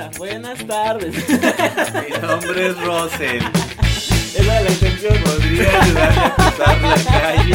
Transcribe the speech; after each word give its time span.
Hola, 0.00 0.10
buenas 0.16 0.66
tardes. 0.66 1.14
Mi 1.28 2.18
nombre 2.26 2.66
es 2.68 2.80
Rosel. 2.82 3.42
Esa 4.34 4.42
era 4.42 4.60
la 4.62 4.70
intención. 4.70 5.14
¿Podría 5.22 5.82
ayudarme 5.82 6.20
a 6.20 6.34
cruzar 6.36 6.80
la 6.80 6.94
calle? 7.04 7.54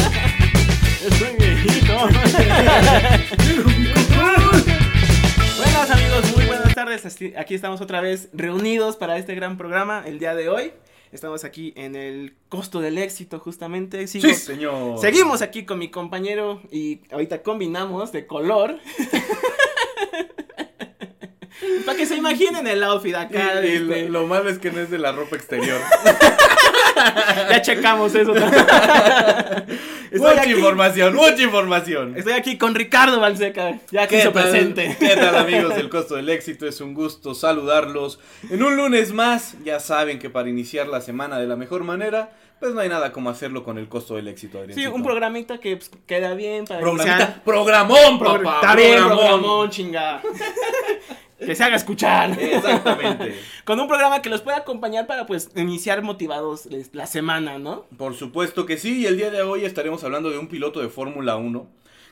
Estoy 1.07 1.35
viejito. 1.39 1.97
Buenas 5.57 5.89
amigos, 5.89 6.35
muy 6.35 6.45
buenas 6.45 6.75
tardes. 6.75 7.17
Aquí 7.35 7.55
estamos 7.55 7.81
otra 7.81 7.99
vez 8.01 8.29
reunidos 8.31 8.95
para 8.95 9.17
este 9.17 9.33
gran 9.33 9.57
programa 9.57 10.03
el 10.05 10.19
día 10.19 10.35
de 10.35 10.47
hoy. 10.49 10.71
Estamos 11.11 11.45
aquí 11.45 11.73
en 11.75 11.95
el 11.95 12.35
costo 12.49 12.79
del 12.79 12.99
éxito 12.99 13.39
justamente. 13.39 14.05
Sigo- 14.07 14.27
Sí, 14.27 14.35
señor. 14.35 14.99
Seguimos 14.99 15.41
aquí 15.41 15.65
con 15.65 15.79
mi 15.79 15.89
compañero 15.89 16.61
y 16.71 17.01
ahorita 17.11 17.41
combinamos 17.41 18.11
de 18.11 18.27
color. 18.27 18.77
Para 21.85 21.97
que 21.97 22.05
se 22.05 22.15
imaginen 22.15 22.67
el 22.67 22.83
outfit 22.83 23.15
acá. 23.15 23.63
Y, 23.65 23.67
este, 23.75 24.09
lo 24.09 24.27
malo 24.27 24.49
es 24.49 24.59
que 24.59 24.71
no 24.71 24.79
es 24.81 24.89
de 24.91 24.97
la 24.99 25.11
ropa 25.11 25.35
exterior. 25.35 25.79
Ya 27.49 27.61
checamos 27.61 28.15
eso. 28.15 28.33
mucha 30.13 30.41
aquí, 30.41 30.51
información, 30.51 31.13
mucha 31.13 31.41
información. 31.41 32.13
estoy 32.17 32.31
aquí 32.33 32.57
con 32.57 32.73
Ricardo 32.73 33.19
Balseca, 33.19 33.79
ya 33.91 34.07
que 34.07 34.19
hizo 34.19 34.31
presente. 34.31 34.95
¿Qué 34.97 35.15
tal 35.15 35.35
amigos 35.35 35.75
del 35.75 35.89
Costo 35.95 36.15
del 36.15 36.29
Éxito? 36.29 36.65
Es 36.67 36.79
un 36.79 36.93
gusto 36.93 37.35
saludarlos 37.35 38.19
en 38.49 38.63
un 38.63 38.77
lunes 38.77 39.11
más. 39.11 39.55
Ya 39.65 39.79
saben 39.81 40.19
que 40.19 40.29
para 40.29 40.47
iniciar 40.49 40.87
la 40.87 41.01
semana 41.01 41.37
de 41.37 41.47
la 41.47 41.57
mejor 41.57 41.83
manera, 41.83 42.31
pues 42.61 42.73
no 42.73 42.79
hay 42.79 42.87
nada 42.87 43.11
como 43.11 43.29
hacerlo 43.29 43.65
con 43.65 43.77
el 43.77 43.89
Costo 43.89 44.15
del 44.15 44.29
Éxito. 44.29 44.63
Sí, 44.73 44.87
un 44.87 45.03
programita 45.03 45.57
que 45.59 45.75
pues, 45.75 45.91
queda 46.07 46.33
bien 46.33 46.63
para 46.65 46.79
Programita- 46.79 47.15
iniciar. 47.17 47.43
Programón, 47.43 48.19
Pro- 48.19 48.41
papá. 48.41 48.55
Está 48.61 48.75
bien, 48.75 48.95
programón. 48.99 49.25
programón, 49.41 49.69
chinga. 49.69 50.21
Que 51.39 51.55
se 51.55 51.63
haga 51.63 51.75
escuchar. 51.75 52.39
Exactamente. 52.39 53.35
Con 53.65 53.79
un 53.79 53.87
programa 53.87 54.21
que 54.21 54.29
los 54.29 54.41
pueda 54.41 54.57
acompañar 54.57 55.07
para 55.07 55.25
pues 55.25 55.49
iniciar 55.55 56.01
motivados 56.01 56.67
la 56.93 57.07
semana, 57.07 57.59
¿no? 57.59 57.85
Por 57.97 58.15
supuesto 58.15 58.65
que 58.65 58.77
sí, 58.77 59.01
y 59.01 59.05
el 59.05 59.17
día 59.17 59.31
de 59.31 59.41
hoy 59.41 59.65
estaremos 59.65 60.03
hablando 60.03 60.29
de 60.29 60.37
un 60.37 60.47
piloto 60.47 60.81
de 60.81 60.89
Fórmula 60.89 61.35
1, 61.35 61.67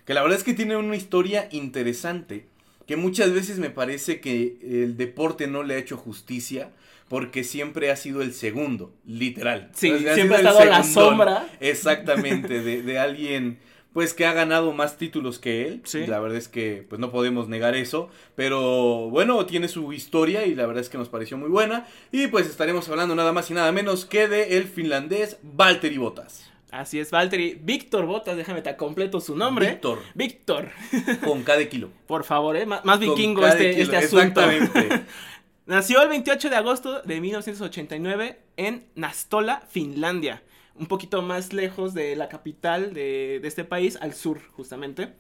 que 0.06 0.14
la 0.14 0.22
verdad 0.22 0.38
es 0.38 0.44
que 0.44 0.54
tiene 0.54 0.76
una 0.76 0.96
historia 0.96 1.48
interesante, 1.52 2.48
que 2.86 2.98
muchas 2.98 3.32
veces 3.32 3.60
me 3.60 3.70
parece 3.70 4.20
que 4.20 4.58
el 4.62 4.98
deporte 4.98 5.48
no 5.48 5.64
le 5.64 5.76
ha 5.76 5.78
hecho 5.78 5.98
justicia, 5.98 6.72
porque 7.08 7.44
siempre 7.44 7.92
ha 7.92 7.96
sido 7.96 8.22
el 8.22 8.34
segundo, 8.34 8.94
literal. 9.06 9.70
Sí, 9.74 9.92
O 9.92 10.00
sea, 10.00 10.16
siempre 10.16 10.38
ha 10.38 10.40
estado 10.40 10.60
a 10.60 10.66
la 10.66 10.84
sombra. 10.84 11.48
Exactamente, 11.60 12.62
de, 12.62 12.82
de 12.82 13.00
alguien 13.00 13.60
pues 13.94 14.14
que 14.14 14.26
ha 14.26 14.34
ganado 14.34 14.74
más 14.74 14.98
títulos 14.98 15.40
que 15.40 15.68
él. 15.68 15.82
Sí. 15.86 16.06
La 16.08 16.20
verdad 16.20 16.38
es 16.38 16.48
que 16.48 16.86
pues 16.90 17.00
no 17.00 17.12
podemos 17.12 17.48
negar 17.48 17.76
eso, 17.76 18.10
pero 18.36 19.10
bueno, 19.10 19.46
tiene 19.46 19.68
su 19.68 19.94
historia 19.94 20.46
y 20.46 20.56
la 20.56 20.66
verdad 20.66 20.82
es 20.82 20.90
que 20.90 20.98
nos 20.98 21.10
pareció 21.10 21.38
muy 21.38 21.50
buena 21.50 21.88
y 22.12 22.28
pues 22.28 22.48
estaremos 22.48 22.90
hablando 22.90 23.16
nada 23.16 23.32
más 23.32 23.50
y 23.52 23.54
nada 23.54 23.72
menos 23.72 24.06
que 24.06 24.28
de 24.28 24.58
el 24.58 24.66
finlandés 24.66 25.38
Valtteri 25.44 25.98
Bottas. 25.98 26.50
Así 26.72 27.00
es, 27.00 27.12
Valtteri. 27.12 27.60
Víctor 27.62 28.08
Botas, 28.08 28.36
déjame 28.36 28.64
te 28.64 28.76
completo 28.76 29.22
su 29.22 29.36
nombre. 29.36 29.70
Víctor, 29.70 30.00
Víctor. 30.16 30.72
con 31.24 31.44
cada 31.44 31.64
kilo. 31.70 31.92
Por 32.08 32.24
favor, 32.24 32.58
¿eh? 32.58 32.66
Más, 32.66 33.00
vikingo 33.00 33.46
este, 33.46 33.80
este 33.80 33.96
asunto. 33.96 34.42
Exactamente. 34.42 35.06
Nació 35.68 36.02
el 36.02 36.10
28 36.10 36.50
de 36.50 36.56
agosto 36.56 37.02
de 37.04 37.22
1989 37.22 38.40
en 38.58 38.88
Nastola, 38.96 39.64
Finlandia. 39.70 40.42
Un 40.76 40.88
poquito 40.88 41.22
más 41.22 41.54
lejos 41.54 41.94
de 41.94 42.16
la 42.16 42.30
capital 42.30 42.94
de, 42.96 43.40
de 43.40 43.48
este 43.48 43.64
país, 43.64 43.96
al 44.02 44.14
sur, 44.14 44.42
justamente. 44.54 45.14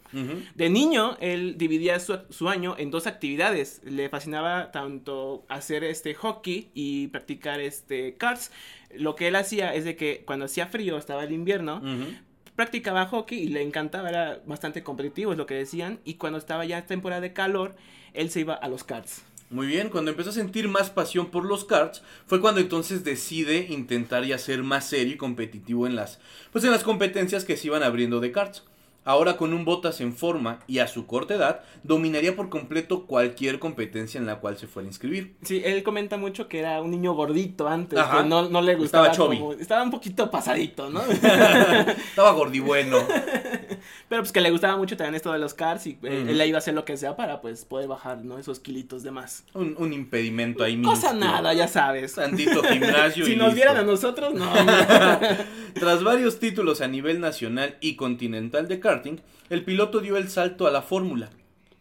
De 0.55 0.69
niño, 0.69 1.15
él 1.19 1.59
dividía 1.59 1.99
su, 1.99 2.17
su 2.31 2.49
año 2.49 2.75
en 2.77 2.89
dos 2.89 3.05
actividades. 3.05 3.79
Le 3.83 4.09
fascinaba 4.09 4.71
tanto 4.71 5.45
hacer 5.49 5.83
este 5.83 6.15
hockey 6.15 6.71
y 6.73 7.07
practicar 7.09 7.59
este 7.59 8.15
karts. 8.15 8.51
Lo 8.95 9.15
que 9.15 9.27
él 9.27 9.35
hacía 9.35 9.75
es 9.75 9.85
de 9.85 9.95
que 9.95 10.23
cuando 10.25 10.45
hacía 10.45 10.65
frío, 10.65 10.97
estaba 10.97 11.23
el 11.23 11.31
invierno, 11.31 11.81
practicaba 12.55 13.05
hockey 13.05 13.39
y 13.39 13.47
le 13.47 13.61
encantaba, 13.61 14.09
era 14.09 14.41
bastante 14.45 14.81
competitivo, 14.83 15.33
es 15.33 15.37
lo 15.37 15.45
que 15.45 15.55
decían. 15.55 15.99
Y 16.03 16.15
cuando 16.15 16.39
estaba 16.39 16.65
ya 16.65 16.85
temporada 16.87 17.21
de 17.21 17.33
calor, 17.33 17.75
él 18.13 18.31
se 18.31 18.39
iba 18.39 18.55
a 18.55 18.67
los 18.69 18.83
karts. 18.83 19.23
Muy 19.53 19.67
bien, 19.67 19.89
cuando 19.89 20.09
empezó 20.09 20.31
a 20.31 20.33
sentir 20.33 20.67
más 20.67 20.89
pasión 20.89 21.29
por 21.29 21.45
los 21.45 21.63
karts, 21.63 22.01
fue 22.25 22.41
cuando 22.41 22.59
entonces 22.59 23.03
decide 23.03 23.67
intentar 23.69 24.25
ya 24.25 24.39
ser 24.39 24.63
más 24.63 24.89
serio 24.89 25.13
y 25.13 25.17
competitivo 25.17 25.85
en 25.85 25.95
las, 25.95 26.19
pues 26.51 26.63
en 26.63 26.71
las 26.71 26.83
competencias 26.83 27.45
que 27.45 27.55
se 27.55 27.67
iban 27.67 27.83
abriendo 27.83 28.19
de 28.19 28.31
karts. 28.31 28.63
Ahora 29.05 29.35
con 29.37 29.53
un 29.53 29.65
Botas 29.65 29.99
en 30.01 30.13
forma 30.13 30.59
y 30.67 30.79
a 30.79 30.87
su 30.87 31.05
corta 31.07 31.33
edad, 31.35 31.61
dominaría 31.83 32.35
por 32.35 32.49
completo 32.49 33.05
cualquier 33.05 33.59
competencia 33.59 34.17
en 34.17 34.25
la 34.25 34.37
cual 34.39 34.57
se 34.57 34.67
fuera 34.67 34.85
a 34.87 34.89
inscribir. 34.89 35.35
Sí, 35.43 35.61
él 35.65 35.83
comenta 35.83 36.17
mucho 36.17 36.47
que 36.47 36.59
era 36.59 36.81
un 36.81 36.91
niño 36.91 37.13
gordito 37.13 37.67
antes, 37.67 37.99
Ajá. 37.99 38.23
que 38.23 38.29
no, 38.29 38.47
no 38.49 38.61
le 38.61 38.75
gustaba. 38.75 39.07
Estaba 39.07 39.27
chubby. 39.27 39.39
como- 39.39 39.53
estaba 39.53 39.83
un 39.83 39.91
poquito 39.91 40.31
pasadito, 40.31 40.89
¿no? 40.89 41.01
Estaba 41.11 42.31
gordibueno. 42.31 42.97
Pero 44.09 44.21
pues 44.21 44.31
que 44.31 44.41
le 44.41 44.51
gustaba 44.51 44.77
mucho 44.77 44.95
también 44.95 45.15
esto 45.15 45.31
de 45.33 45.39
los 45.39 45.53
cars 45.53 45.87
y 45.87 45.97
eh, 46.03 46.25
él 46.29 46.37
le 46.37 46.47
iba 46.47 46.57
a 46.57 46.59
hacer 46.59 46.73
lo 46.73 46.85
que 46.85 46.95
sea 46.97 47.15
para 47.15 47.41
pues 47.41 47.65
poder 47.65 47.87
bajar, 47.87 48.19
¿no? 48.23 48.37
Esos 48.37 48.59
kilitos 48.59 49.03
de 49.03 49.11
más. 49.11 49.43
Un, 49.53 49.75
un 49.77 49.91
impedimento 49.91 50.63
ahí 50.63 50.81
Cosa 50.81 51.13
minúsculo. 51.13 51.31
nada, 51.41 51.53
ya 51.53 51.67
sabes. 51.67 52.13
Tantito 52.15 52.61
gimnasio 52.63 53.25
Si 53.25 53.33
y 53.33 53.35
nos 53.35 53.47
listo. 53.47 53.55
vieran 53.55 53.77
a 53.77 53.83
nosotros, 53.83 54.33
no. 54.33 54.49
Tras 55.73 56.03
varios 56.03 56.39
títulos 56.39 56.81
a 56.81 56.87
nivel 56.87 57.19
nacional 57.19 57.75
y 57.81 57.95
continental 57.95 58.67
de 58.67 58.79
karting, 58.93 59.17
el 59.49 59.63
piloto 59.63 59.99
dio 59.99 60.17
el 60.17 60.29
salto 60.29 60.67
a 60.67 60.71
la 60.71 60.81
fórmula, 60.81 61.29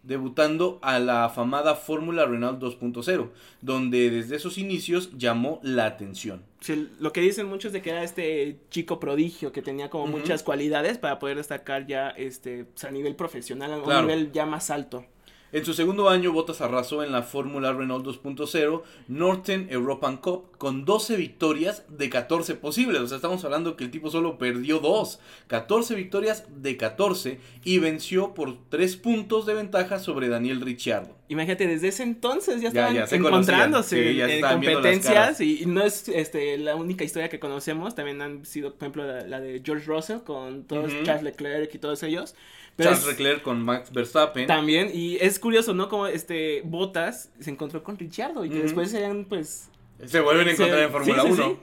debutando 0.02 0.78
a 0.82 0.98
la 0.98 1.24
afamada 1.24 1.74
Fórmula 1.74 2.24
Renault 2.26 2.60
2.0, 2.60 3.28
donde 3.60 4.10
desde 4.10 4.36
esos 4.36 4.58
inicios 4.58 5.10
llamó 5.16 5.60
la 5.62 5.86
atención. 5.86 6.42
Sí, 6.60 6.88
lo 7.00 7.12
que 7.12 7.20
dicen 7.20 7.46
muchos 7.46 7.72
de 7.72 7.82
que 7.82 7.90
era 7.90 8.02
este 8.02 8.58
chico 8.70 8.98
prodigio 8.98 9.52
que 9.52 9.62
tenía 9.62 9.90
como 9.90 10.06
muchas 10.06 10.42
cualidades 10.42 10.98
para 10.98 11.18
poder 11.18 11.36
destacar 11.36 11.86
ya 11.86 12.10
este 12.10 12.64
pues, 12.64 12.84
a 12.84 12.90
nivel 12.90 13.14
profesional, 13.14 13.72
a 13.72 13.78
un 13.78 14.06
nivel 14.06 14.32
ya 14.32 14.46
más 14.46 14.70
alto. 14.70 15.04
En 15.52 15.66
su 15.66 15.74
segundo 15.74 16.08
año, 16.08 16.32
Bottas 16.32 16.62
arrasó 16.62 17.02
en 17.04 17.12
la 17.12 17.22
Fórmula 17.22 17.74
Renault 17.74 18.06
2.0 18.06 18.82
Northern 19.08 19.66
European 19.68 20.16
Cup 20.16 20.51
con 20.62 20.84
12 20.84 21.16
victorias 21.16 21.82
de 21.88 22.08
14 22.08 22.54
posibles. 22.54 23.00
O 23.00 23.08
sea, 23.08 23.16
estamos 23.16 23.44
hablando 23.44 23.74
que 23.74 23.82
el 23.82 23.90
tipo 23.90 24.12
solo 24.12 24.38
perdió 24.38 24.78
2. 24.78 25.18
14 25.48 25.96
victorias 25.96 26.44
de 26.62 26.76
14 26.76 27.40
y 27.64 27.78
venció 27.78 28.32
por 28.32 28.56
3 28.68 28.96
puntos 28.98 29.44
de 29.44 29.54
ventaja 29.54 29.98
sobre 29.98 30.28
Daniel 30.28 30.60
Ricciardo. 30.60 31.16
Imagínate, 31.26 31.66
desde 31.66 31.88
ese 31.88 32.04
entonces 32.04 32.60
ya 32.62 32.68
estaban 32.68 32.94
ya 32.94 33.06
encontrándose 33.10 34.10
sí, 34.12 34.16
ya 34.16 34.28
en 34.32 34.40
competencias 34.40 35.40
y, 35.40 35.62
y 35.64 35.66
no 35.66 35.82
es 35.82 36.06
este 36.08 36.56
la 36.58 36.76
única 36.76 37.02
historia 37.02 37.28
que 37.28 37.40
conocemos, 37.40 37.96
también 37.96 38.22
han 38.22 38.46
sido, 38.46 38.74
por 38.74 38.82
ejemplo, 38.84 39.04
la, 39.04 39.26
la 39.26 39.40
de 39.40 39.62
George 39.64 39.84
Russell 39.86 40.18
con 40.18 40.62
todos. 40.62 40.92
Charles 41.02 41.24
Leclerc 41.24 41.74
y 41.74 41.78
todos 41.78 42.04
ellos. 42.04 42.36
Pero 42.76 42.90
Charles 42.90 43.04
es- 43.04 43.10
Leclerc 43.18 43.42
con 43.42 43.60
Max 43.64 43.90
Verstappen. 43.92 44.46
también, 44.46 44.92
y 44.94 45.16
es 45.16 45.40
curioso, 45.40 45.74
¿no? 45.74 45.88
Como 45.88 46.06
este 46.06 46.62
Bottas 46.64 47.32
se 47.40 47.50
encontró 47.50 47.82
con 47.82 47.98
Ricciardo 47.98 48.44
y 48.44 48.48
que 48.50 48.62
después 48.62 48.92
sean 48.92 49.24
pues 49.28 49.71
Se 50.06 50.20
vuelven 50.20 50.48
a 50.48 50.50
Se- 50.50 50.56
encontrar 50.56 50.82
en 50.82 50.90
Fórmula 50.90 51.22
sí, 51.22 51.28
sí, 51.28 51.32
1. 51.40 51.44
sí. 51.44 51.56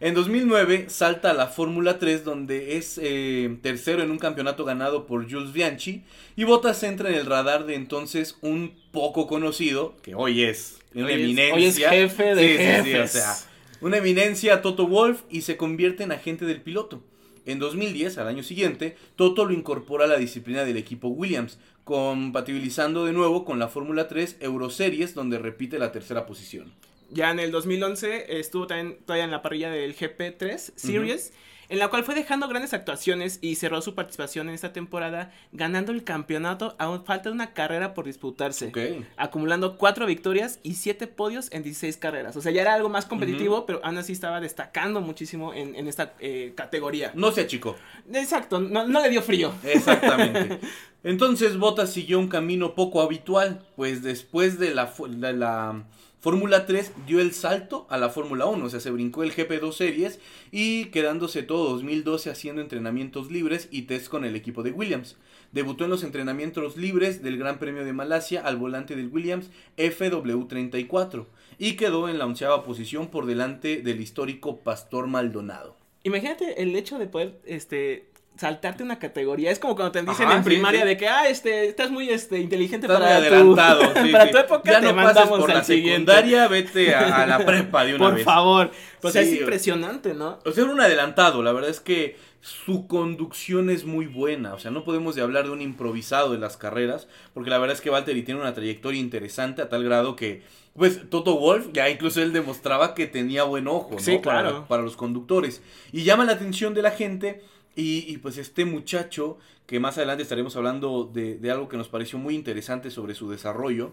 En 0.00 0.14
2009 0.14 0.86
salta 0.88 1.30
a 1.30 1.34
la 1.34 1.46
Fórmula 1.46 1.98
3 2.00 2.24
donde 2.24 2.76
es 2.76 2.98
eh, 3.00 3.56
tercero 3.62 4.02
en 4.02 4.10
un 4.10 4.18
campeonato 4.18 4.64
ganado 4.64 5.06
por 5.06 5.30
Jules 5.30 5.52
Bianchi 5.52 6.02
y 6.34 6.42
Bottas 6.42 6.82
entra 6.82 7.08
en 7.10 7.14
el 7.14 7.26
radar 7.26 7.66
de 7.66 7.76
entonces 7.76 8.36
un 8.40 8.74
poco 8.90 9.28
conocido, 9.28 9.94
que 10.02 10.16
hoy 10.16 10.42
es 10.42 10.80
una 10.94 11.06
Hoy 11.06 11.12
es- 11.12 11.18
eminencia. 11.20 11.54
hoy 11.54 11.64
es 11.66 11.78
jefe 11.78 12.34
de 12.34 12.42
Sí, 12.42 12.52
sí, 12.56 12.64
sí, 12.64 12.90
o 12.90 12.96
jefes. 12.96 13.12
sea, 13.12 13.34
una 13.80 13.98
eminencia 13.98 14.60
Toto 14.60 14.88
Wolf 14.88 15.22
y 15.30 15.42
se 15.42 15.56
convierte 15.56 16.02
en 16.02 16.10
agente 16.12 16.46
del 16.46 16.60
piloto. 16.60 17.00
En 17.46 17.58
2010, 17.60 18.18
al 18.18 18.26
año 18.28 18.42
siguiente, 18.42 18.96
Toto 19.16 19.44
lo 19.44 19.52
incorpora 19.52 20.04
a 20.04 20.08
la 20.08 20.16
disciplina 20.16 20.64
del 20.64 20.76
equipo 20.78 21.08
Williams, 21.08 21.58
compatibilizando 21.84 23.04
de 23.04 23.12
nuevo 23.12 23.44
con 23.44 23.58
la 23.58 23.68
Fórmula 23.68 24.08
3 24.08 24.36
Euroseries, 24.40 25.14
donde 25.14 25.38
repite 25.38 25.78
la 25.78 25.90
tercera 25.92 26.26
posición. 26.26 26.72
Ya 27.12 27.30
en 27.30 27.38
el 27.40 27.50
2011 27.50 28.38
estuvo 28.40 28.66
también 28.66 28.98
todavía 29.04 29.24
en 29.24 29.30
la 29.30 29.42
parrilla 29.42 29.70
del 29.70 29.94
GP3 29.94 30.72
Series, 30.76 31.32
en 31.68 31.78
la 31.78 31.88
cual 31.88 32.04
fue 32.04 32.14
dejando 32.14 32.48
grandes 32.48 32.74
actuaciones 32.74 33.38
y 33.40 33.54
cerró 33.54 33.80
su 33.80 33.94
participación 33.94 34.48
en 34.48 34.54
esta 34.54 34.72
temporada, 34.74 35.32
ganando 35.52 35.92
el 35.92 36.04
campeonato 36.04 36.74
a 36.78 36.98
falta 37.00 37.30
de 37.30 37.34
una 37.34 37.54
carrera 37.54 37.94
por 37.94 38.04
disputarse. 38.06 38.66
Ok. 38.66 39.04
Acumulando 39.16 39.78
cuatro 39.78 40.04
victorias 40.06 40.58
y 40.62 40.74
siete 40.74 41.06
podios 41.06 41.50
en 41.52 41.62
16 41.62 41.96
carreras. 41.96 42.36
O 42.36 42.42
sea, 42.42 42.52
ya 42.52 42.60
era 42.62 42.74
algo 42.74 42.88
más 42.90 43.06
competitivo, 43.06 43.64
pero 43.64 43.80
aún 43.84 43.96
así 43.96 44.12
estaba 44.12 44.40
destacando 44.40 45.00
muchísimo 45.00 45.54
en, 45.54 45.74
en 45.76 45.88
esta 45.88 46.14
eh, 46.20 46.52
categoría. 46.56 47.12
No 47.14 47.30
sea 47.32 47.46
chico. 47.46 47.76
Exacto, 48.12 48.60
no, 48.60 48.86
no 48.86 49.00
le 49.02 49.08
dio 49.08 49.22
frío. 49.22 49.54
Exactamente. 49.64 50.58
Entonces 51.04 51.56
Bottas 51.58 51.92
siguió 51.92 52.18
un 52.18 52.28
camino 52.28 52.74
poco 52.74 53.00
habitual, 53.02 53.62
pues 53.76 54.02
después 54.02 54.58
de 54.58 54.74
la, 54.74 54.86
fu- 54.88 55.08
de 55.08 55.32
la 55.32 55.82
Fórmula 56.22 56.66
3 56.66 56.92
dio 57.04 57.18
el 57.18 57.32
salto 57.32 57.84
a 57.90 57.98
la 57.98 58.08
Fórmula 58.08 58.46
1, 58.46 58.64
o 58.64 58.70
sea, 58.70 58.78
se 58.78 58.92
brincó 58.92 59.24
el 59.24 59.34
GP2 59.34 59.72
Series 59.72 60.20
y 60.52 60.84
quedándose 60.92 61.42
todo 61.42 61.70
2012 61.70 62.30
haciendo 62.30 62.62
entrenamientos 62.62 63.32
libres 63.32 63.66
y 63.72 63.82
test 63.82 64.06
con 64.06 64.24
el 64.24 64.36
equipo 64.36 64.62
de 64.62 64.70
Williams. 64.70 65.16
Debutó 65.50 65.82
en 65.82 65.90
los 65.90 66.04
entrenamientos 66.04 66.76
libres 66.76 67.24
del 67.24 67.38
Gran 67.38 67.58
Premio 67.58 67.84
de 67.84 67.92
Malasia 67.92 68.40
al 68.40 68.56
volante 68.56 68.94
del 68.94 69.08
Williams 69.08 69.50
FW34 69.76 71.26
y 71.58 71.74
quedó 71.74 72.08
en 72.08 72.20
la 72.20 72.26
onceava 72.26 72.62
posición 72.62 73.08
por 73.08 73.26
delante 73.26 73.82
del 73.82 74.00
histórico 74.00 74.60
Pastor 74.60 75.08
Maldonado. 75.08 75.76
Imagínate 76.04 76.62
el 76.62 76.76
hecho 76.76 77.00
de 77.00 77.08
poder, 77.08 77.40
este, 77.46 78.12
saltarte 78.36 78.82
una 78.82 78.98
categoría. 78.98 79.50
Es 79.50 79.58
como 79.58 79.74
cuando 79.76 79.92
te 79.92 80.02
dicen 80.02 80.26
Ajá, 80.26 80.36
en 80.38 80.42
sí, 80.44 80.50
primaria 80.50 80.82
sí. 80.82 80.86
de 80.88 80.96
que, 80.96 81.08
ah, 81.08 81.28
este, 81.28 81.68
estás 81.68 81.90
muy, 81.90 82.08
este, 82.08 82.38
inteligente 82.40 82.86
Estás 82.86 83.00
para 83.00 83.18
muy 83.20 83.28
tu, 83.28 83.34
adelantado. 83.34 83.82
sí, 84.04 84.10
para 84.10 84.30
tu 84.30 84.38
época, 84.38 84.72
ya 84.72 84.80
te 84.80 84.86
no 84.86 84.94
pases 84.96 85.04
mandamos 85.14 85.38
por 85.40 85.50
al 85.50 85.56
la 85.58 85.64
siguiente. 85.64 86.12
secundaria, 86.12 86.48
vete 86.48 86.94
a, 86.94 87.22
a 87.22 87.26
la 87.26 87.38
prepa 87.46 87.84
de 87.84 87.94
una 87.94 88.04
Por 88.06 88.14
vez. 88.16 88.24
favor. 88.24 88.70
Pues 89.00 89.12
Sí, 89.14 89.20
es 89.20 89.32
o- 89.32 89.34
impresionante, 89.42 90.14
¿no? 90.14 90.38
O 90.44 90.50
sea, 90.52 90.64
era 90.64 90.72
un 90.72 90.80
adelantado, 90.80 91.42
la 91.42 91.52
verdad 91.52 91.70
es 91.70 91.80
que 91.80 92.16
su 92.40 92.88
conducción 92.88 93.70
es 93.70 93.84
muy 93.84 94.06
buena, 94.06 94.54
o 94.54 94.58
sea, 94.58 94.72
no 94.72 94.82
podemos 94.82 95.14
de 95.14 95.22
hablar 95.22 95.44
de 95.44 95.50
un 95.50 95.60
improvisado 95.62 96.32
de 96.32 96.38
las 96.38 96.56
carreras, 96.56 97.06
porque 97.34 97.50
la 97.50 97.58
verdad 97.58 97.76
es 97.76 97.80
que 97.80 97.90
Valtteri 97.90 98.24
tiene 98.24 98.40
una 98.40 98.52
trayectoria 98.54 98.98
interesante 98.98 99.62
a 99.62 99.68
tal 99.68 99.84
grado 99.84 100.16
que, 100.16 100.42
pues, 100.74 101.08
Toto 101.08 101.38
Wolf 101.38 101.66
ya 101.72 101.88
incluso 101.88 102.20
él 102.20 102.32
demostraba 102.32 102.94
que 102.94 103.06
tenía 103.06 103.44
buen 103.44 103.68
ojo, 103.68 103.90
¿no? 103.92 103.98
Sí, 104.00 104.18
Para- 104.18 104.40
claro. 104.40 104.64
Para, 104.68 104.82
los 104.82 104.96
conductores. 104.96 105.62
Y 105.92 106.02
llama 106.02 106.24
la 106.24 106.32
atención 106.32 106.74
de 106.74 106.82
la 106.82 106.90
gente 106.90 107.42
y, 107.76 108.04
y, 108.12 108.18
pues 108.18 108.36
este 108.38 108.64
muchacho, 108.64 109.38
que 109.66 109.80
más 109.80 109.96
adelante 109.96 110.22
estaremos 110.22 110.56
hablando 110.56 111.10
de, 111.12 111.36
de 111.38 111.50
algo 111.50 111.68
que 111.68 111.76
nos 111.76 111.88
pareció 111.88 112.18
muy 112.18 112.34
interesante 112.34 112.90
sobre 112.90 113.14
su 113.14 113.30
desarrollo, 113.30 113.92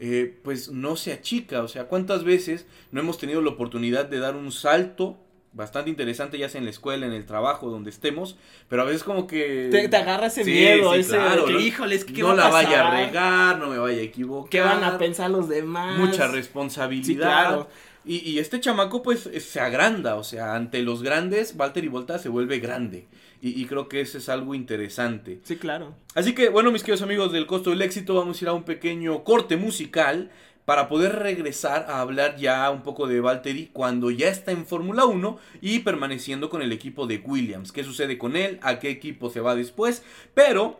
eh, 0.00 0.38
pues 0.42 0.70
no 0.70 0.96
se 0.96 1.12
achica. 1.12 1.62
O 1.62 1.68
sea, 1.68 1.84
¿cuántas 1.84 2.24
veces 2.24 2.66
no 2.90 3.00
hemos 3.00 3.18
tenido 3.18 3.40
la 3.40 3.50
oportunidad 3.50 4.06
de 4.06 4.18
dar 4.18 4.34
un 4.34 4.50
salto 4.50 5.18
bastante 5.54 5.90
interesante, 5.90 6.38
ya 6.38 6.48
sea 6.48 6.58
en 6.60 6.64
la 6.64 6.70
escuela, 6.70 7.06
en 7.06 7.12
el 7.12 7.26
trabajo, 7.26 7.70
donde 7.70 7.90
estemos? 7.90 8.36
Pero 8.68 8.82
a 8.82 8.84
veces 8.86 9.04
como 9.04 9.26
que... 9.26 9.68
Te, 9.70 9.86
te 9.88 9.96
agarra 9.96 10.26
ese 10.26 10.44
Sí, 10.44 10.50
miedo, 10.50 10.94
sí, 10.94 11.00
ese 11.00 11.10
claro, 11.16 11.42
de 11.42 11.46
que, 11.48 11.52
no- 11.52 11.60
híjoles, 11.60 12.04
¿qué 12.04 12.22
no 12.22 12.28
va 12.28 12.32
a 12.32 12.36
la 12.36 12.48
vaya 12.48 12.88
a 12.88 13.06
regar, 13.06 13.58
no 13.58 13.68
me 13.68 13.78
vaya 13.78 13.98
a 13.98 14.02
equivocar. 14.02 14.50
¿Qué 14.50 14.60
van 14.60 14.82
a 14.82 14.98
pensar 14.98 15.30
los 15.30 15.48
demás? 15.48 15.98
Mucha 15.98 16.26
responsabilidad. 16.26 17.06
Sí, 17.06 17.16
claro. 17.16 17.68
Y, 18.04 18.18
y 18.28 18.38
este 18.38 18.60
chamaco 18.60 19.02
pues 19.02 19.28
se 19.38 19.60
agranda, 19.60 20.16
o 20.16 20.24
sea, 20.24 20.54
ante 20.54 20.82
los 20.82 21.02
grandes, 21.02 21.54
Walter 21.56 21.84
y 21.84 21.88
Volta 21.88 22.18
se 22.18 22.28
vuelve 22.28 22.58
grande. 22.58 23.06
Y, 23.40 23.60
y 23.60 23.66
creo 23.66 23.88
que 23.88 24.00
eso 24.00 24.18
es 24.18 24.28
algo 24.28 24.54
interesante. 24.54 25.40
Sí, 25.44 25.56
claro. 25.56 25.94
Así 26.14 26.34
que, 26.34 26.48
bueno, 26.48 26.70
mis 26.70 26.82
queridos 26.82 27.02
amigos 27.02 27.32
del 27.32 27.46
costo 27.46 27.70
del 27.70 27.82
éxito, 27.82 28.14
vamos 28.14 28.40
a 28.40 28.44
ir 28.44 28.48
a 28.48 28.52
un 28.52 28.64
pequeño 28.64 29.24
corte 29.24 29.56
musical 29.56 30.30
para 30.64 30.88
poder 30.88 31.16
regresar 31.18 31.86
a 31.88 32.00
hablar 32.00 32.36
ya 32.36 32.70
un 32.70 32.82
poco 32.82 33.06
de 33.06 33.20
Valtteri 33.20 33.70
cuando 33.72 34.10
ya 34.10 34.28
está 34.28 34.52
en 34.52 34.66
Fórmula 34.66 35.04
1 35.06 35.38
y 35.60 35.80
permaneciendo 35.80 36.50
con 36.50 36.62
el 36.62 36.72
equipo 36.72 37.06
de 37.06 37.18
Williams. 37.18 37.72
¿Qué 37.72 37.84
sucede 37.84 38.18
con 38.18 38.36
él? 38.36 38.58
¿A 38.62 38.78
qué 38.78 38.90
equipo 38.90 39.30
se 39.30 39.40
va 39.40 39.56
después? 39.56 40.04
Pero, 40.34 40.78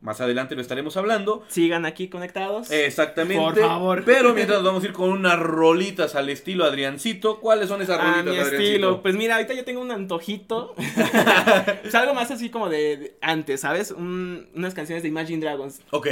más 0.00 0.20
adelante 0.20 0.54
lo 0.54 0.62
estaremos 0.62 0.96
hablando. 0.96 1.42
Sigan 1.48 1.84
aquí 1.84 2.08
conectados. 2.08 2.70
Exactamente. 2.70 3.42
Por 3.42 3.58
favor. 3.58 4.04
Pero 4.04 4.32
mientras 4.34 4.62
vamos 4.62 4.82
a 4.84 4.86
ir 4.86 4.92
con 4.92 5.10
unas 5.10 5.38
rolitas 5.38 6.14
al 6.14 6.28
estilo 6.28 6.64
Adriancito. 6.64 7.40
¿Cuáles 7.40 7.68
son 7.68 7.82
esas 7.82 7.98
A 7.98 8.02
rolitas, 8.02 8.24
mi 8.24 8.30
Adriancito? 8.30 8.62
estilo. 8.62 9.02
Pues 9.02 9.14
mira, 9.16 9.34
ahorita 9.36 9.54
yo 9.54 9.64
tengo 9.64 9.80
un 9.80 9.90
antojito. 9.90 10.74
es 11.84 11.94
algo 11.94 12.14
más 12.14 12.30
así 12.30 12.50
como 12.50 12.68
de, 12.68 12.96
de 12.96 13.16
antes, 13.20 13.60
¿sabes? 13.60 13.90
Un- 13.90 14.48
unas 14.54 14.74
canciones 14.74 15.02
de 15.02 15.08
Imagine 15.08 15.40
Dragons. 15.44 15.80
Ok. 15.90 16.06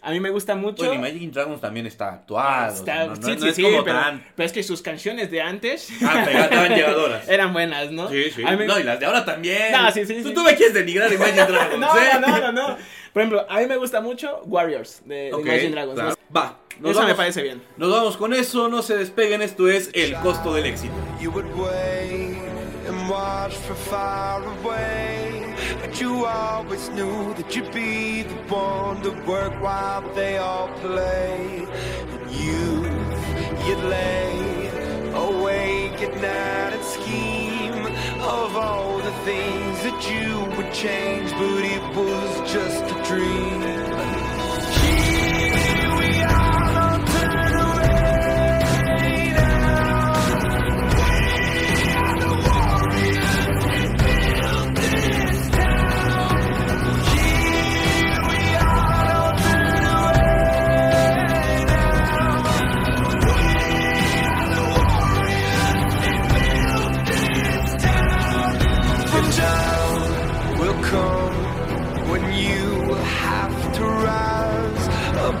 A 0.00 0.12
mí 0.12 0.20
me 0.20 0.30
gusta 0.30 0.54
mucho. 0.54 0.84
Bueno, 0.86 0.94
Imagine 0.94 1.32
Dragons 1.32 1.60
también 1.60 1.84
está 1.86 2.12
actuado. 2.12 2.72
o 2.82 2.84
sea, 2.84 3.02
Está- 3.04 3.06
no, 3.06 3.14
no- 3.16 3.26
sí, 3.26 3.32
no 3.34 3.40
sí, 3.42 3.48
es 3.48 3.56
sí, 3.56 3.62
como 3.62 3.82
pero, 3.84 3.98
tan- 3.98 4.24
pero 4.36 4.46
es 4.46 4.52
que 4.52 4.62
sus 4.62 4.80
canciones 4.80 5.28
de 5.30 5.40
antes 5.42 5.90
Ah, 6.02 6.22
pero 6.24 6.38
estaban 6.38 6.70
llegadoras. 6.74 7.07
eran 7.34 7.52
buenas, 7.52 7.90
¿no? 7.90 8.08
Sí, 8.08 8.30
sí. 8.30 8.42
Mí- 8.44 8.66
No, 8.66 8.78
y 8.78 8.82
las 8.84 8.98
de 9.00 9.06
ahora 9.06 9.24
también. 9.24 9.72
No, 9.72 9.90
sí, 9.92 10.04
sí, 10.06 10.22
Tú, 10.22 10.28
sí. 10.28 10.34
tú 10.34 10.42
me 10.42 10.54
quieres 10.56 10.74
denigrar 10.74 11.12
Imagine 11.12 11.44
Dragons, 11.46 11.78
no, 11.80 11.98
¿eh? 11.98 12.08
no, 12.20 12.38
no, 12.40 12.52
no. 12.52 12.76
Por 13.12 13.22
ejemplo, 13.22 13.46
a 13.48 13.58
mí 13.60 13.66
me 13.66 13.76
gusta 13.76 14.00
mucho 14.00 14.42
Warriors 14.44 15.00
de, 15.04 15.14
de 15.14 15.32
Ok, 15.32 15.46
Imagine 15.46 15.70
Dragons. 15.70 15.94
claro. 16.00 16.10
¿no? 16.10 16.40
Va. 16.40 16.58
Nos 16.80 16.92
Eso 16.92 17.00
me 17.00 17.06
vamos, 17.06 17.16
parece 17.16 17.42
bien. 17.42 17.60
nos 17.76 17.90
vamos 17.90 18.16
con 18.16 18.32
eso, 18.32 18.68
no 18.68 18.82
se 18.82 18.96
despeguen, 18.96 19.42
esto 19.42 19.68
es 19.68 19.90
El 19.94 20.14
Costo 20.16 20.54
del 20.54 20.66
Éxito. 20.66 20.94
You 21.20 21.32
would 21.32 21.46
wait 21.56 22.38
and 22.88 23.10
watch 23.10 23.52
from 23.54 23.76
far 23.90 24.42
away. 24.62 25.44
But 25.84 26.00
you 26.00 26.24
always 26.24 26.88
knew 26.90 27.34
that 27.34 27.50
you'd 27.52 27.72
be 27.72 28.22
the 28.22 28.54
one 28.54 29.02
to 29.02 29.10
work 29.28 29.52
while 29.60 30.02
they 30.14 30.38
all 30.38 30.68
play. 30.80 31.66
And 31.66 32.30
you, 32.30 32.84
you'd 33.66 33.82
lay 33.90 34.57
awake 35.18 36.00
at 36.02 36.14
night 36.14 36.72
and 36.76 36.84
scheme 36.84 37.86
of 38.22 38.56
all 38.56 38.98
the 38.98 39.12
things 39.24 39.82
that 39.82 40.00
you 40.10 40.28
would 40.56 40.72
change, 40.72 41.30
but 41.32 41.62
it 41.76 41.82
was 41.96 42.52
just 42.52 42.84
a 42.84 43.02
dream. 43.04 43.77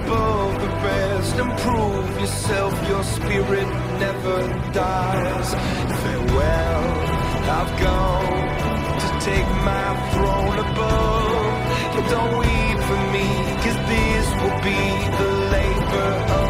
Above 0.08 0.60
the 0.62 0.68
rest 0.88 1.34
and 1.36 1.50
prove 1.58 2.20
yourself. 2.20 2.72
Your 2.88 3.04
spirit 3.04 3.68
never 4.04 4.38
dies. 4.72 5.48
Farewell, 6.02 6.84
I've 7.58 7.72
gone 7.86 8.48
to 9.02 9.08
take 9.28 9.48
my 9.70 9.88
throne 10.12 10.58
above. 10.66 11.56
But 11.94 12.04
don't 12.14 12.34
weep 12.42 12.78
for 12.88 13.00
me, 13.16 13.28
cause 13.62 13.78
this 13.92 14.26
will 14.40 14.58
be 14.70 14.82
the 15.20 15.30
labor 15.56 16.10
of 16.40 16.47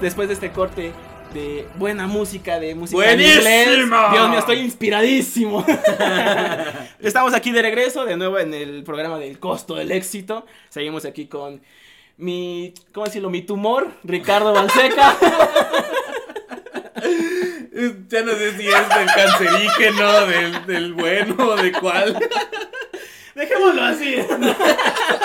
Después 0.00 0.28
de 0.28 0.34
este 0.34 0.50
corte 0.50 0.92
de 1.34 1.66
buena 1.76 2.06
música, 2.06 2.58
de 2.58 2.74
música 2.74 2.96
¡Buenísima! 2.96 3.50
en 3.50 3.82
inglés. 3.82 4.12
Dios 4.12 4.30
mío, 4.30 4.38
estoy 4.38 4.58
inspiradísimo. 4.58 5.64
Estamos 7.00 7.34
aquí 7.34 7.52
de 7.52 7.62
regreso, 7.62 8.04
de 8.04 8.16
nuevo 8.16 8.38
en 8.38 8.54
el 8.54 8.82
programa 8.82 9.18
del 9.18 9.38
costo 9.38 9.74
del 9.74 9.92
éxito. 9.92 10.46
Seguimos 10.68 11.04
aquí 11.04 11.26
con 11.26 11.60
mi, 12.16 12.74
¿cómo 12.92 13.06
decirlo? 13.06 13.30
Mi 13.30 13.42
tumor, 13.42 13.88
Ricardo 14.04 14.52
Balseca. 14.52 15.16
Ya 18.08 18.22
no 18.22 18.32
sé 18.32 18.58
si 18.58 18.66
es 18.66 18.88
del 18.88 19.06
cancerígeno, 19.14 20.26
del, 20.26 20.66
del 20.66 20.92
bueno, 20.92 21.56
de 21.56 21.72
cuál. 21.72 22.18
Dejémoslo 23.34 23.82
así. 23.82 24.16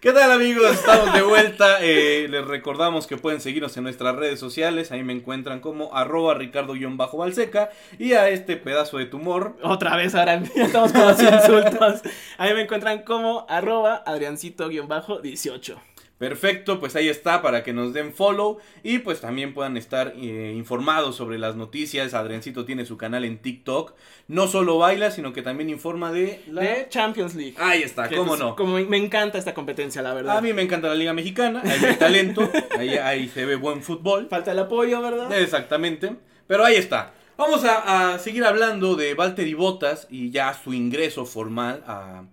¿Qué 0.00 0.12
tal 0.12 0.32
amigos? 0.32 0.72
Estamos 0.72 1.12
de 1.12 1.20
vuelta. 1.20 1.76
Eh, 1.82 2.26
les 2.30 2.42
recordamos 2.46 3.06
que 3.06 3.18
pueden 3.18 3.42
seguirnos 3.42 3.76
en 3.76 3.82
nuestras 3.82 4.16
redes 4.16 4.40
sociales. 4.40 4.92
Ahí 4.92 5.04
me 5.04 5.12
encuentran 5.12 5.60
como 5.60 5.94
arroba 5.94 6.32
ricardo-balseca. 6.32 7.68
Y 7.98 8.14
a 8.14 8.30
este 8.30 8.56
pedazo 8.56 8.96
de 8.96 9.04
tumor. 9.04 9.58
Otra 9.62 9.96
vez, 9.96 10.14
ahora 10.14 10.42
estamos 10.56 10.92
con 10.92 11.02
los 11.02 11.22
insultos. 11.22 12.00
Ahí 12.38 12.54
me 12.54 12.62
encuentran 12.62 13.02
como 13.02 13.44
arroba 13.46 14.02
adriancito-18. 14.06 15.76
Perfecto, 16.20 16.78
pues 16.78 16.94
ahí 16.96 17.08
está 17.08 17.40
para 17.40 17.64
que 17.64 17.72
nos 17.72 17.94
den 17.94 18.12
follow 18.12 18.58
y 18.82 18.98
pues 18.98 19.22
también 19.22 19.54
puedan 19.54 19.78
estar 19.78 20.12
eh, 20.16 20.52
informados 20.54 21.16
sobre 21.16 21.38
las 21.38 21.56
noticias. 21.56 22.12
Adriancito 22.12 22.66
tiene 22.66 22.84
su 22.84 22.98
canal 22.98 23.24
en 23.24 23.38
TikTok. 23.38 23.94
No 24.28 24.46
solo 24.46 24.76
baila, 24.76 25.10
sino 25.10 25.32
que 25.32 25.40
también 25.40 25.70
informa 25.70 26.12
de 26.12 26.42
la... 26.48 26.60
De 26.60 26.86
Champions 26.90 27.34
League. 27.34 27.54
Ahí 27.58 27.82
está, 27.82 28.10
cómo 28.10 28.36
no. 28.36 28.54
Como 28.54 28.74
me 28.78 28.98
encanta 28.98 29.38
esta 29.38 29.54
competencia, 29.54 30.02
la 30.02 30.12
verdad. 30.12 30.36
A 30.36 30.42
mí 30.42 30.52
me 30.52 30.60
encanta 30.60 30.88
la 30.88 30.94
Liga 30.94 31.14
Mexicana, 31.14 31.62
ahí 31.64 31.82
hay 31.86 31.96
talento, 31.96 32.50
ahí, 32.78 32.90
ahí 32.98 33.26
se 33.30 33.46
ve 33.46 33.56
buen 33.56 33.82
fútbol. 33.82 34.28
Falta 34.28 34.52
el 34.52 34.58
apoyo, 34.58 35.00
¿verdad? 35.00 35.32
Exactamente. 35.40 36.16
Pero 36.46 36.66
ahí 36.66 36.74
está. 36.76 37.14
Vamos 37.38 37.64
a, 37.64 38.12
a 38.12 38.18
seguir 38.18 38.44
hablando 38.44 38.94
de 38.94 39.14
Valtteri 39.14 39.54
Bottas 39.54 40.06
y 40.10 40.30
ya 40.30 40.52
su 40.52 40.74
ingreso 40.74 41.24
formal 41.24 41.82
a- 41.86 42.24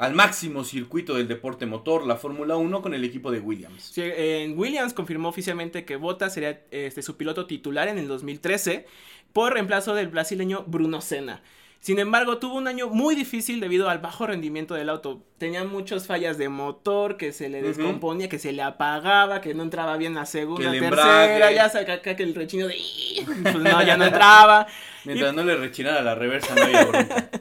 al 0.00 0.14
máximo 0.14 0.64
circuito 0.64 1.14
del 1.14 1.28
deporte 1.28 1.66
motor, 1.66 2.06
la 2.06 2.16
Fórmula 2.16 2.56
1, 2.56 2.80
con 2.80 2.94
el 2.94 3.04
equipo 3.04 3.30
de 3.30 3.38
Williams. 3.38 3.82
Sí, 3.82 4.00
en 4.02 4.58
Williams 4.58 4.94
confirmó 4.94 5.28
oficialmente 5.28 5.84
que 5.84 5.96
Bottas 5.96 6.32
sería 6.32 6.62
este, 6.70 7.02
su 7.02 7.18
piloto 7.18 7.44
titular 7.46 7.86
en 7.86 7.98
el 7.98 8.08
2013 8.08 8.86
por 9.34 9.52
reemplazo 9.52 9.94
del 9.94 10.08
brasileño 10.08 10.64
Bruno 10.66 11.02
Senna. 11.02 11.42
Sin 11.80 11.98
embargo, 11.98 12.38
tuvo 12.38 12.54
un 12.56 12.66
año 12.66 12.88
muy 12.88 13.14
difícil 13.14 13.60
debido 13.60 13.90
al 13.90 13.98
bajo 13.98 14.26
rendimiento 14.26 14.74
del 14.74 14.88
auto. 14.88 15.22
Tenía 15.36 15.64
muchas 15.64 16.06
fallas 16.06 16.38
de 16.38 16.48
motor, 16.48 17.18
que 17.18 17.32
se 17.32 17.50
le 17.50 17.60
descomponía, 17.60 18.30
que 18.30 18.38
se 18.38 18.52
le 18.52 18.62
apagaba, 18.62 19.42
que 19.42 19.52
no 19.52 19.62
entraba 19.62 19.98
bien 19.98 20.14
la 20.14 20.24
segunda, 20.24 20.70
Que 20.70 20.78
el 20.78 20.82
tercera, 20.82 21.32
embrague. 21.32 21.54
ya 21.54 21.68
saca 21.68 22.00
que 22.00 22.22
el 22.22 22.34
rechino 22.34 22.68
de... 22.68 22.76
Pues 23.42 23.54
no, 23.56 23.82
ya 23.82 23.98
no 23.98 24.06
entraba. 24.06 24.66
Mientras 25.04 25.34
no 25.34 25.44
le 25.44 25.56
rechinara 25.56 26.00
la 26.00 26.14
reversa, 26.14 26.54
no 26.54 26.62
había. 26.62 27.30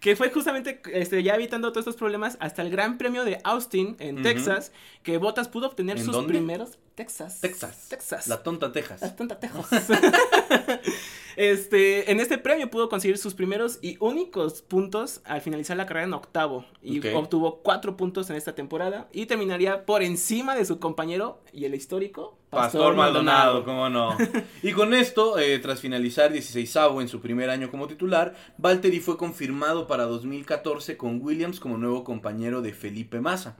Que 0.00 0.16
fue 0.16 0.30
justamente 0.30 0.80
este, 0.92 1.22
ya 1.22 1.34
evitando 1.34 1.72
todos 1.72 1.86
estos 1.86 1.96
problemas 1.96 2.36
hasta 2.40 2.62
el 2.62 2.70
Gran 2.70 2.98
Premio 2.98 3.24
de 3.24 3.38
Austin 3.44 3.96
en. 4.00 4.22
Texas, 4.22 4.72
que 5.02 5.18
Bottas 5.18 5.48
pudo 5.48 5.66
obtener 5.66 5.98
¿En 5.98 6.04
sus 6.04 6.14
dónde? 6.14 6.34
primeros... 6.34 6.78
Texas. 6.94 7.40
Texas. 7.40 7.86
Texas. 7.88 8.28
La 8.28 8.42
tonta 8.42 8.72
Texas. 8.72 9.00
Las 9.00 9.16
tontatejos. 9.16 9.66
este, 11.36 12.10
en 12.10 12.20
este 12.20 12.36
premio 12.36 12.68
pudo 12.70 12.90
conseguir 12.90 13.16
sus 13.16 13.32
primeros 13.32 13.78
y 13.80 13.96
únicos 14.00 14.60
puntos 14.60 15.22
al 15.24 15.40
finalizar 15.40 15.78
la 15.78 15.86
carrera 15.86 16.06
en 16.06 16.12
octavo. 16.12 16.66
Y 16.82 17.06
obtuvo 17.14 17.60
cuatro 17.62 17.96
puntos 17.96 18.28
en 18.28 18.36
esta 18.36 18.54
temporada. 18.54 19.08
Y 19.12 19.24
terminaría 19.24 19.86
por 19.86 20.02
encima 20.02 20.54
de 20.54 20.66
su 20.66 20.78
compañero 20.78 21.40
y 21.54 21.64
el 21.64 21.74
histórico 21.74 22.36
Pastor 22.50 22.96
Maldonado, 22.96 23.64
cómo 23.64 23.88
no. 23.88 24.16
Y 24.62 24.72
con 24.72 24.92
esto, 24.92 25.38
eh, 25.38 25.58
tras 25.60 25.80
finalizar 25.80 26.32
16 26.32 26.76
en 27.00 27.08
su 27.08 27.20
primer 27.20 27.48
año 27.48 27.70
como 27.70 27.86
titular, 27.86 28.34
Valtteri 28.58 29.00
fue 29.00 29.16
confirmado 29.16 29.86
para 29.86 30.04
2014 30.04 30.96
con 30.96 31.22
Williams 31.22 31.60
como 31.60 31.78
nuevo 31.78 32.02
compañero 32.02 32.60
de 32.60 32.74
Felipe 32.74 33.20
Massa. 33.20 33.56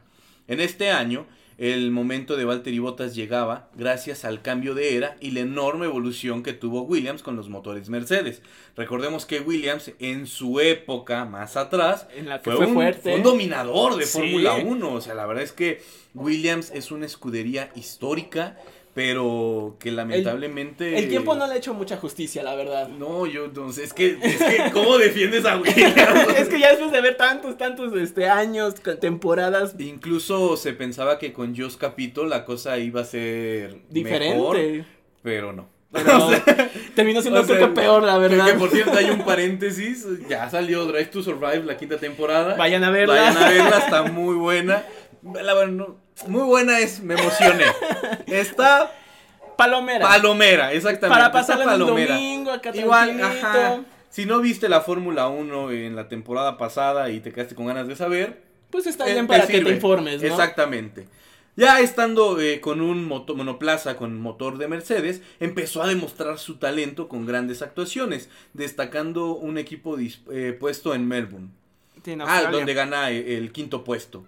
En 0.50 0.58
este 0.58 0.90
año, 0.90 1.26
el 1.58 1.92
momento 1.92 2.36
de 2.36 2.44
Valtteri 2.44 2.80
Bottas 2.80 3.14
llegaba 3.14 3.68
gracias 3.76 4.24
al 4.24 4.42
cambio 4.42 4.74
de 4.74 4.96
era 4.96 5.16
y 5.20 5.30
la 5.30 5.40
enorme 5.40 5.86
evolución 5.86 6.42
que 6.42 6.52
tuvo 6.52 6.82
Williams 6.82 7.22
con 7.22 7.36
los 7.36 7.48
motores 7.48 7.88
Mercedes. 7.88 8.42
Recordemos 8.76 9.26
que 9.26 9.38
Williams 9.38 9.92
en 10.00 10.26
su 10.26 10.58
época 10.58 11.24
más 11.24 11.56
atrás 11.56 12.08
En 12.16 12.28
la 12.28 12.38
que 12.38 12.50
fue, 12.50 12.56
fue, 12.56 12.66
un, 12.66 12.74
fuerte. 12.74 13.00
fue 13.02 13.14
un 13.14 13.22
dominador 13.22 13.94
de 13.94 14.06
Sí. 14.06 14.18
Fórmula 14.18 14.56
1. 14.56 14.92
O 14.92 15.00
sea, 15.00 15.14
la 15.14 15.24
verdad 15.24 15.44
es 15.44 15.52
que 15.52 15.80
Williams 16.14 16.72
es 16.74 16.90
una 16.90 17.06
escudería 17.06 17.70
histórica, 17.76 18.58
pero 18.94 19.76
que 19.78 19.90
lamentablemente... 19.90 20.98
El 20.98 21.08
tiempo 21.08 21.34
no 21.34 21.46
le 21.46 21.54
ha 21.54 21.56
hecho 21.56 21.74
mucha 21.74 21.96
justicia, 21.96 22.42
la 22.42 22.54
verdad. 22.54 22.88
No, 22.88 23.26
yo 23.26 23.50
sé, 23.72 23.84
es 23.84 23.92
que, 23.92 24.18
es 24.20 24.36
que 24.36 24.70
¿cómo 24.72 24.98
defiendes 24.98 25.44
a 25.44 25.56
Williams? 25.56 25.94
es 26.38 26.48
que 26.48 26.58
ya 26.58 26.70
después 26.70 26.90
de 26.90 27.00
ver 27.00 27.16
tantos, 27.16 27.56
tantos 27.56 27.94
este, 27.96 28.28
años, 28.28 28.74
temporadas 29.00 29.74
Incluso 29.78 30.56
se 30.56 30.72
pensaba 30.72 31.18
que 31.18 31.32
con 31.32 31.56
Joss 31.56 31.76
Capito 31.76 32.24
la 32.26 32.44
cosa 32.44 32.78
iba 32.78 33.02
a 33.02 33.04
ser 33.04 33.78
diferente. 33.88 34.36
mejor, 34.36 34.58
pero 35.22 35.52
no. 35.52 35.68
Pero 35.92 36.30
terminó 36.94 37.20
siendo 37.20 37.40
o 37.40 37.44
sea, 37.44 37.56
creo 37.56 37.68
que 37.68 37.80
peor, 37.80 38.02
la 38.02 38.14
Que, 38.14 38.20
verdad. 38.20 38.46
que, 38.46 38.54
por 38.54 38.70
cierto 38.70 38.96
hay 38.96 39.10
un 39.10 39.24
paréntesis, 39.24 40.06
ya 40.28 40.48
salió 40.50 40.84
Drive 40.86 41.06
to 41.06 41.22
Survive 41.22 41.64
la 41.64 41.76
quinta 41.76 41.98
temporada. 41.98 42.56
Vayan 42.56 42.84
a 42.84 42.90
verla. 42.90 43.14
Vayan 43.14 43.36
a 43.36 43.48
verla, 43.48 43.78
está 43.78 44.02
muy 44.04 44.34
buena. 44.34 44.84
La 45.22 45.66
no, 45.66 45.98
muy 46.26 46.42
buena 46.42 46.78
es, 46.78 47.00
me 47.02 47.14
emocioné. 47.14 47.64
Está 48.26 48.92
Palomera. 49.56 50.06
palomera, 50.08 50.72
exactamente. 50.72 51.08
Para 51.30 51.44
en 51.54 51.58
el 51.60 51.64
palomera. 51.66 52.14
domingo 52.14 52.50
acá 52.50 52.70
Igual, 52.74 53.22
ajá. 53.22 53.80
Si 54.08 54.26
no 54.26 54.40
viste 54.40 54.68
la 54.68 54.80
Fórmula 54.80 55.28
1 55.28 55.70
en 55.70 55.94
la 55.96 56.08
temporada 56.08 56.58
pasada 56.58 57.10
y 57.10 57.20
te 57.20 57.32
quedaste 57.32 57.54
con 57.54 57.66
ganas 57.66 57.86
de 57.86 57.94
saber, 57.96 58.42
Pues 58.70 58.86
está 58.86 59.08
eh, 59.08 59.12
bien 59.12 59.26
para 59.26 59.46
que 59.46 59.60
te 59.60 59.70
informes, 59.70 60.20
¿no? 60.20 60.28
Exactamente. 60.28 61.06
Ya 61.56 61.80
estando 61.80 62.40
eh, 62.40 62.60
con 62.60 62.80
un 62.80 63.04
moto- 63.06 63.34
monoplaza 63.34 63.96
con 63.96 64.18
motor 64.20 64.56
de 64.58 64.66
Mercedes, 64.68 65.20
empezó 65.40 65.82
a 65.82 65.86
demostrar 65.88 66.38
su 66.38 66.56
talento 66.56 67.06
con 67.08 67.26
grandes 67.26 67.60
actuaciones, 67.60 68.30
destacando 68.54 69.32
un 69.34 69.58
equipo 69.58 69.96
eh, 69.98 70.56
puesto 70.58 70.94
en 70.94 71.06
Melbourne. 71.06 71.48
Sí, 72.04 72.12
en 72.12 72.22
Ah, 72.22 72.50
donde 72.50 72.74
gana 72.74 73.10
el 73.10 73.52
quinto 73.52 73.84
puesto. 73.84 74.24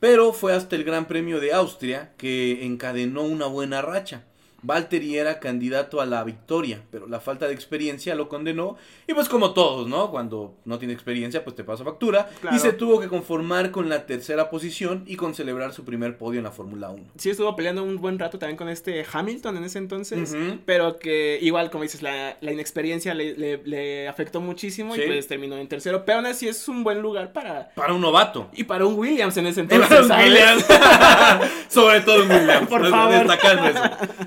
Pero 0.00 0.32
fue 0.32 0.52
hasta 0.54 0.76
el 0.76 0.84
Gran 0.84 1.06
Premio 1.06 1.40
de 1.40 1.52
Austria 1.52 2.12
que 2.16 2.64
encadenó 2.64 3.22
una 3.22 3.46
buena 3.46 3.82
racha. 3.82 4.24
Valtteri 4.62 5.16
era 5.16 5.38
candidato 5.38 6.00
a 6.00 6.06
la 6.06 6.24
victoria, 6.24 6.82
pero 6.90 7.06
la 7.06 7.20
falta 7.20 7.46
de 7.46 7.54
experiencia 7.54 8.14
lo 8.14 8.28
condenó. 8.28 8.76
Y 9.06 9.14
pues 9.14 9.28
como 9.28 9.52
todos, 9.54 9.86
¿no? 9.88 10.10
Cuando 10.10 10.56
no 10.64 10.78
tiene 10.78 10.94
experiencia, 10.94 11.44
pues 11.44 11.54
te 11.54 11.62
pasa 11.64 11.84
factura. 11.84 12.28
Claro. 12.40 12.56
Y 12.56 12.58
se 12.58 12.72
tuvo 12.72 12.98
que 13.00 13.08
conformar 13.08 13.70
con 13.70 13.88
la 13.88 14.04
tercera 14.06 14.50
posición 14.50 15.04
y 15.06 15.16
con 15.16 15.34
celebrar 15.34 15.72
su 15.72 15.84
primer 15.84 16.18
podio 16.18 16.38
en 16.38 16.44
la 16.44 16.50
Fórmula 16.50 16.90
1. 16.90 17.04
Sí, 17.16 17.30
estuvo 17.30 17.54
peleando 17.54 17.84
un 17.84 17.96
buen 17.98 18.18
rato 18.18 18.38
también 18.38 18.56
con 18.56 18.68
este 18.68 19.04
Hamilton 19.12 19.58
en 19.58 19.64
ese 19.64 19.78
entonces. 19.78 20.36
Pero 20.66 20.98
que 20.98 21.38
igual, 21.40 21.70
como 21.70 21.84
dices, 21.84 22.02
la, 22.02 22.36
la 22.40 22.52
inexperiencia 22.52 23.14
le, 23.14 23.36
le- 23.36 23.62
le 23.64 24.08
afectó 24.08 24.40
muchísimo 24.40 24.94
Sí. 24.94 25.02
y 25.02 25.06
pues 25.06 25.26
terminó 25.28 25.56
en 25.56 25.68
tercero. 25.68 26.04
Pero 26.04 26.18
aún 26.18 26.26
así 26.26 26.48
es 26.48 26.66
un 26.68 26.82
buen 26.82 27.00
lugar 27.00 27.32
para... 27.32 27.68
Para 27.74 27.92
un 27.94 28.00
novato. 28.00 28.48
Y 28.54 28.64
para 28.64 28.86
un 28.86 28.94
Williams 28.98 29.36
en 29.36 29.46
ese 29.46 29.60
entonces. 29.60 29.88
para 30.08 30.16
un. 30.24 30.28
Williams. 30.32 30.64
Sobre 31.68 32.00
todo 32.00 32.22
un 32.24 32.30
Williams. 32.30 32.68
Por 32.68 32.88
favor. 32.88 33.14
Destacando 33.26 33.68
eso. 33.68 33.82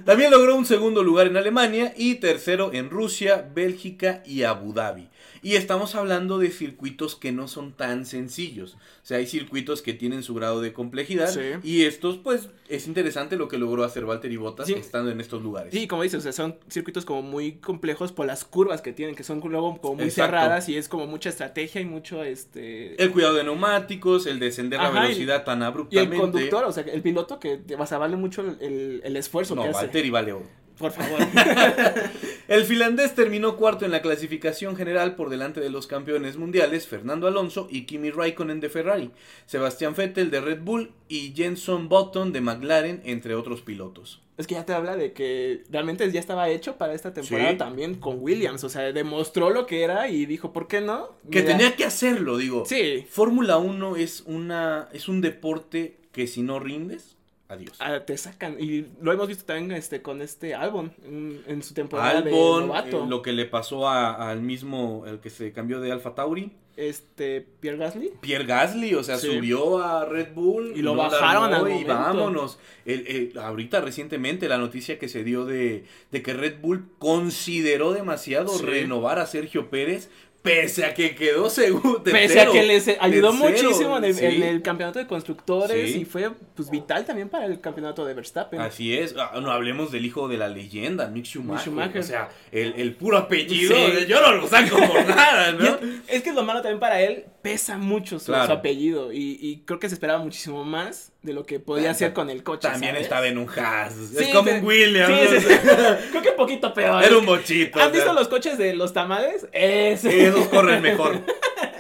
También 0.05 0.20
logró 0.29 0.55
un 0.55 0.65
segundo 0.65 1.03
lugar 1.03 1.27
en 1.27 1.37
Alemania 1.37 1.93
y 1.95 2.15
tercero 2.15 2.71
en 2.73 2.89
Rusia, 2.89 3.47
Bélgica 3.53 4.21
y 4.25 4.43
Abu 4.43 4.73
Dhabi. 4.73 5.09
Y 5.43 5.55
estamos 5.55 5.95
hablando 5.95 6.38
de 6.38 6.51
circuitos 6.51 7.15
que 7.15 7.31
no 7.31 7.48
son 7.48 7.74
tan 7.74 8.05
sencillos. 8.05 8.75
O 8.75 8.77
sea, 9.05 9.17
hay 9.17 9.25
circuitos 9.25 9.81
que 9.81 9.93
tienen 9.93 10.21
su 10.21 10.36
grado 10.36 10.62
de 10.62 10.71
complejidad. 10.71 11.29
Sí. 11.31 11.41
Y 11.63 11.83
estos, 11.86 12.17
pues, 12.19 12.50
es 12.69 12.86
interesante 12.88 13.38
lo 13.38 13.48
que 13.48 13.57
logró 13.57 13.83
hacer 13.83 14.05
Valtteri 14.05 14.38
Bottas 14.38 14.67
Sí. 14.67 14.74
estando 14.74 15.10
en 15.10 15.19
estos 15.19 15.41
lugares. 15.41 15.74
Sí, 15.74 15.88
como 15.88 16.03
dices, 16.03 16.19
o 16.19 16.21
sea, 16.21 16.31
son 16.31 16.57
circuitos 16.69 17.05
como 17.05 17.24
muy 17.24 17.53
complejos 17.53 18.12
por 18.12 18.27
las 18.27 18.45
curvas 18.45 18.81
que 18.83 18.93
tienen, 18.93 19.15
que 19.15 19.24
son 19.24 19.39
luego 19.39 19.77
como 19.81 19.95
muy 19.95 20.03
Exacto. 20.05 20.27
cerradas 20.31 20.69
y 20.69 20.77
es 20.77 20.88
como 20.88 21.07
mucha 21.07 21.29
estrategia 21.29 21.81
y 21.81 21.86
mucho 21.86 22.24
este... 22.24 23.01
El 23.01 23.12
cuidado 23.12 23.33
de 23.33 23.43
neumáticos, 23.43 24.27
el 24.27 24.39
descender 24.39 24.79
Ajá, 24.79 24.91
y- 25.00 25.01
velocidad 25.07 25.43
tan 25.43 25.62
Y 25.62 25.63
abruptamente. 25.63 26.15
el 26.15 26.21
conductor, 26.21 26.65
o 26.65 26.71
sea, 26.71 26.83
el 26.83 27.01
piloto 27.01 27.39
que 27.39 27.57
te 27.57 27.75
vas 27.75 27.91
a 27.91 27.98
vale 27.98 28.15
mucho 28.15 28.41
el, 28.41 28.57
el- 28.62 29.01
el 29.03 29.15
esfuerzo 29.17 29.55
No, 29.55 29.63
que 29.63 29.69
hace. 29.69 29.77
Valtteri 29.86 30.10
vale 30.12 30.33
oro. 30.33 30.61
Por 30.81 30.91
favor. 30.91 31.19
El 32.47 32.65
finlandés 32.65 33.15
terminó 33.15 33.55
cuarto 33.55 33.85
en 33.85 33.91
la 33.91 34.01
clasificación 34.01 34.75
general 34.75 35.15
por 35.15 35.29
delante 35.29 35.61
de 35.61 35.69
los 35.69 35.88
campeones 35.88 36.35
mundiales 36.38 36.88
Fernando 36.88 37.27
Alonso 37.27 37.67
y 37.71 37.85
Kimi 37.85 38.09
Raikkonen 38.11 38.59
de 38.59 38.69
Ferrari, 38.69 39.11
Sebastián 39.45 39.93
Vettel 39.95 40.31
de 40.31 40.41
Red 40.41 40.61
Bull 40.61 40.91
y 41.07 41.33
Jenson 41.35 41.88
Button 41.88 42.33
de 42.33 42.41
McLaren, 42.41 43.01
entre 43.05 43.35
otros 43.35 43.61
pilotos. 43.61 44.21
Es 44.38 44.47
que 44.47 44.55
ya 44.55 44.65
te 44.65 44.73
habla 44.73 44.95
de 44.95 45.13
que 45.13 45.63
realmente 45.69 46.09
ya 46.11 46.19
estaba 46.19 46.50
hecho 46.50 46.77
para 46.77 46.93
esta 46.93 47.13
temporada 47.13 47.51
Sí. 47.51 47.57
también 47.57 47.95
con 47.95 48.17
Williams. 48.19 48.63
O 48.63 48.69
sea, 48.69 48.91
demostró 48.91 49.51
lo 49.51 49.67
que 49.67 49.83
era 49.83 50.07
y 50.09 50.25
dijo, 50.25 50.51
¿por 50.51 50.67
qué 50.67 50.81
no? 50.81 51.15
Que 51.29 51.43
tenía 51.43 51.75
que 51.75 51.85
hacerlo, 51.85 52.38
digo. 52.38 52.65
Sí. 52.65 53.05
Fórmula 53.09 53.57
1 53.57 53.97
es 53.97 54.23
una 54.25 54.89
es 54.93 55.07
un 55.07 55.21
deporte 55.21 55.97
que 56.11 56.25
si 56.27 56.41
no 56.41 56.59
rindes, 56.59 57.15
adiós. 57.51 57.75
ah, 57.79 58.00
te 58.01 58.17
sacan. 58.17 58.58
Y 58.60 58.86
lo 59.01 59.12
hemos 59.12 59.27
visto 59.27 59.46
también 59.46 59.72
este, 59.72 60.01
con 60.01 60.22
este 60.22 60.55
Albon 60.55 60.93
en, 61.05 61.41
en 61.48 61.63
su 61.63 61.74
temporada 61.74 62.22
de 62.22 62.29
Albon, 62.29 62.67
novato. 62.67 63.03
eh, 63.03 63.08
lo 63.08 63.22
que 63.22 63.31
le 63.34 63.46
pasó 63.46 63.88
a- 63.88 64.29
al 64.31 64.41
mismo, 64.41 65.03
el 65.08 65.20
que 65.20 65.29
se 65.29 65.51
cambió 65.51 65.79
de 65.79 65.91
Alfa 65.91 66.15
Tauri. 66.15 66.51
este, 66.77 67.41
Pierre 67.60 67.77
Gasly. 67.77 68.12
Pierre 68.22 68.46
Gasly, 68.46 68.96
o 68.96 69.03
sea, 69.03 69.17
Sí. 69.17 69.27
subió 69.27 69.79
a 69.84 70.05
Red 70.05 70.34
Bull 70.34 70.72
Y 70.75 70.81
lo 70.81 70.96
no 70.96 71.03
bajaron 71.03 71.53
al 71.53 71.70
y 71.70 71.84
vámonos. 71.84 72.58
El- 72.86 73.05
el- 73.08 73.38
ahorita 73.38 73.81
recientemente 73.81 74.48
la 74.48 74.58
noticia 74.58 74.98
que 74.98 75.10
se 75.10 75.24
dio 75.24 75.46
de, 75.46 75.84
de 76.12 76.22
que 76.24 76.34
Red 76.34 76.55
Bull 76.62 76.88
consideró 76.98 77.91
demasiado 77.91 78.50
Sí. 78.58 78.65
renovar 78.65 79.20
a 79.20 79.27
Sergio 79.27 79.70
Pérez, 79.70 80.10
pese 80.41 80.86
a 80.86 80.93
que 80.93 81.13
quedó 81.15 81.50
segundo. 81.50 82.03
Pese 82.03 82.41
a 82.41 82.51
que 82.51 82.63
les 82.63 82.88
ayudó 83.00 83.31
tercero, 83.31 83.33
muchísimo 83.33 83.98
en 83.98 84.05
el, 84.05 84.15
sí. 84.15 84.25
en 84.25 84.43
el 84.43 84.62
campeonato 84.62 85.00
de 85.00 85.07
constructores 85.07 85.91
Sí. 85.91 86.00
y 86.01 86.05
fue 86.05 86.31
pues 86.55 86.69
vital 86.69 87.05
también 87.05 87.29
para 87.29 87.45
el 87.45 87.60
campeonato 87.62 88.05
de 88.05 88.13
Verstappen. 88.13 88.60
Así 88.60 88.98
es, 88.98 89.15
Ah, 89.17 89.39
no 89.41 89.51
hablemos 89.51 89.91
del 89.91 90.05
hijo 90.05 90.27
de 90.27 90.38
la 90.38 90.48
leyenda, 90.48 91.07
Mick 91.07 91.25
Schumacher. 91.25 91.65
Schumacher. 91.65 92.00
O 92.01 92.03
sea, 92.03 92.29
el, 92.51 92.74
el 92.77 92.95
puro 92.95 93.17
apellido, 93.17 93.75
Sí. 93.75 94.05
yo 94.07 94.19
no 94.21 94.31
lo 94.33 94.48
saco 94.48 94.77
por 94.77 95.05
nada, 95.07 95.51
¿no? 95.51 95.65
es, 95.65 95.79
es 96.07 96.24
que 96.24 96.33
lo 96.33 96.43
malo 96.43 96.62
también 96.62 96.79
para 96.79 97.01
él 97.01 97.25
pesa 97.41 97.77
mucho 97.77 98.19
su, 98.19 98.27
Claro. 98.27 98.45
su 98.48 98.51
apellido 98.53 99.12
y, 99.13 99.38
y 99.41 99.63
creo 99.65 99.79
que 99.79 99.89
se 99.89 99.95
esperaba 99.95 100.24
muchísimo 100.24 100.63
más 100.63 101.12
de 101.21 101.33
lo 101.33 101.45
que 101.45 101.59
podía 101.59 101.91
hacer 101.91 102.13
con 102.13 102.29
el 102.29 102.43
coche. 102.43 102.67
También 102.67 102.93
¿sabes? 102.93 103.03
estaba 103.03 103.27
en 103.27 103.37
un 103.37 103.47
Haas. 103.47 103.93
Sí, 103.93 104.23
es 104.23 104.27
como 104.29 104.51
un 104.51 104.63
Williams. 104.65 105.29
Sí, 105.29 105.39
sí. 105.39 105.55
Creo 106.11 106.21
que 106.23 106.29
un 106.29 106.35
poquito 106.35 106.73
peor. 106.73 107.03
Era 107.03 107.17
un 107.17 107.25
bochito. 107.25 107.79
¿Han 107.79 107.89
o 107.89 107.91
sea, 107.91 107.99
visto 107.99 108.13
los 108.13 108.27
coches 108.27 108.57
de 108.57 108.73
los 108.73 108.93
tamales? 108.93 109.47
Ese. 109.51 110.27
Esos 110.27 110.47
corren 110.47 110.81
mejor. 110.81 111.19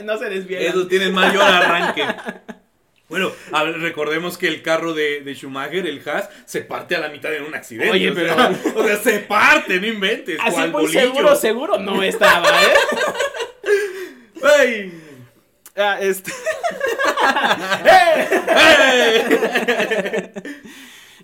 no 0.03 0.17
se 0.17 0.29
desvían. 0.29 0.61
Esos 0.61 0.87
tienen 0.87 1.13
mayor 1.13 1.41
arranque. 1.43 2.05
Bueno, 3.09 3.29
a 3.51 3.63
ver, 3.63 3.79
recordemos 3.79 4.37
que 4.37 4.47
el 4.47 4.61
carro 4.61 4.93
de, 4.93 5.19
de 5.19 5.33
Schumacher, 5.33 5.85
el 5.85 6.07
Haas, 6.07 6.29
se 6.45 6.61
parte 6.61 6.95
a 6.95 6.99
la 6.99 7.09
mitad 7.09 7.33
en 7.33 7.43
un 7.43 7.53
accidente. 7.55 7.91
Oye, 7.91 8.11
o 8.11 8.15
sea, 8.15 8.53
pero- 8.63 8.79
o 8.79 8.87
sea, 8.87 8.97
se 8.97 9.19
parte, 9.19 9.81
no 9.81 9.87
inventes. 9.87 10.39
Así 10.41 10.59
muy 10.59 10.69
bolillo. 10.69 10.99
seguro, 11.01 11.35
seguro 11.35 11.77
no 11.79 12.03
estaba, 12.03 12.47
¿eh? 12.47 12.73
¡Ay! 14.59 14.93
Ah, 15.75 15.99
este. 16.01 16.31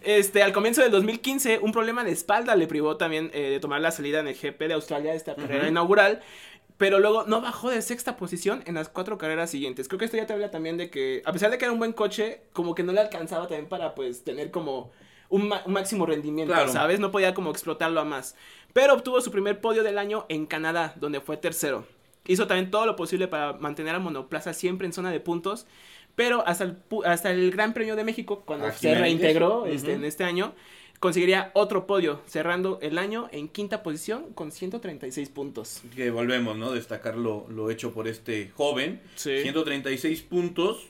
Este, 0.03 0.41
al 0.41 0.53
comienzo 0.53 0.81
del 0.81 0.91
2015, 0.91 1.59
un 1.61 1.73
problema 1.73 2.01
de 2.05 2.11
espalda 2.11 2.55
le 2.55 2.65
privó 2.67 2.95
también 2.95 3.29
eh, 3.33 3.49
de 3.49 3.59
tomar 3.59 3.81
la 3.81 3.91
salida 3.91 4.21
en 4.21 4.27
el 4.29 4.35
GP 4.35 4.57
de 4.69 4.73
Australia, 4.75 5.13
esta 5.13 5.35
carrera 5.35 5.67
inaugural. 5.67 6.21
Pero 6.77 6.99
luego 6.99 7.25
no 7.25 7.41
bajó 7.41 7.69
de 7.71 7.81
sexta 7.81 8.15
posición 8.15 8.63
en 8.67 8.75
las 8.75 8.87
cuatro 8.87 9.17
carreras 9.17 9.49
siguientes. 9.49 9.89
Creo 9.89 9.99
que 9.99 10.05
esto 10.05 10.15
ya 10.15 10.25
te 10.25 10.31
habla 10.31 10.49
también 10.49 10.77
de 10.77 10.89
que, 10.89 11.21
a 11.25 11.33
pesar 11.33 11.51
de 11.51 11.57
que 11.57 11.65
era 11.65 11.73
un 11.73 11.79
buen 11.79 11.91
coche, 11.91 12.43
como 12.53 12.73
que 12.73 12.83
no 12.83 12.93
le 12.93 13.01
alcanzaba 13.01 13.47
también 13.47 13.67
para, 13.67 13.95
pues, 13.95 14.23
tener 14.23 14.49
como 14.51 14.91
un 15.27 15.51
máximo 15.65 16.05
rendimiento, 16.05 16.53
Claro. 16.53 16.71
¿sabes? 16.71 17.01
No 17.01 17.11
podía 17.11 17.33
como 17.33 17.51
explotarlo 17.51 17.99
a 17.99 18.05
más. 18.05 18.35
Pero 18.71 18.93
obtuvo 18.93 19.19
su 19.19 19.29
primer 19.31 19.59
podio 19.59 19.83
del 19.83 19.97
año 19.97 20.25
en 20.29 20.45
Canadá, 20.45 20.93
donde 20.97 21.19
fue 21.19 21.35
tercero. 21.35 21.85
Hizo 22.27 22.47
también 22.47 22.69
todo 22.71 22.85
lo 22.85 22.95
posible 22.95 23.27
para 23.27 23.53
mantener 23.53 23.95
a 23.95 23.99
Monoplaza 23.99 24.53
siempre 24.53 24.85
en 24.85 24.93
zona 24.93 25.11
de 25.11 25.19
puntos. 25.19 25.65
Pero 26.15 26.45
hasta 26.47 26.63
el, 26.63 26.77
hasta 27.05 27.31
el 27.31 27.51
Gran 27.51 27.73
Premio 27.73 27.95
de 27.95 28.03
México, 28.03 28.43
cuando 28.45 28.67
Aquí 28.67 28.79
se 28.79 28.95
reintegró 28.95 29.67
este, 29.67 29.93
en 29.93 30.03
este 30.03 30.23
año, 30.23 30.55
conseguiría 30.99 31.51
otro 31.53 31.85
podio, 31.85 32.21
cerrando 32.25 32.79
el 32.81 32.97
año 32.97 33.29
en 33.31 33.47
quinta 33.47 33.83
posición 33.83 34.33
con 34.33 34.51
136 34.51 35.29
puntos. 35.29 35.81
Que 35.95 36.09
volvemos, 36.09 36.57
¿no? 36.57 36.71
Destacar 36.71 37.15
lo, 37.15 37.47
lo 37.49 37.69
hecho 37.69 37.93
por 37.93 38.07
este 38.07 38.49
joven. 38.55 38.99
Sí. 39.15 39.41
136 39.43 40.23
puntos. 40.23 40.87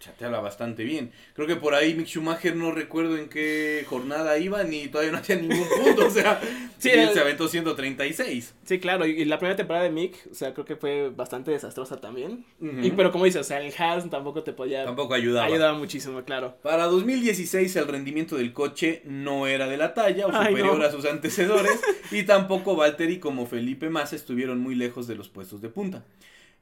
Chateala 0.00 0.38
bastante 0.40 0.84
bien. 0.84 1.10
Creo 1.34 1.48
que 1.48 1.56
por 1.56 1.74
ahí 1.74 1.92
Mick 1.94 2.06
Schumacher 2.06 2.54
no 2.54 2.70
recuerdo 2.70 3.16
en 3.16 3.28
qué 3.28 3.84
jornada 3.88 4.38
iba 4.38 4.62
ni 4.62 4.86
todavía 4.86 5.10
no 5.10 5.18
hacía 5.18 5.34
ningún 5.36 5.66
punto. 5.84 6.06
O 6.06 6.10
sea, 6.10 6.40
Sí, 6.78 6.90
él 6.90 7.00
el- 7.00 7.08
se 7.12 7.18
aventó 7.18 7.48
136. 7.48 8.54
Sí, 8.64 8.78
claro, 8.78 9.06
y, 9.06 9.24
la 9.24 9.38
primera 9.38 9.56
temporada 9.56 9.84
de 9.84 9.90
Mick, 9.90 10.14
o 10.30 10.34
sea, 10.34 10.54
creo 10.54 10.64
que 10.64 10.76
fue 10.76 11.10
bastante 11.10 11.50
desastrosa 11.50 12.00
también. 12.00 12.44
Y, 12.60 12.92
pero 12.92 13.10
como 13.10 13.24
dices, 13.24 13.40
o 13.40 13.44
sea, 13.44 13.60
el 13.60 13.72
Haas 13.76 14.08
tampoco 14.08 14.44
te 14.44 14.52
podía... 14.52 14.84
Tampoco 14.84 15.14
ayudaba. 15.14 15.46
Ayudaba 15.46 15.76
muchísimo, 15.76 16.22
claro. 16.22 16.56
Para 16.62 16.84
2016 16.86 17.74
el 17.74 17.88
rendimiento 17.88 18.36
del 18.36 18.52
coche 18.52 19.02
no 19.04 19.48
era 19.48 19.66
de 19.66 19.76
la 19.76 19.94
talla 19.94 20.28
o 20.28 20.30
Ay, 20.32 20.48
superior 20.50 20.78
no. 20.78 20.84
a 20.84 20.92
sus 20.92 21.04
antecedores 21.06 21.80
y 22.12 22.22
tampoco 22.22 22.76
Valtteri 22.76 23.18
como 23.18 23.46
Felipe 23.46 23.90
Massa 23.90 24.14
estuvieron 24.14 24.60
muy 24.60 24.76
lejos 24.76 25.08
de 25.08 25.16
los 25.16 25.28
puestos 25.28 25.60
de 25.60 25.68
punta. 25.70 26.04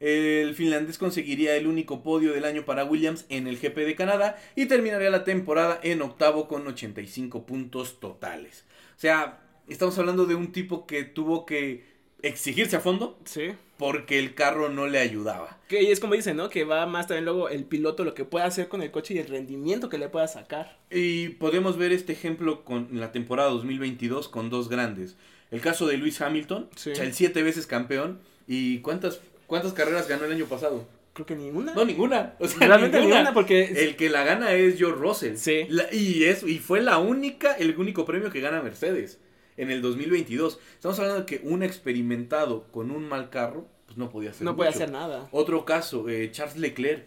El 0.00 0.54
finlandés 0.54 0.98
conseguiría 0.98 1.56
el 1.56 1.66
único 1.66 2.02
podio 2.02 2.32
del 2.32 2.44
año 2.44 2.64
para 2.64 2.84
Williams 2.84 3.24
en 3.30 3.46
el 3.46 3.58
GP 3.58 3.76
de 3.86 3.94
Canadá 3.94 4.36
y 4.54 4.66
terminaría 4.66 5.08
la 5.10 5.24
temporada 5.24 5.80
en 5.82 6.02
octavo 6.02 6.48
con 6.48 6.66
85 6.66 7.46
puntos 7.46 7.98
totales. 7.98 8.64
O 8.96 9.00
sea, 9.00 9.40
estamos 9.68 9.98
hablando 9.98 10.26
de 10.26 10.34
un 10.34 10.52
tipo 10.52 10.86
que 10.86 11.04
tuvo 11.04 11.46
que 11.46 11.84
exigirse 12.22 12.76
a 12.76 12.80
fondo 12.80 13.18
Sí. 13.24 13.52
porque 13.78 14.18
el 14.18 14.34
carro 14.34 14.68
no 14.68 14.86
le 14.86 14.98
ayudaba. 14.98 15.58
Que 15.68 15.82
y 15.82 15.86
es 15.90 16.00
como 16.00 16.14
dicen, 16.14 16.36
¿no? 16.36 16.48
Que 16.50 16.64
va 16.64 16.84
más 16.86 17.06
también 17.06 17.24
luego 17.24 17.48
el 17.48 17.64
piloto 17.64 18.04
lo 18.04 18.14
que 18.14 18.24
puede 18.24 18.44
hacer 18.44 18.68
con 18.68 18.82
el 18.82 18.90
coche 18.90 19.14
y 19.14 19.18
el 19.18 19.28
rendimiento 19.28 19.88
que 19.88 19.98
le 19.98 20.08
pueda 20.08 20.26
sacar. 20.28 20.78
Y 20.90 21.28
podemos 21.30 21.76
ver 21.78 21.92
este 21.92 22.12
ejemplo 22.12 22.64
con 22.64 22.88
la 22.92 23.12
temporada 23.12 23.48
2022 23.50 24.28
con 24.28 24.50
dos 24.50 24.68
grandes. 24.68 25.16
El 25.50 25.60
caso 25.60 25.86
de 25.86 25.96
Lewis 25.96 26.20
Hamilton, 26.20 26.68
Sí. 26.76 26.90
o 26.90 26.94
sea, 26.96 27.04
el 27.04 27.14
siete 27.14 27.42
veces 27.42 27.66
campeón. 27.66 28.20
¿Y 28.48 28.78
cuántas, 28.80 29.20
cuántas 29.46 29.72
carreras 29.72 30.08
ganó 30.08 30.24
el 30.24 30.32
año 30.32 30.46
pasado? 30.46 30.86
Creo 31.12 31.24
que 31.26 31.34
ninguna. 31.34 31.72
No, 31.74 31.84
ninguna. 31.84 32.34
O 32.38 32.46
sea, 32.46 32.66
Realmente 32.66 32.98
ninguna. 32.98 33.16
ninguna, 33.20 33.34
porque... 33.34 33.64
El 33.64 33.96
que 33.96 34.10
la 34.10 34.22
gana 34.24 34.52
es 34.52 34.76
George 34.76 35.00
Russell. 35.00 35.36
Sí. 35.36 35.64
La- 35.70 35.92
y, 35.92 36.24
es, 36.24 36.42
y 36.42 36.58
fue 36.58 36.82
la 36.82 36.98
única, 36.98 37.54
el 37.54 37.74
único 37.78 38.04
premio 38.04 38.30
que 38.30 38.40
gana 38.40 38.60
Mercedes 38.62 39.18
en 39.56 39.70
el 39.70 39.80
2022. 39.80 40.58
Estamos 40.74 40.98
hablando 40.98 41.20
de 41.20 41.26
que 41.26 41.40
un 41.42 41.62
experimentado 41.62 42.64
con 42.70 42.90
un 42.90 43.08
mal 43.08 43.30
carro, 43.30 43.66
pues 43.86 43.96
no 43.96 44.10
podía 44.10 44.30
hacer 44.30 44.44
no 44.44 44.52
mucho. 44.52 44.68
hacer 44.68 44.90
nada. 44.90 45.28
Otro 45.32 45.64
caso, 45.64 46.08
eh, 46.10 46.30
Charles 46.32 46.56
Leclerc. 46.58 47.06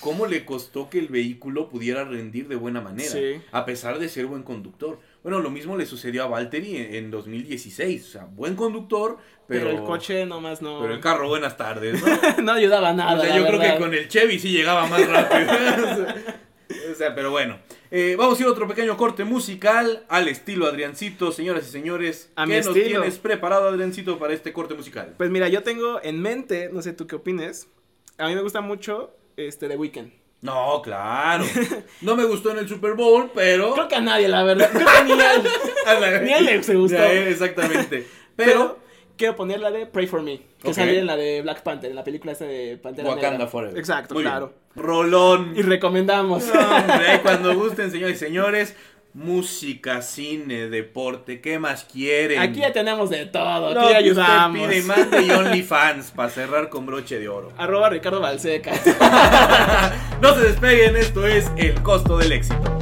¿Cómo 0.00 0.26
le 0.26 0.44
costó 0.44 0.88
que 0.88 1.00
el 1.00 1.08
vehículo 1.08 1.68
pudiera 1.68 2.04
rendir 2.04 2.46
de 2.48 2.54
buena 2.56 2.80
manera? 2.80 3.10
Sí. 3.10 3.40
A 3.50 3.64
pesar 3.66 3.98
de 3.98 4.08
ser 4.08 4.26
buen 4.26 4.44
conductor. 4.44 5.00
Bueno, 5.22 5.40
lo 5.40 5.50
mismo 5.50 5.76
le 5.76 5.86
sucedió 5.86 6.24
a 6.24 6.26
Valtteri 6.26 6.76
en, 6.76 6.94
en 6.94 7.10
2016. 7.10 8.04
O 8.04 8.10
sea, 8.10 8.24
buen 8.24 8.56
conductor, 8.56 9.18
pero, 9.46 9.66
Pero, 9.66 9.78
el 9.78 9.84
coche 9.84 10.26
nomás 10.26 10.62
no... 10.62 10.80
Pero 10.80 10.94
el 10.94 11.00
carro, 11.00 11.28
buenas 11.28 11.56
tardes, 11.56 12.02
¿no? 12.02 12.42
no 12.42 12.52
ayudaba 12.52 12.92
nada, 12.92 13.18
o 13.18 13.22
sea, 13.22 13.36
yo 13.36 13.46
creo 13.46 13.60
que 13.60 13.78
con 13.78 13.94
el 13.94 14.08
Chevy 14.08 14.38
sí 14.38 14.50
llegaba 14.50 14.86
más 14.86 15.06
rápido. 15.06 16.06
o 16.92 16.94
sea, 16.94 17.14
pero 17.14 17.30
bueno. 17.30 17.58
Eh, 17.90 18.16
vamos 18.16 18.38
a 18.38 18.42
ir 18.42 18.48
a 18.48 18.52
otro 18.52 18.66
pequeño 18.66 18.96
corte 18.96 19.24
musical 19.24 20.04
al 20.08 20.28
estilo 20.28 20.66
Adriancito, 20.66 21.30
señoras 21.32 21.68
y 21.68 21.70
señores. 21.70 22.32
A 22.36 22.44
¿Qué 22.44 22.50
mi 22.50 22.56
nos 22.56 22.68
estilo. 22.68 22.86
tienes 22.86 23.18
preparado, 23.18 23.68
Adriancito, 23.68 24.18
para 24.18 24.32
este 24.32 24.52
corte 24.52 24.74
musical? 24.74 25.14
Pues 25.18 25.30
mira, 25.30 25.48
yo 25.48 25.62
tengo 25.62 26.00
en 26.02 26.20
mente, 26.20 26.70
no 26.72 26.80
sé 26.80 26.94
tú 26.94 27.06
qué 27.06 27.16
opines, 27.16 27.68
a 28.16 28.28
mí 28.28 28.34
me 28.34 28.42
gusta 28.42 28.60
mucho 28.60 29.14
este 29.36 29.68
The 29.68 29.76
Weeknd. 29.76 30.21
No, 30.42 30.82
claro. 30.82 31.44
No 32.02 32.16
me 32.16 32.24
gustó 32.24 32.50
en 32.50 32.58
el 32.58 32.68
Super 32.68 32.94
Bowl, 32.94 33.30
pero. 33.34 33.72
Creo 33.74 33.88
que 33.88 33.94
a 33.94 34.00
nadie, 34.00 34.28
la 34.28 34.42
verdad. 34.42 34.68
Creo 34.72 34.86
que 34.86 35.04
ni 35.14 35.20
a 35.20 35.34
él. 35.34 35.42
A 35.86 35.94
la- 35.94 36.18
Ni 36.20 36.32
a 36.32 36.38
él 36.38 36.64
se 36.64 36.74
gustó. 36.74 36.98
Él, 37.02 37.28
exactamente. 37.28 38.06
Pero, 38.36 38.50
Pero. 38.52 38.78
quiero 39.16 39.36
poner 39.36 39.60
la 39.60 39.70
de 39.70 39.86
Pray 39.86 40.06
for 40.06 40.22
Me, 40.22 40.40
que 40.60 40.68
Ok. 40.68 40.74
sale 40.74 40.98
en 40.98 41.06
la 41.06 41.16
de 41.16 41.42
Black 41.42 41.62
Panther, 41.62 41.90
en 41.90 41.96
la 41.96 42.02
película 42.04 42.32
esta 42.32 42.44
de 42.46 42.76
Pantera 42.82 43.08
Wakanda 43.10 43.30
Negra. 43.32 43.46
Forever. 43.46 43.78
Exacto, 43.78 44.14
Muy 44.14 44.22
bien. 44.24 44.32
claro. 44.32 44.54
Rolón. 44.74 45.52
Y 45.54 45.62
recomendamos. 45.62 46.44
No, 46.52 46.60
hombre, 46.76 47.20
cuando 47.22 47.54
gusten, 47.54 47.90
señores 47.90 48.16
y 48.16 48.18
señores. 48.18 48.74
Música, 49.14 50.00
cine, 50.00 50.68
deporte, 50.70 51.42
¿qué 51.42 51.58
más 51.58 51.84
quieren? 51.84 52.40
Aquí 52.40 52.60
ya 52.60 52.72
tenemos 52.72 53.10
de 53.10 53.26
todo, 53.26 53.78
aquí 53.78 53.88
que 53.88 53.96
ayudamos. 53.96 54.62
Usted 54.62 54.70
pide 54.70 54.82
mande 54.86 55.22
y 55.22 55.30
OnlyFans 55.30 56.12
para 56.12 56.30
cerrar 56.30 56.70
con 56.70 56.86
broche 56.86 57.18
de 57.18 57.28
oro. 57.28 57.52
Arroba 57.58 57.90
Ricardo 57.90 58.20
Balseca. 58.20 58.72
No 60.22 60.34
se 60.34 60.40
despeguen, 60.40 60.96
esto 60.96 61.26
es 61.26 61.50
el 61.56 61.82
costo 61.82 62.16
del 62.16 62.30
éxito. 62.32 62.81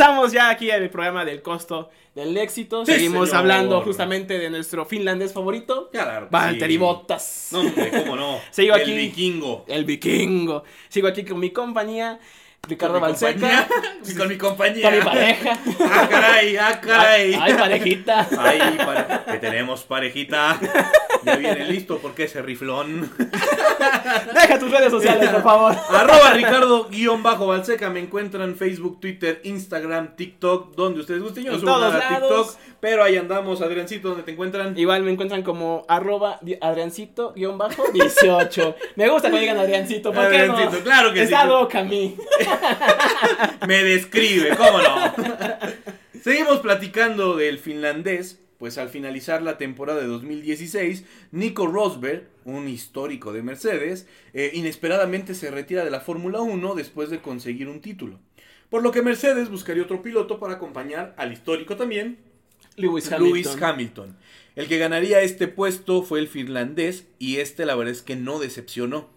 Regresamos 0.00 0.32
ya 0.32 0.48
aquí 0.48 0.70
al 0.70 0.88
programa 0.88 1.26
del 1.26 1.42
costo 1.42 1.90
del 2.14 2.34
éxito. 2.38 2.86
Sí, 2.86 2.92
Seguimos 2.92 3.28
señor. 3.28 3.42
hablando 3.42 3.82
justamente 3.82 4.38
de 4.38 4.48
nuestro 4.48 4.86
finlandés 4.86 5.34
favorito. 5.34 5.90
Claro 5.92 6.26
que 6.26 6.32
Valtteri 6.34 6.72
sí. 6.72 6.78
Bottas. 6.78 7.48
No, 7.52 7.60
hombre, 7.60 7.90
cómo 7.90 8.16
no. 8.16 8.38
Sigo 8.50 8.74
El 8.76 8.80
aquí. 8.80 8.96
vikingo. 8.96 9.66
El 9.68 9.84
vikingo. 9.84 10.64
Sigo 10.88 11.06
aquí 11.06 11.22
con 11.22 11.38
mi 11.38 11.50
compañía, 11.50 12.18
Ricardo 12.68 13.00
Balseca. 13.00 13.66
Con 14.16 14.28
mi 14.28 14.36
compañía. 14.38 14.88
Con 14.88 14.98
mi 14.98 15.04
pareja. 15.04 15.58
Ah, 15.90 16.06
caray, 16.08 16.56
ah, 16.56 16.80
caray. 16.80 17.34
Ay, 17.40 17.54
parejita. 17.54 18.28
Ay, 18.38 18.78
pare- 18.78 19.06
que 19.32 19.38
tenemos 19.38 19.82
parejita. 19.82 20.58
Ya 21.24 21.36
viene 21.36 21.64
listo 21.66 21.98
porque 21.98 22.24
ese 22.24 22.40
riflón. 22.42 23.10
Deja 24.34 24.58
tus 24.58 24.70
redes 24.70 24.90
sociales, 24.90 25.28
por 25.30 25.42
favor. 25.42 25.74
Arroba 25.90 26.32
Ricardo 26.32 26.88
guion 26.88 27.22
bajo 27.22 27.46
Balseca. 27.46 27.90
Me 27.90 28.00
encuentran 28.00 28.54
Facebook, 28.56 29.00
Twitter, 29.00 29.40
Instagram, 29.44 30.14
TikTok, 30.16 30.74
donde 30.76 31.00
ustedes 31.00 31.22
gusten. 31.22 31.44
Yo 31.44 31.52
no 31.52 31.58
subo 31.58 31.78
nada 31.78 31.98
a. 31.98 32.08
TikTok, 32.20 32.54
pero 32.80 33.02
ahí 33.02 33.16
andamos. 33.16 33.60
Adriancito, 33.62 34.08
¿dónde 34.08 34.22
te 34.22 34.32
encuentran? 34.32 34.76
Igual 34.78 35.02
me 35.02 35.10
encuentran 35.12 35.42
como 35.42 35.84
arroba 35.88 36.38
di- 36.42 36.56
Adriancito-18. 36.60 38.74
Me 38.96 39.08
gusta 39.08 39.30
que 39.30 39.38
digan 39.40 39.58
Adriancito. 39.58 40.12
¿por 40.12 40.28
qué 40.30 40.46
no? 40.46 40.54
Adriancito, 40.54 40.84
claro 40.84 41.10
que 41.12 41.18
sí. 41.18 41.24
Está 41.24 41.44
loca 41.44 41.80
a 41.80 41.84
mí. 41.84 42.16
Me 43.66 43.84
describe, 43.84 44.56
¿cómo 44.56 44.78
no? 44.78 45.12
Seguimos 46.22 46.60
platicando 46.60 47.36
del 47.36 47.58
finlandés, 47.58 48.38
pues 48.58 48.78
al 48.78 48.90
finalizar 48.90 49.42
la 49.42 49.56
temporada 49.58 50.00
de 50.00 50.06
2016, 50.06 51.04
Nico 51.32 51.66
Rosberg, 51.66 52.28
un 52.44 52.68
histórico 52.68 53.32
de 53.32 53.42
Mercedes, 53.42 54.06
eh, 54.34 54.50
inesperadamente 54.54 55.34
se 55.34 55.50
retira 55.50 55.84
de 55.84 55.90
la 55.90 56.00
Fórmula 56.00 56.40
1 56.40 56.74
después 56.74 57.10
de 57.10 57.20
conseguir 57.22 57.68
un 57.68 57.80
título. 57.80 58.18
Por 58.68 58.82
lo 58.82 58.92
que 58.92 59.02
Mercedes 59.02 59.48
buscaría 59.48 59.82
otro 59.82 60.02
piloto 60.02 60.38
para 60.38 60.54
acompañar 60.54 61.14
al 61.16 61.32
histórico 61.32 61.76
también, 61.76 62.18
Lewis 62.76 63.10
Hamilton. 63.10 63.28
Lewis 63.28 63.62
Hamilton. 63.62 64.16
El 64.56 64.68
que 64.68 64.78
ganaría 64.78 65.22
este 65.22 65.48
puesto 65.48 66.02
fue 66.02 66.18
el 66.18 66.28
finlandés 66.28 67.06
y 67.18 67.36
este 67.36 67.66
la 67.66 67.74
verdad 67.74 67.92
es 67.92 68.02
que 68.02 68.16
no 68.16 68.38
decepcionó. 68.38 69.08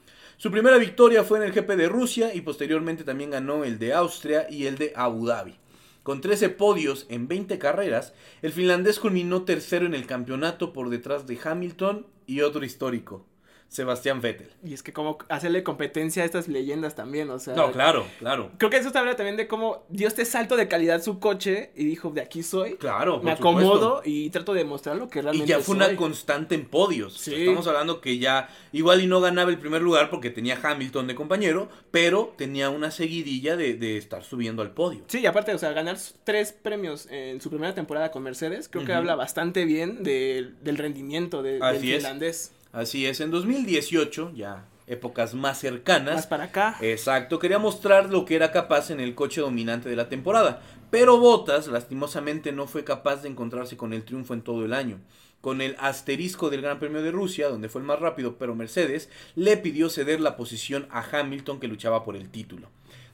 Su 0.44 0.52
primera 0.52 0.78
victoria 0.78 1.24
fue 1.24 1.38
en 1.38 1.46
el 1.46 1.54
GP 1.54 1.78
de 1.78 1.88
Rusia 1.88 2.36
y 2.36 2.42
posteriormente 2.42 3.06
también 3.06 3.30
ganó 3.30 3.64
el 3.64 3.80
de 3.80 3.94
Austria 3.94 4.46
y 4.50 4.66
el 4.66 4.78
de 4.78 4.92
Abu 4.94 5.26
Dhabi. 5.26 5.56
Con 6.04 6.20
13 6.20 6.50
podios 6.50 7.06
en 7.08 7.30
20 7.30 7.58
carreras, 7.58 8.14
el 8.42 8.52
finlandés 8.52 9.00
culminó 9.00 9.44
tercero 9.44 9.86
en 9.86 9.96
el 9.96 10.06
campeonato 10.06 10.74
por 10.74 10.90
detrás 10.90 11.28
de 11.28 11.40
Hamilton 11.42 12.08
y 12.28 12.42
otro 12.42 12.66
histórico, 12.66 13.26
Sebastián 13.74 14.22
Vettel. 14.22 14.50
Y 14.64 14.76
es 14.76 14.84
que 14.84 14.94
como 14.94 15.18
hacerle 15.30 15.64
competencia 15.64 16.22
a 16.22 16.26
estas 16.28 16.48
leyendas 16.48 16.96
también, 16.96 17.30
o 17.32 17.40
sea. 17.40 17.56
No, 17.56 17.72
claro, 17.72 18.06
claro. 18.20 18.52
Creo 18.60 18.70
que 18.70 18.78
eso 18.78 18.92
te 18.92 19.00
habla 19.00 19.16
también 19.16 19.36
de 19.36 19.48
cómo 19.48 19.84
dio 19.90 20.08
este 20.08 20.26
salto 20.26 20.56
de 20.56 20.68
calidad 20.68 21.02
su 21.02 21.20
coche 21.20 21.72
y 21.76 21.84
dijo, 21.86 22.12
de 22.12 22.22
aquí 22.22 22.44
soy. 22.44 22.76
Claro, 22.76 23.20
me 23.24 23.36
supuesto. 23.36 23.50
acomodo 23.50 24.02
y 24.06 24.30
trato 24.30 24.54
de 24.54 24.60
demostrar 24.60 24.96
lo 24.96 25.08
que 25.10 25.20
Y 25.20 25.22
realmente 25.24 25.48
ya 25.50 25.60
fue 25.60 25.76
una 25.76 25.96
constante 25.96 26.54
en 26.54 26.66
podios. 26.68 27.18
Sí. 27.18 27.34
Estamos 27.34 27.66
hablando 27.66 28.00
que 28.00 28.20
ya 28.20 28.48
igual 28.74 29.02
y 29.02 29.08
no 29.08 29.20
ganaba 29.22 29.50
el 29.50 29.58
primer 29.58 29.82
lugar 29.82 30.12
porque 30.12 30.30
tenía 30.30 30.60
Hamilton 30.62 31.08
de 31.08 31.16
compañero, 31.16 31.68
pero 31.90 32.32
tenía 32.38 32.70
una 32.70 32.92
seguidilla 32.92 33.56
de, 33.58 33.74
de 33.74 33.98
estar 33.98 34.24
subiendo 34.24 34.62
al 34.62 34.70
podio. 34.72 35.02
Sí, 35.08 35.20
y 35.22 35.26
aparte, 35.26 35.52
o 35.52 35.58
sea, 35.58 35.72
ganar 35.74 35.98
tres 36.24 36.54
premios 36.54 37.08
en 37.10 37.42
su 37.42 37.50
primera 37.50 37.74
temporada 37.74 38.12
con 38.12 38.22
Mercedes, 38.22 38.70
creo 38.70 38.86
que 38.86 38.94
habla 38.94 39.16
bastante 39.16 39.66
bien 39.66 40.04
del- 40.04 40.56
del 40.64 40.78
rendimiento 40.78 41.42
de- 41.42 41.60
del 41.60 42.24
es. 42.24 42.52
Así 42.74 43.06
es, 43.06 43.22
en 43.22 43.32
2018, 43.32 44.34
ya 44.36 44.66
épocas 44.88 45.34
más 45.34 45.60
cercanas. 45.60 46.16
Más 46.16 46.28
para 46.28 46.46
acá. 46.46 46.76
Exacto, 46.82 47.40
quería 47.40 47.60
mostrar 47.60 48.10
lo 48.10 48.26
que 48.26 48.36
era 48.36 48.52
capaz 48.52 48.90
en 48.90 49.00
el 49.00 49.16
coche 49.16 49.42
dominante 49.42 49.90
de 49.90 49.96
la 49.96 50.10
temporada, 50.10 50.62
pero 50.90 51.20
Bottas 51.20 51.68
lastimosamente 51.68 52.52
no 52.52 52.68
fue 52.68 52.84
capaz 52.84 53.18
de 53.18 53.30
encontrarse 53.30 53.78
con 53.78 53.94
el 53.94 54.04
triunfo 54.04 54.34
en 54.34 54.42
todo 54.42 54.66
el 54.66 54.74
año. 54.74 55.00
Con 55.40 55.62
el 55.62 55.76
asterisco 55.80 56.50
del 56.50 56.62
Gran 56.62 56.80
Premio 56.80 57.02
de 57.04 57.12
Rusia, 57.12 57.50
donde 57.50 57.70
fue 57.70 57.82
el 57.82 57.88
más 57.88 58.00
rápido, 58.00 58.38
pero 58.38 58.56
Mercedes 58.56 59.10
le 59.36 59.58
pidió 59.58 59.90
ceder 59.90 60.20
la 60.20 60.36
posición 60.36 60.88
a 60.90 61.04
Hamilton 61.04 61.60
que 61.60 61.68
luchaba 61.68 62.04
por 62.04 62.16
el 62.16 62.30
título. 62.30 62.70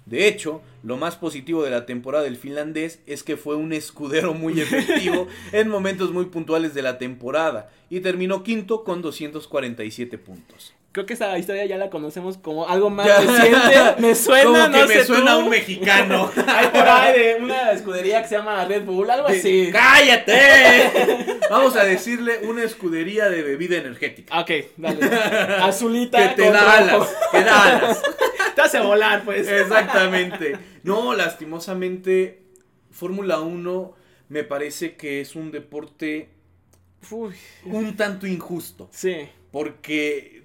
De 0.10 0.28
hecho, 0.28 0.62
lo 0.84 0.98
más 0.98 1.16
positivo 1.16 1.64
de 1.64 1.70
la 1.70 1.86
temporada 1.86 2.24
del 2.24 2.36
finlandés 2.38 3.00
es 3.06 3.24
que 3.24 3.38
fue 3.38 3.56
un 3.56 3.74
escudero 3.74 4.34
muy 4.34 4.60
efectivo 4.62 5.28
en 5.52 5.70
momentos 5.70 6.12
muy 6.12 6.26
puntuales 6.26 6.74
de 6.74 6.82
la 6.82 6.98
temporada 6.98 7.70
y 7.90 8.00
terminó 8.00 8.44
quinto 8.44 8.84
con 8.84 9.02
247 9.02 10.18
puntos. 10.18 10.74
Creo 10.92 11.06
que 11.06 11.14
esa 11.14 11.38
historia 11.38 11.66
ya 11.68 11.78
la 11.78 11.92
conocemos 11.92 12.40
como 12.40 12.68
algo 12.68 12.90
más 12.90 13.06
Ya. 13.06 13.20
reciente. 13.22 14.02
Me 14.02 14.16
suena, 14.16 14.44
Como 14.46 14.68
no 14.70 14.88
que 14.88 14.96
me 14.96 15.04
suena 15.04 15.34
tú. 15.36 15.40
un 15.42 15.50
mexicano. 15.50 16.32
Hay 16.48 16.68
por 16.70 16.82
ahí 16.90 17.20
de 17.20 17.36
una 17.44 17.72
escudería 17.74 18.24
que 18.24 18.28
se 18.30 18.36
llama 18.38 18.66
Red 18.66 18.86
Bull, 18.86 19.08
algo 19.12 19.28
así. 19.28 19.70
¡Cállate! 19.72 21.38
Vamos 21.52 21.76
a 21.76 21.84
decirle 21.84 22.40
una 22.44 22.64
escudería 22.64 23.30
de 23.30 23.44
bebida 23.44 23.78
energética. 23.78 24.42
Ok, 24.42 24.50
dale. 24.78 25.06
Azulita. 25.62 26.30
Que 26.30 26.36
te 26.44 26.52
da 26.52 26.60
rojo. 26.60 26.72
alas, 26.72 27.10
que 27.32 27.44
da 27.44 27.64
alas. 27.78 28.02
Te 28.60 28.66
hace 28.66 28.80
volar, 28.82 29.24
pues. 29.24 29.48
Exactamente. 29.48 30.58
No, 30.84 31.14
lastimosamente, 31.14 32.44
Fórmula 32.92 33.40
1 33.40 33.96
me 34.28 34.44
parece 34.44 34.96
que 34.96 35.22
es 35.22 35.36
un 35.36 35.52
deporte 35.52 36.30
Uy, 37.10 37.34
un 37.66 37.96
tanto 37.96 38.28
injusto. 38.28 38.90
sí. 38.92 39.30
Porque 39.52 40.44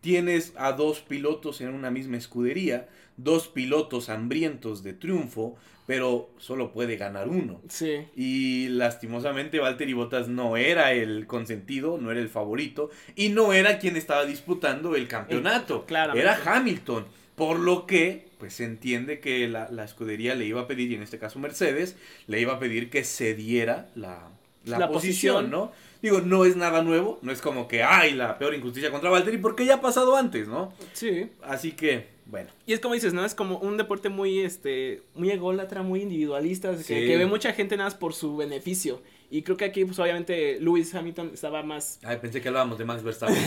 tienes 0.00 0.54
a 0.56 0.72
dos 0.72 1.00
pilotos 1.00 1.60
en 1.60 1.68
una 1.72 1.90
misma 1.90 2.16
escudería, 2.16 2.88
dos 3.16 3.46
pilotos 3.46 4.08
hambrientos 4.08 4.82
de 4.82 4.92
triunfo, 4.94 5.56
pero 5.86 6.30
solo 6.38 6.72
puede 6.72 6.96
ganar 6.96 7.28
uno. 7.28 7.60
Sí. 7.68 8.06
Y 8.16 8.68
lastimosamente 8.70 9.60
Valtteri 9.60 9.92
Bottas 9.92 10.28
no 10.28 10.56
era 10.56 10.92
el 10.92 11.26
consentido, 11.26 11.98
no 11.98 12.10
era 12.10 12.20
el 12.20 12.28
favorito 12.28 12.90
y 13.14 13.28
no 13.28 13.52
era 13.52 13.78
quien 13.78 13.96
estaba 13.96 14.24
disputando 14.24 14.96
el 14.96 15.06
campeonato. 15.06 15.82
Eh, 15.82 15.84
claramente. 15.86 16.20
Era 16.22 16.40
Hamilton. 16.44 17.19
Por 17.36 17.58
lo 17.58 17.86
que, 17.86 18.28
pues 18.38 18.54
se 18.54 18.64
entiende 18.64 19.20
que 19.20 19.48
la, 19.48 19.70
la 19.70 19.84
escudería 19.84 20.34
le 20.34 20.44
iba 20.44 20.62
a 20.62 20.66
pedir, 20.66 20.90
y 20.90 20.94
en 20.94 21.02
este 21.02 21.18
caso 21.18 21.38
Mercedes, 21.38 21.96
le 22.26 22.40
iba 22.40 22.54
a 22.54 22.58
pedir 22.58 22.90
que 22.90 23.02
cediera 23.04 23.88
la, 23.94 24.28
la, 24.64 24.78
La 24.78 24.88
posición, 24.88 25.36
posición. 25.36 25.50
¿no? 25.50 25.72
Digo, 26.02 26.20
no 26.20 26.44
es 26.44 26.56
nada 26.56 26.82
nuevo, 26.82 27.18
no 27.22 27.32
es 27.32 27.40
como 27.40 27.68
que, 27.68 27.82
ay, 27.82 28.14
la 28.14 28.38
peor 28.38 28.54
injusticia 28.54 28.90
contra 28.90 29.10
Valtteri, 29.10 29.38
porque 29.38 29.64
ya 29.64 29.74
ha 29.74 29.80
pasado 29.80 30.16
antes, 30.16 30.48
¿no? 30.48 30.72
Sí. 30.92 31.28
Así 31.42 31.72
que, 31.72 32.08
bueno. 32.26 32.50
Y 32.66 32.72
es 32.72 32.80
como 32.80 32.94
dices, 32.94 33.12
¿no? 33.12 33.24
Es 33.24 33.34
como 33.34 33.58
un 33.58 33.76
deporte 33.76 34.08
muy, 34.08 34.40
este, 34.40 35.02
muy 35.14 35.30
ególatra, 35.30 35.82
muy 35.82 36.02
individualista, 36.02 36.76
que, 36.76 37.06
que 37.06 37.16
ve 37.16 37.26
mucha 37.26 37.52
gente 37.52 37.76
nada 37.76 37.88
más 37.88 37.98
por 37.98 38.14
su 38.14 38.36
beneficio. 38.36 39.02
Y 39.32 39.42
creo 39.42 39.56
que 39.56 39.64
aquí, 39.64 39.84
pues, 39.84 39.96
obviamente, 40.00 40.58
Lewis 40.60 40.92
Hamilton 40.92 41.30
estaba 41.32 41.62
más... 41.62 42.00
Ay, 42.02 42.18
pensé 42.20 42.40
que 42.40 42.48
hablábamos 42.48 42.78
de 42.78 42.84
Max 42.84 43.02
Verstappen. 43.04 43.36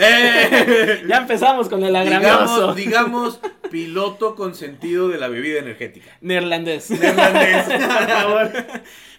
¡Eh! 0.00 1.02
ya 1.08 1.18
empezamos 1.18 1.68
con 1.68 1.82
el 1.84 1.94
agravioso. 1.94 2.74
digamos, 2.74 3.40
digamos, 3.40 3.40
piloto 3.70 4.34
consentido 4.34 5.08
de 5.08 5.18
la 5.18 5.28
bebida 5.28 5.58
energética. 5.58 6.16
Neerlandés. 6.20 6.90
Neerlandés. 6.90 7.64
por 7.66 8.08
favor. 8.08 8.50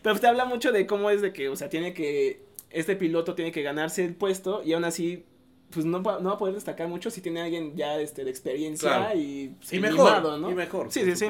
Pero 0.02 0.20
te 0.20 0.28
habla 0.28 0.46
mucho 0.46 0.72
de 0.72 0.86
cómo 0.88 1.10
es 1.10 1.22
de 1.22 1.34
que, 1.34 1.50
o 1.50 1.56
sea, 1.56 1.70
tiene 1.70 1.94
que, 1.94 2.42
este 2.72 2.96
piloto 2.96 3.36
tiene 3.36 3.52
que 3.52 3.62
ganarse 3.62 4.04
el 4.06 4.16
puesto 4.16 4.62
y 4.66 4.74
aún 4.74 4.86
así, 4.86 5.26
pues 5.70 5.86
no, 5.86 6.02
va- 6.02 6.20
no 6.20 6.30
va 6.30 6.36
a 6.36 6.38
poder 6.40 6.56
destacar 6.56 6.88
mucho 6.88 7.12
si 7.12 7.22
tiene 7.22 7.42
alguien 7.42 7.76
ya 7.76 8.00
este, 8.00 8.24
de 8.24 8.30
experiencia 8.32 8.90
Claro. 8.90 9.20
y, 9.20 9.52
pues, 9.60 9.74
Y 9.74 9.80
mejor, 9.80 9.98
mimado, 10.06 10.38
¿no? 10.38 10.50
y 10.50 10.56
mejor, 10.56 10.92
Sí, 10.92 11.02
por 11.02 11.16
sí, 11.16 11.16
sí. 11.16 11.26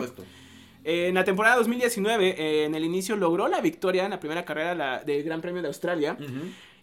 Eh, 0.83 1.07
en 1.09 1.15
la 1.15 1.23
temporada 1.23 1.55
2019, 1.57 2.35
eh, 2.37 2.65
en 2.65 2.75
el 2.75 2.83
inicio 2.85 3.15
logró 3.15 3.47
la 3.47 3.61
victoria 3.61 4.05
en 4.05 4.11
la 4.11 4.19
primera 4.19 4.45
carrera 4.45 4.75
la- 4.75 5.03
del 5.03 5.23
Gran 5.23 5.41
Premio 5.41 5.61
de 5.61 5.67
Australia. 5.67 6.17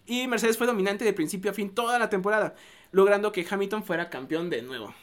Y 0.05 0.27
Mercedes 0.27 0.57
fue 0.57 0.67
dominante 0.67 1.03
de 1.03 1.13
principio 1.13 1.51
a 1.51 1.53
fin 1.53 1.69
toda 1.71 1.99
la 1.99 2.09
temporada, 2.09 2.55
logrando 2.91 3.31
que 3.31 3.45
Hamilton 3.49 3.83
fuera 3.83 4.09
campeón 4.09 4.49
de 4.49 4.61
nuevo. 4.61 4.93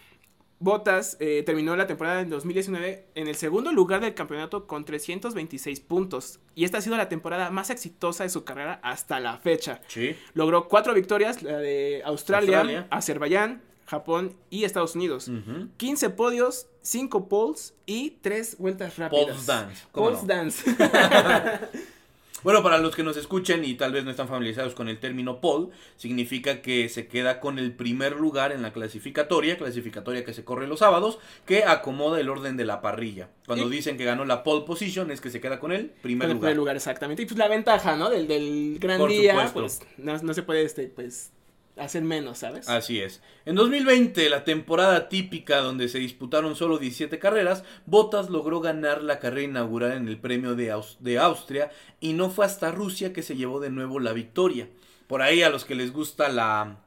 Bottas 0.61 1.19
eh, 1.21 1.43
terminó 1.45 1.77
la 1.77 1.87
temporada 1.87 2.21
en 2.23 2.31
2019 2.31 3.09
en 3.15 3.29
el 3.29 3.35
segundo 3.35 3.71
lugar 3.73 4.01
del 4.01 4.15
campeonato 4.15 4.67
con 4.67 4.85
326 4.87 5.81
puntos. 5.81 6.39
Y 6.55 6.65
esta 6.65 6.79
ha 6.79 6.81
sido 6.81 6.97
la 6.97 7.09
temporada 7.11 7.51
más 7.51 7.69
exitosa 7.69 8.23
de 8.25 8.31
su 8.31 8.45
carrera 8.45 8.81
hasta 8.83 9.21
la 9.21 9.37
fecha. 9.37 9.83
Sí. 9.89 10.17
Logró 10.33 10.69
cuatro 10.69 10.95
victorias, 10.95 11.43
la 11.43 11.59
de 11.59 12.01
Australia, 12.07 12.59
Australia. 12.61 12.87
Azerbaiyán, 12.91 13.63
Japón 13.87 14.35
y 14.51 14.65
Estados 14.65 14.95
Unidos. 14.95 15.29
Ujú. 15.29 15.69
15 15.77 16.11
podios, 16.11 16.67
5 16.83 17.29
poles 17.29 17.75
y 17.87 18.11
3 18.23 18.57
vueltas 18.59 18.97
rápidas. 18.99 19.25
Poles 19.27 19.47
dance, 19.47 19.85
¿cómo 19.93 20.07
Poles 20.07 20.23
no? 20.23 20.29
dance. 20.29 20.77
Bueno, 22.43 22.63
para 22.63 22.77
los 22.77 22.95
que 22.95 23.03
nos 23.03 23.17
escuchen 23.17 23.65
y 23.65 23.73
tal 23.73 23.93
vez 23.93 24.05
no 24.05 24.11
están 24.11 24.29
familiarizados 24.29 24.75
con 24.75 24.91
el 24.91 24.99
término 25.01 25.41
pole, 25.41 25.69
significa 25.97 26.61
que 26.61 26.91
se 26.91 27.07
queda 27.07 27.41
con 27.41 27.59
el 27.59 27.73
primer 27.73 28.17
lugar 28.17 28.53
en 28.53 28.61
la 28.61 28.71
clasificatoria, 28.71 29.57
clasificatoria 29.57 30.27
que 30.27 30.35
se 30.35 30.45
corre 30.45 30.67
los 30.67 30.81
sábados, 30.81 31.19
que 31.47 31.65
acomoda 31.65 32.21
el 32.21 32.29
orden 32.29 32.59
de 32.59 32.67
la 32.67 32.83
parrilla. 32.83 33.31
Cuando 33.47 33.67
Y- 33.67 33.71
dicen 33.71 33.97
que 33.97 34.05
ganó 34.05 34.27
la 34.27 34.43
pole 34.45 34.67
position 34.67 35.11
es 35.11 35.23
que 35.23 35.31
se 35.31 35.41
queda 35.41 35.59
con 35.59 35.73
el 35.73 35.87
primer 35.89 36.27
Con 36.29 36.33
el 36.33 36.37
lugar. 36.37 36.41
primer 36.51 36.57
lugar, 36.59 36.77
exactamente. 36.77 37.23
Y 37.23 37.25
pues 37.25 37.39
la 37.39 37.49
ventaja, 37.49 37.97
¿no? 37.97 38.11
Del, 38.11 38.29
del 38.29 38.77
gran 38.79 38.99
Por 38.99 39.09
día, 39.09 39.47
supuesto. 39.49 39.87
pues 39.87 39.99
no, 40.05 40.19
no 40.23 40.35
se 40.35 40.43
puede, 40.43 40.65
este, 40.65 40.89
pues, 40.89 41.31
hacer 41.77 42.03
menos, 42.03 42.39
¿sabes? 42.39 42.69
Así 42.69 43.01
es. 43.01 43.21
En 43.45 43.55
2020, 43.57 44.29
la 44.31 44.45
temporada 44.45 45.09
típica 45.09 45.59
donde 45.59 45.89
se 45.89 45.99
disputaron 45.99 46.55
solo 46.57 46.79
17 46.79 47.19
carreras, 47.19 47.65
Bottas 47.87 48.31
logró 48.31 48.61
ganar 48.61 49.03
la 49.03 49.19
carrera 49.19 49.43
inaugural 49.49 49.93
en 49.93 50.09
el 50.09 50.19
premio 50.19 50.55
de, 50.55 50.73
Aus- 50.73 50.97
de 51.01 51.19
Austria 51.19 51.71
y 52.01 52.13
no 52.13 52.31
fue 52.31 52.47
hasta 52.47 52.71
Rusia 52.71 53.13
que 53.13 53.23
se 53.23 53.37
llevó 53.37 53.61
de 53.61 53.71
nuevo 53.71 53.99
la 54.01 54.13
victoria. 54.13 54.69
Por 55.07 55.21
ahí 55.23 55.43
a 55.43 55.51
los 55.51 55.65
que 55.65 55.75
les 55.75 55.93
gusta 55.93 56.29
la, 56.29 56.79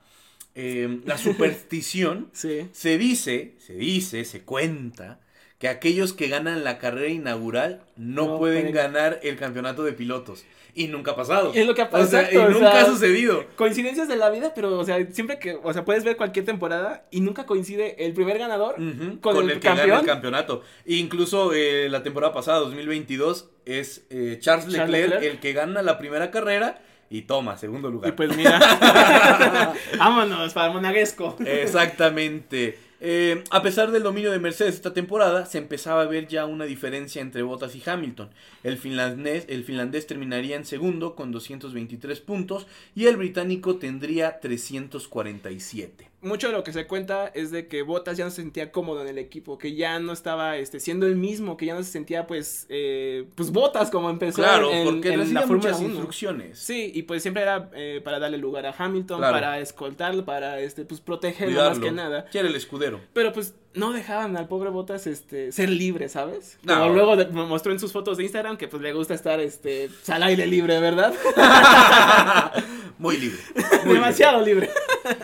eh, 0.56 1.02
la 1.06 1.18
superstición, 1.18 2.30
Sí. 2.34 2.68
se 2.72 2.98
dice, 2.98 3.56
se 3.60 3.74
dice, 3.74 4.26
se 4.26 4.42
cuenta 4.44 5.20
que 5.60 5.68
aquellos 5.68 6.14
que 6.14 6.28
ganan 6.28 6.64
la 6.64 6.78
carrera 6.78 7.08
inaugural 7.10 7.82
no, 7.96 8.26
No 8.28 8.38
pueden 8.38 8.72
pueden. 8.72 8.76
ganar 8.76 9.20
el 9.24 9.38
campeonato 9.38 9.84
de 9.84 9.94
pilotos. 9.94 10.46
Y 10.76 10.90
nunca 10.90 11.12
ha 11.14 11.16
pasado. 11.16 11.52
Es 11.56 11.66
lo 11.66 11.74
que 11.74 11.82
ha 11.82 11.86
O 11.92 12.06
sea, 12.06 12.22
pasado, 12.22 12.28
y 12.32 12.38
o 12.38 12.50
nunca 12.52 12.72
sea, 12.72 12.82
ha 12.82 12.86
sucedido. 12.86 13.44
Coincidencias 13.56 14.08
de 14.08 14.16
la 14.16 14.30
vida, 14.30 14.54
pero, 14.54 14.78
o 14.78 14.84
sea, 14.86 15.04
siempre 15.12 15.40
que, 15.40 15.58
o 15.64 15.74
sea, 15.74 15.84
puedes 15.84 16.04
ver 16.04 16.18
cualquier 16.18 16.46
temporada 16.46 17.08
y 17.10 17.22
nunca 17.22 17.48
coincide 17.48 18.06
el 18.06 18.14
primer 18.14 18.38
ganador 18.38 18.76
Ujú, 18.80 19.20
con, 19.20 19.50
el, 19.50 19.60
que 19.60 19.68
gana 19.68 20.00
el 20.00 20.06
campeonato. 20.06 20.62
Incluso 20.86 21.52
eh, 21.56 21.90
la 21.90 22.04
temporada 22.04 22.32
pasada, 22.32 22.60
2022, 22.60 23.50
es 23.66 24.06
eh, 24.12 24.38
Charles, 24.40 24.66
Charles 24.72 24.90
Leclerc, 24.92 25.10
Leclerc. 25.16 25.24
el 25.34 25.40
que 25.40 25.54
gana 25.54 25.82
la 25.82 25.98
primera 25.98 26.30
carrera 26.30 26.80
y 27.10 27.24
toma, 27.24 27.58
segundo 27.58 27.90
Y 27.90 27.92
lugar. 27.94 28.16
pues 28.16 28.38
mira, 28.38 28.60
vámonos 29.98 30.54
para 30.54 30.72
Monaguesco. 30.72 31.36
Exactamente. 31.44 32.78
Eh, 33.00 33.44
a 33.52 33.62
pesar 33.62 33.92
del 33.92 34.02
dominio 34.02 34.32
de 34.32 34.40
Mercedes 34.40 34.76
esta 34.76 34.94
temporada, 34.94 35.46
se 35.46 35.60
empezaba 35.60 36.02
a 36.02 36.08
ver 36.08 36.28
ya 36.28 36.46
una 36.46 36.66
diferencia 36.66 37.22
entre 37.22 37.44
Bottas 37.44 37.76
y 37.76 37.84
Hamilton. 37.88 38.30
El 38.64 38.78
finlandés, 38.78 39.46
el 39.50 39.64
finlandés 39.64 40.08
terminaría 40.08 40.56
en 40.56 40.66
segundo 40.66 41.16
con 41.16 41.32
223 41.32 42.20
puntos 42.22 42.66
y 42.96 43.06
el 43.06 43.18
británico 43.18 43.76
tendría 43.76 44.40
347. 44.40 46.07
Mucho 46.20 46.48
de 46.48 46.54
lo 46.54 46.64
que 46.64 46.74
se 46.74 46.88
cuenta 46.88 47.28
es 47.28 47.52
de 47.52 47.68
que 47.68 47.84
Bottas 47.84 48.18
ya 48.18 48.26
no 48.26 48.32
se 48.32 48.38
sentía 48.42 48.72
cómodo 48.72 49.04
en 49.04 49.08
el 49.08 49.20
equipo, 49.20 49.60
que 49.60 49.76
ya 49.76 50.00
no 50.00 50.14
estaba 50.14 50.58
este, 50.58 50.80
siendo 50.80 51.06
el 51.06 51.16
mismo, 51.16 51.58
que 51.58 51.68
ya 51.68 51.76
no 51.76 51.84
se 51.84 51.92
sentía 51.92 52.26
pues, 52.26 52.66
eh, 52.70 53.26
pues 53.36 53.52
Bottas 53.52 53.92
como 53.92 54.10
empezó 54.10 54.38
Claro, 54.42 54.72
en, 54.74 54.84
porque 54.86 55.14
en 55.14 55.32
la 55.36 55.46
muchas 55.46 55.78
1. 55.80 55.90
instrucciones. 55.90 56.58
Sí, 56.58 56.92
y 56.96 57.04
pues 57.04 57.22
siempre 57.22 57.44
era 57.44 57.70
eh, 57.76 58.02
para 58.04 58.18
darle 58.18 58.40
lugar 58.40 58.66
a 58.66 58.74
Hamilton, 58.76 59.20
Claro. 59.20 59.34
para 59.36 59.60
escoltarlo, 59.60 60.26
para 60.26 60.60
este, 60.60 60.86
pues 60.86 61.02
protegerlo 61.02 61.64
más 61.70 61.78
que 61.78 61.92
nada. 61.92 62.26
Sí, 62.32 62.40
era 62.40 62.48
el 62.48 62.56
escudero. 62.56 63.00
Pero 63.14 63.32
pues 63.32 63.54
no 63.76 63.94
dejaban 63.94 64.36
al 64.38 64.48
pobre 64.48 64.72
Bottas 64.72 65.06
este, 65.06 65.52
ser 65.52 65.70
libre, 65.70 66.10
¿sabes? 66.10 66.58
No. 66.64 66.80
Como 66.80 66.94
luego 66.96 67.16
de- 67.16 67.28
mostró 67.28 67.72
en 67.72 67.80
sus 67.80 67.92
fotos 67.92 68.18
de 68.18 68.24
Instagram 68.24 68.58
que 68.58 68.68
pues 68.68 68.82
le 68.82 68.92
gusta 68.92 69.14
estar 69.14 69.40
este, 69.40 69.90
pues, 69.90 70.10
al 70.10 70.24
aire 70.24 70.48
libre, 70.48 70.80
¿verdad? 70.80 71.14
Muy 72.98 73.18
libre. 73.18 73.38
muy 73.86 73.94
Demasiado 73.94 74.44
libre. 74.44 74.72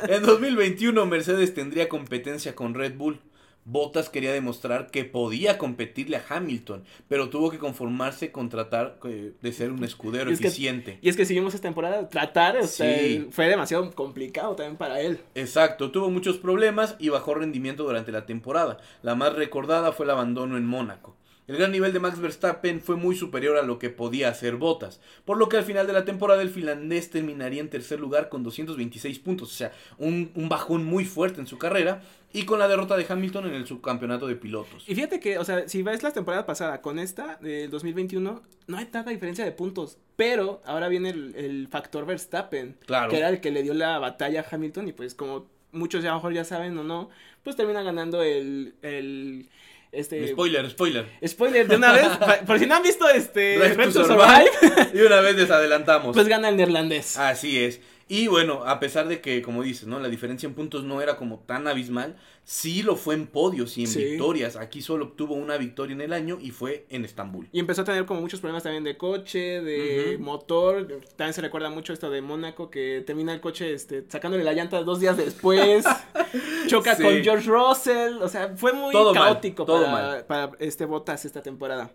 En 0.08 0.24
2021 0.24 1.06
Mercedes 1.06 1.54
tendría 1.54 1.90
competencia 1.90 2.56
con 2.56 2.74
Red 2.74 2.96
Bull. 2.96 3.20
Bottas 3.66 4.10
quería 4.10 4.34
demostrar 4.34 4.92
que 4.92 5.06
podía 5.06 5.58
competirle 5.58 6.18
a 6.18 6.24
Hamilton, 6.28 6.84
pero 7.08 7.30
tuvo 7.30 7.50
que 7.50 7.60
conformarse 7.60 8.30
con 8.30 8.50
tratar 8.50 9.00
eh, 9.06 9.32
de 9.42 9.54
ser 9.54 9.72
un 9.72 9.82
escudero 9.86 10.30
Y 10.30 10.34
es 10.34 10.42
que- 10.42 10.48
eficiente. 10.48 11.00
Y 11.02 11.08
es 11.08 11.16
que 11.16 11.24
si 11.26 11.34
vimos 11.34 11.54
esta 11.54 11.70
temporada, 11.70 12.10
tratar 12.10 12.58
o 12.58 12.68
sea, 12.68 13.00
Sí. 13.00 13.28
fue 13.32 13.48
demasiado 13.48 13.90
complicado 13.92 14.56
también 14.58 14.76
para 14.76 15.00
él. 15.00 15.20
Exacto, 15.34 15.92
tuvo 15.92 16.10
muchos 16.10 16.38
problemas 16.40 16.98
y 17.00 17.08
bajó 17.08 17.36
rendimiento 17.36 17.84
durante 17.84 18.12
la 18.12 18.26
temporada. 18.26 18.80
La 19.02 19.16
más 19.16 19.34
recordada 19.34 19.94
fue 19.94 20.06
el 20.08 20.10
abandono 20.10 20.58
en 20.58 20.66
Mónaco. 20.66 21.16
El 21.48 21.58
gran 21.58 21.72
nivel 21.72 21.92
de 21.92 22.00
Max 22.00 22.20
Verstappen 22.20 22.80
fue 22.82 22.96
muy 22.96 23.16
superior 23.16 23.58
a 23.58 23.64
lo 23.64 23.78
que 23.78 23.90
podía 23.90 24.30
hacer 24.30 24.56
Bottas, 24.56 25.02
por 25.26 25.38
lo 25.38 25.50
que 25.50 25.58
al 25.58 25.64
final 25.66 25.86
de 25.88 25.94
la 25.94 26.06
temporada 26.06 26.42
el 26.42 26.50
finlandés 26.50 27.10
terminaría 27.10 27.60
en 27.60 27.70
tercer 27.70 28.00
lugar 28.00 28.30
con 28.30 28.44
226 28.44 29.20
puntos, 29.20 29.52
o 29.52 29.56
sea, 29.56 29.74
un, 29.98 30.32
un 30.36 30.48
bajón 30.48 30.86
muy 30.86 31.04
fuerte 31.04 31.42
en 31.42 31.48
su 31.48 31.58
carrera 31.58 32.02
y 32.32 32.46
con 32.46 32.60
la 32.60 32.68
derrota 32.70 32.96
de 32.96 33.06
Hamilton 33.08 33.48
en 33.48 33.54
el 33.56 33.68
subcampeonato 33.68 34.26
de 34.26 34.36
pilotos. 34.38 34.86
Y 34.88 34.96
fíjate 34.96 35.20
que, 35.20 35.38
o 35.38 35.44
sea, 35.44 35.68
si 35.68 35.84
ves 35.84 36.02
la 36.02 36.12
temporada 36.12 36.46
pasada 36.46 36.82
con 36.82 36.98
esta 36.98 37.38
del 37.42 37.70
2021, 37.70 38.42
no 38.68 38.78
hay 38.78 38.86
tanta 38.86 39.12
diferencia 39.12 39.44
de 39.44 39.52
puntos. 39.52 39.98
Pero 40.16 40.62
ahora 40.66 40.88
viene 40.88 41.10
el, 41.10 41.36
el 41.36 41.68
factor 41.68 42.06
Verstappen, 42.06 42.78
Claro. 42.86 43.12
que 43.12 43.18
era 43.18 43.30
el 43.30 43.42
que 43.42 43.52
le 43.52 43.64
dio 43.64 43.74
la 43.74 44.00
batalla 44.00 44.42
a 44.42 44.46
Hamilton. 44.56 44.88
Y 44.88 44.94
pues, 44.94 45.14
como 45.14 45.48
muchos 45.74 46.04
ya 46.04 46.10
a 46.10 46.14
lo 46.14 46.20
mejor 46.20 46.34
ya 46.34 46.44
saben 46.46 46.78
o 46.78 46.84
no, 46.84 47.10
pues 47.44 47.56
termina 47.56 47.84
ganando 47.84 48.24
el. 48.24 48.76
el 48.82 49.50
este. 49.94 50.28
Spoiler, 50.30 50.70
spoiler. 50.70 51.06
Spoiler 51.26 51.68
de 51.68 51.76
una 51.76 51.94
vez, 51.94 52.08
por 52.48 52.60
si 52.60 52.66
no 52.66 52.76
han 52.76 52.84
visto 52.84 53.08
este 53.10 53.58
Drive 53.58 53.94
to. 53.94 54.06
Survive, 54.06 54.52
y 54.94 55.02
una 55.02 55.22
vez 55.22 55.36
les 55.36 55.50
adelantamos. 55.50 56.14
pues 56.14 56.28
gana 56.28 56.50
el 56.50 56.58
neerlandés. 56.58 57.18
Así 57.18 57.64
es. 57.64 57.80
Y 58.08 58.28
bueno, 58.28 58.64
a 58.66 58.80
pesar 58.80 59.08
de 59.08 59.22
que, 59.22 59.42
como 59.42 59.64
dices, 59.64 59.88
¿no? 59.88 60.00
La 60.00 60.10
diferencia 60.10 60.46
en 60.48 60.54
puntos 60.54 60.84
no 60.84 61.02
era 61.02 61.16
como 61.16 61.40
tan 61.40 61.68
abismal, 61.68 62.16
sí 62.44 62.84
lo 62.84 62.96
fue 62.98 63.16
en 63.16 63.28
podios 63.28 63.78
y 63.78 63.82
en 63.84 63.88
Sí. 63.88 64.04
victorias. 64.04 64.56
Aquí 64.58 64.82
solo 64.82 65.06
obtuvo 65.06 65.34
una 65.36 65.58
victoria 65.58 65.94
en 65.94 66.02
el 66.02 66.12
año 66.14 66.38
y 66.42 66.52
fue 66.52 66.86
en 66.90 67.06
Estambul. 67.06 67.48
Y 67.54 67.60
empezó 67.60 67.82
a 67.82 67.86
tener 67.86 68.06
como 68.06 68.20
muchos 68.22 68.42
problemas 68.42 68.64
también 68.64 68.84
de 68.84 68.98
coche, 68.98 69.62
de 69.62 70.18
motor. 70.20 70.86
También 71.16 71.34
se 71.34 71.42
recuerda 71.42 71.70
mucho 71.70 71.94
esto 71.94 72.10
de 72.10 72.22
Mónaco, 72.22 72.70
que 72.70 73.04
termina 73.08 73.34
el 73.34 73.40
coche 73.40 73.74
este, 73.74 74.04
sacándole 74.10 74.44
la 74.44 74.54
llanta 74.54 74.84
dos 74.84 75.00
días 75.00 75.16
después. 75.18 75.86
choca 76.68 76.96
Sí. 76.96 77.04
con 77.04 77.14
George 77.24 77.50
Russell. 77.50 78.18
O 78.22 78.28
sea, 78.28 78.50
fue 78.56 78.74
muy 78.74 78.92
Todo 78.92 79.14
mal, 79.14 79.24
caótico 79.24 79.66
todo 79.66 79.86
para, 79.86 79.92
mal. 79.92 80.26
para 80.26 80.52
este 80.60 80.86
Bottas 80.86 81.24
esta 81.26 81.42
temporada. 81.42 81.90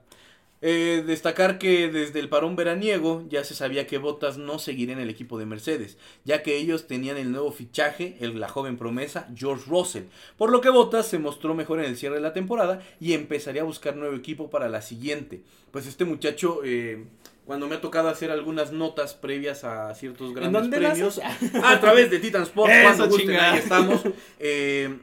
Eh, 0.60 1.04
destacar 1.06 1.58
que 1.58 1.88
desde 1.88 2.18
el 2.18 2.28
parón 2.28 2.56
veraniego 2.56 3.24
ya 3.28 3.44
se 3.44 3.54
sabía 3.54 3.86
que 3.86 3.98
Bottas 3.98 4.38
no 4.38 4.58
seguiría 4.58 4.94
en 4.94 5.00
el 5.00 5.08
equipo 5.08 5.38
de 5.38 5.46
Mercedes, 5.46 5.98
ya 6.24 6.42
que 6.42 6.56
ellos 6.56 6.88
tenían 6.88 7.16
el 7.16 7.30
nuevo 7.30 7.52
fichaje, 7.52 8.16
el, 8.20 8.40
la 8.40 8.48
joven 8.48 8.76
promesa 8.76 9.28
George 9.36 9.64
Russell, 9.68 10.04
por 10.36 10.50
lo 10.50 10.60
que 10.60 10.70
Bottas 10.70 11.06
se 11.06 11.20
mostró 11.20 11.54
mejor 11.54 11.78
en 11.78 11.84
el 11.84 11.96
cierre 11.96 12.16
de 12.16 12.22
la 12.22 12.32
temporada 12.32 12.82
y 12.98 13.12
empezaría 13.12 13.62
a 13.62 13.66
buscar 13.66 13.94
nuevo 13.94 14.16
equipo 14.16 14.50
para 14.50 14.68
la 14.68 14.82
siguiente. 14.82 15.42
Pues 15.70 15.86
este 15.86 16.04
muchacho, 16.04 16.62
eh, 16.64 17.04
cuando 17.44 17.68
me 17.68 17.76
ha 17.76 17.80
tocado 17.80 18.08
hacer 18.08 18.32
algunas 18.32 18.72
notas 18.72 19.14
previas 19.14 19.62
a 19.62 19.94
ciertos 19.94 20.34
grandes 20.34 20.60
dónde 20.60 20.78
premios, 20.78 21.20
a 21.62 21.80
través 21.80 22.10
de 22.10 22.18
Titan 22.18 22.42
Sport, 22.42 22.72
Eso, 22.72 22.82
cuando 22.82 23.08
gusten, 23.08 23.36
ahí 23.36 23.58
estamos. 23.58 24.02
Eh, 24.40 24.98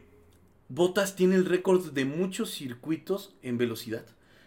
Bottas 0.67 1.15
tiene 1.15 1.35
el 1.35 1.45
récord 1.45 1.91
de 1.93 2.03
muchos 2.03 2.51
circuitos 2.51 3.35
en 3.41 3.57
velocidad 3.57 4.03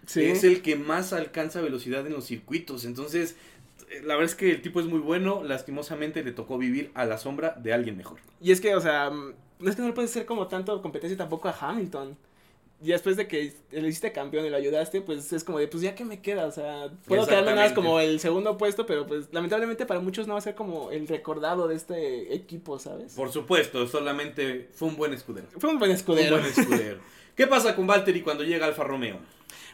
Sí. 0.08 0.24
es 0.24 0.42
el 0.42 0.62
que 0.62 0.74
más 0.76 1.12
alcanza 1.12 1.60
velocidad 1.60 2.06
en 2.06 2.12
los 2.14 2.24
circuitos. 2.24 2.84
Entonces, 2.84 3.36
eh, 3.90 4.00
la 4.04 4.14
verdad 4.14 4.24
es 4.30 4.34
que 4.34 4.50
el 4.50 4.62
tipo 4.62 4.80
es 4.80 4.86
muy 4.86 5.00
bueno. 5.00 5.42
Lastimosamente 5.44 6.24
le 6.24 6.32
tocó 6.32 6.58
vivir 6.58 6.90
a 6.94 7.04
la 7.04 7.18
sombra 7.18 7.54
de 7.62 7.72
alguien 7.72 7.96
mejor. 7.96 8.18
Y 8.40 8.52
es 8.52 8.60
que, 8.60 8.74
o 8.74 8.80
sea, 8.80 9.10
mm, 9.10 9.34
no 9.60 9.70
es 9.70 9.76
que 9.76 9.82
no 9.82 9.88
le 9.88 9.94
puedes 9.94 10.10
hacer 10.10 10.24
como 10.26 10.46
tanto 10.48 10.80
competencia 10.82 11.16
tampoco 11.16 11.48
a 11.48 11.56
Hamilton. 11.60 12.16
Y 12.80 12.90
después 12.90 13.16
de 13.16 13.26
que 13.26 13.52
le 13.72 13.88
hiciste 13.88 14.12
campeón 14.12 14.46
y 14.46 14.50
lo 14.50 14.56
ayudaste, 14.56 15.00
pues 15.00 15.32
es 15.32 15.42
como 15.42 15.58
de, 15.58 15.66
pues 15.66 15.82
ya 15.82 15.96
que 15.96 16.04
me 16.04 16.20
queda, 16.22 16.46
o 16.46 16.52
sea, 16.52 16.88
puedo 17.08 17.26
quedarme 17.26 17.50
nada 17.50 17.64
más 17.64 17.72
como 17.72 17.98
el 17.98 18.20
segundo 18.20 18.56
puesto, 18.56 18.86
pero 18.86 19.04
pues 19.04 19.26
lamentablemente 19.32 19.84
para 19.84 19.98
muchos 19.98 20.28
no 20.28 20.34
va 20.34 20.38
a 20.38 20.42
ser 20.42 20.54
como 20.54 20.92
el 20.92 21.08
recordado 21.08 21.66
de 21.66 21.74
este 21.74 22.32
equipo, 22.32 22.78
¿sabes? 22.78 23.14
Por 23.14 23.32
supuesto, 23.32 23.88
solamente 23.88 24.68
fue 24.72 24.86
un 24.86 24.96
buen 24.96 25.12
escudero. 25.12 25.48
Fue 25.58 25.70
un 25.70 25.80
buen 25.80 25.90
Un 25.90 25.96
escudero. 25.96 26.38
buen 26.38 26.46
escudero. 26.48 27.00
¿Qué 27.34 27.48
pasa 27.48 27.74
con 27.74 27.88
Valtteri 27.88 28.22
cuando 28.22 28.44
llega 28.44 28.66
Alfa 28.66 28.84
Romeo? 28.84 29.18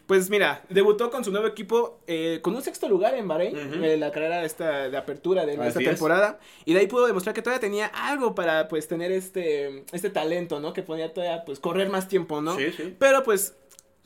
Pues 0.06 0.28
mira, 0.30 0.62
debutó 0.68 1.10
con 1.10 1.24
su 1.24 1.30
nuevo 1.30 1.46
equipo 1.46 1.98
eh, 2.06 2.40
con 2.42 2.54
un 2.54 2.62
sexto 2.62 2.88
lugar 2.88 3.14
en 3.14 3.26
Bahrein, 3.28 3.56
en 3.56 4.00
la 4.00 4.10
carrera 4.12 4.44
esta 4.44 4.88
de 4.88 4.96
apertura 4.96 5.46
de 5.46 5.52
Así 5.54 5.68
esta 5.68 5.80
es. 5.80 5.86
temporada. 5.86 6.38
Y 6.64 6.74
de 6.74 6.80
ahí 6.80 6.86
pudo 6.86 7.06
demostrar 7.06 7.34
que 7.34 7.42
todavía 7.42 7.60
tenía 7.60 7.86
algo 7.86 8.34
para 8.34 8.68
pues 8.68 8.86
tener 8.88 9.12
este, 9.12 9.84
este 9.92 10.10
talento, 10.10 10.60
¿no? 10.60 10.72
Que 10.72 10.82
podía 10.82 11.12
todavía 11.12 11.44
pues 11.44 11.58
correr 11.60 11.88
más 11.88 12.08
tiempo, 12.08 12.40
¿no? 12.40 12.56
Sí, 12.56 12.70
sí. 12.76 12.94
Pero 12.98 13.22
pues 13.24 13.54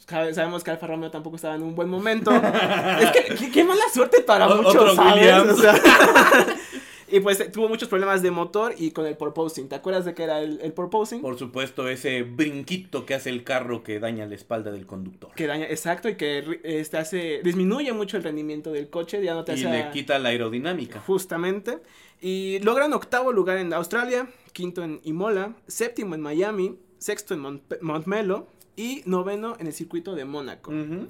sabe- 0.07 0.33
sabemos 0.35 0.63
que 0.65 0.71
Alfa 0.71 0.87
Romeo 0.87 1.11
tampoco 1.11 1.37
estaba 1.37 1.55
en 1.57 1.63
un 1.63 1.75
buen 1.75 1.89
momento. 1.89 2.31
es 3.01 3.11
que 3.11 3.51
qué, 3.51 3.65
mala 3.65 3.83
suerte 3.93 4.23
para 4.23 4.47
O- 4.49 4.63
muchos, 4.63 4.95
¿sabes? 4.95 5.35
O 5.51 5.57
sea, 5.57 5.75
y 7.11 7.21
pues 7.21 7.51
tuvo 7.53 7.69
muchos 7.69 7.89
problemas 7.89 8.23
de 8.23 8.31
motor 8.31 8.75
y 8.77 8.91
con 8.91 9.07
el 9.07 9.17
porpoising. 9.17 9.69
¿Te 9.69 9.75
acuerdas 9.77 10.05
de 10.05 10.15
qué 10.15 10.25
era 10.25 10.41
el, 10.41 10.61
el 10.63 10.73
porpoising? 10.73 11.21
Por 11.21 11.39
supuesto, 11.39 11.89
ese 11.89 12.23
brinquito 12.23 13.05
que 13.07 13.15
hace 13.15 13.31
el 13.31 13.45
carro 13.45 13.83
que 13.83 13.99
daña 14.01 14.27
la 14.27 14.35
espalda 14.35 14.71
del 14.71 14.87
conductor. 14.87 15.31
Que 15.35 15.47
daña, 15.47 15.67
exacto, 15.67 16.09
y 16.09 16.17
que 16.17 16.61
este 16.65 16.97
hace, 16.97 17.41
disminuye 17.43 17.93
mucho 17.93 18.17
el 18.17 18.23
rendimiento 18.23 18.73
del 18.73 18.89
coche, 18.91 19.23
ya 19.23 19.35
no 19.35 19.45
te 19.45 19.53
Y 19.53 19.65
hace... 19.65 19.71
le 19.71 19.91
quita 19.91 20.19
la 20.19 20.31
aerodinámica. 20.31 21.01
Justamente. 21.01 21.79
Y 22.21 22.59
logran 22.61 22.93
octavo 22.93 23.33
lugar 23.33 23.59
en 23.59 23.73
Australia, 23.73 24.29
quinto 24.53 24.83
en 24.83 25.01
Imola, 25.05 25.55
séptimo 25.67 26.15
en 26.15 26.21
Miami, 26.21 26.77
sexto 26.99 27.35
en 27.35 27.41
Mont- 27.43 27.81
Montmelo 27.81 28.49
y 28.75 29.03
noveno 29.07 29.57
en 29.59 29.67
el 29.69 29.73
circuito 29.73 30.15
de 30.15 30.25
Mónaco. 30.25 30.71
Ujú. 30.73 31.07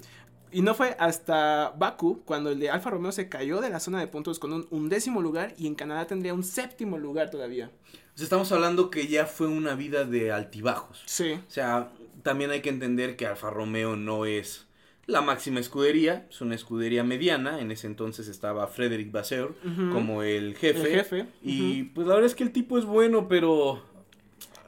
Y 0.52 0.62
no 0.62 0.74
fue 0.74 0.96
hasta 0.98 1.74
Baku 1.76 2.22
cuando 2.24 2.50
el 2.50 2.58
de 2.58 2.70
Alfa 2.70 2.90
Romeo 2.90 3.12
se 3.12 3.28
cayó 3.28 3.60
de 3.60 3.70
la 3.70 3.80
zona 3.80 4.00
de 4.00 4.06
puntos 4.06 4.38
con 4.38 4.52
un 4.52 4.66
undécimo 4.70 5.20
lugar 5.20 5.54
y 5.58 5.66
en 5.66 5.74
Canadá 5.74 6.06
tendría 6.06 6.34
un 6.34 6.44
séptimo 6.44 6.98
lugar 6.98 7.30
todavía. 7.30 7.70
Pues 8.12 8.22
estamos 8.22 8.50
hablando 8.52 8.90
que 8.90 9.06
ya 9.06 9.26
fue 9.26 9.46
una 9.46 9.74
vida 9.74 10.04
de 10.04 10.32
altibajos. 10.32 11.02
Sí. 11.06 11.32
O 11.32 11.50
sea, 11.50 11.90
también 12.22 12.50
hay 12.50 12.62
que 12.62 12.70
entender 12.70 13.16
que 13.16 13.26
Alfa 13.26 13.50
Romeo 13.50 13.96
no 13.96 14.24
es 14.24 14.66
la 15.06 15.22
máxima 15.22 15.58
escudería, 15.58 16.26
es 16.28 16.40
una 16.42 16.54
escudería 16.54 17.02
mediana. 17.02 17.60
En 17.60 17.70
ese 17.70 17.86
entonces 17.86 18.28
estaba 18.28 18.66
Frederick 18.66 19.10
Vasseur 19.10 19.54
como 19.92 20.22
el 20.22 20.54
jefe. 20.54 20.80
El 20.80 20.96
jefe, 20.98 21.26
Y 21.42 21.84
pues 21.84 22.06
la 22.06 22.14
verdad 22.14 22.28
es 22.28 22.34
que 22.34 22.44
el 22.44 22.52
tipo 22.52 22.76
es 22.76 22.84
bueno, 22.84 23.26
pero 23.26 23.82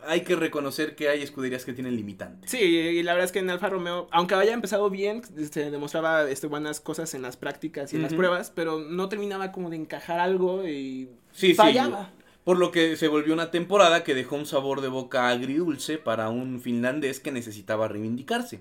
hay 0.06 0.22
que 0.22 0.36
reconocer 0.36 0.94
que 0.96 1.08
hay 1.08 1.22
escuderías 1.22 1.64
que 1.64 1.72
tienen 1.72 1.96
limitantes. 1.96 2.50
Sí, 2.50 2.58
y 2.58 3.02
la 3.02 3.12
verdad 3.12 3.26
es 3.26 3.32
que 3.32 3.38
en 3.40 3.50
Alfa 3.50 3.68
Romeo, 3.68 4.08
aunque 4.10 4.34
haya 4.34 4.52
empezado 4.52 4.90
bien, 4.90 5.22
se 5.50 5.70
demostraba 5.70 6.28
este, 6.28 6.46
buenas 6.46 6.80
cosas 6.80 7.14
en 7.14 7.22
las 7.22 7.36
prácticas 7.36 7.92
y 7.92 7.96
en 7.96 8.02
las 8.02 8.14
pruebas, 8.14 8.52
pero 8.54 8.78
no 8.80 9.08
terminaba 9.08 9.52
como 9.52 9.70
de 9.70 9.76
encajar 9.76 10.20
algo 10.20 10.66
y 10.66 11.08
Sí, 11.32 11.48
sí. 11.48 11.54
fallaba. 11.54 12.10
Por 12.44 12.58
lo 12.58 12.70
que 12.72 12.96
se 12.96 13.06
volvió 13.08 13.34
una 13.34 13.50
temporada 13.50 14.02
que 14.02 14.14
dejó 14.14 14.34
un 14.36 14.46
sabor 14.46 14.80
de 14.80 14.88
boca 14.88 15.28
agridulce 15.28 15.98
para 15.98 16.30
un 16.30 16.60
finlandés 16.60 17.20
que 17.20 17.30
necesitaba 17.32 17.86
reivindicarse. 17.86 18.60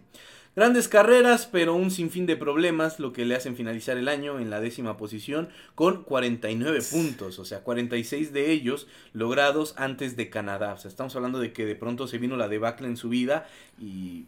Grandes 0.56 0.88
carreras, 0.88 1.48
pero 1.50 1.76
un 1.76 1.92
sinfín 1.92 2.26
de 2.26 2.36
problemas, 2.36 3.00
lo 3.00 3.14
que 3.14 3.24
le 3.24 3.36
hacen 3.36 3.56
finalizar 3.56 3.98
el 3.98 4.08
año 4.08 4.40
en 4.40 4.50
la 4.50 4.60
décima 4.60 4.98
posición 4.98 5.50
con 5.76 6.04
49 6.04 6.80
puntos, 6.92 7.40
o 7.40 7.46
sea, 7.46 7.62
46 7.62 8.34
de 8.34 8.52
ellos 8.52 8.88
logrados 9.14 9.74
antes 9.78 10.16
de 10.18 10.30
Canadá. 10.30 10.74
O 10.74 10.78
sea, 10.78 10.90
estamos 10.90 11.16
hablando 11.16 11.40
de 11.40 11.54
que 11.54 11.66
de 11.66 11.76
pronto 11.76 12.08
se 12.08 12.18
vino 12.18 12.36
la 12.36 12.48
debacle 12.48 12.88
en 12.88 12.98
su 12.98 13.10
vida 13.10 13.48
y... 13.80 14.26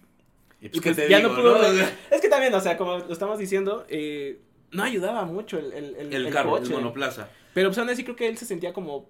y 0.61 0.69
pues, 0.69 0.75
Y 0.75 0.79
¿qué 0.79 0.81
pues 0.81 0.95
te 0.95 1.09
ya 1.09 1.17
digo, 1.17 1.29
no 1.29 1.35
pudo. 1.35 1.57
no? 1.57 1.83
Es 2.11 2.21
que 2.21 2.29
también, 2.29 2.53
o 2.53 2.61
sea, 2.61 2.77
como 2.77 2.99
lo 2.99 3.11
estamos 3.11 3.37
diciendo, 3.39 3.85
eh, 3.89 4.39
no 4.71 4.83
ayudaba 4.83 5.25
mucho 5.25 5.57
el, 5.57 5.73
el, 5.73 6.13
el, 6.13 6.29
carro, 6.29 6.57
el 6.57 6.69
monoplaza. 6.69 7.29
Pero 7.53 7.69
pues 7.69 7.77
aún 7.79 7.89
así 7.89 8.03
creo 8.03 8.15
que 8.15 8.27
él 8.27 8.37
se 8.37 8.45
sentía 8.45 8.71
como 8.71 9.09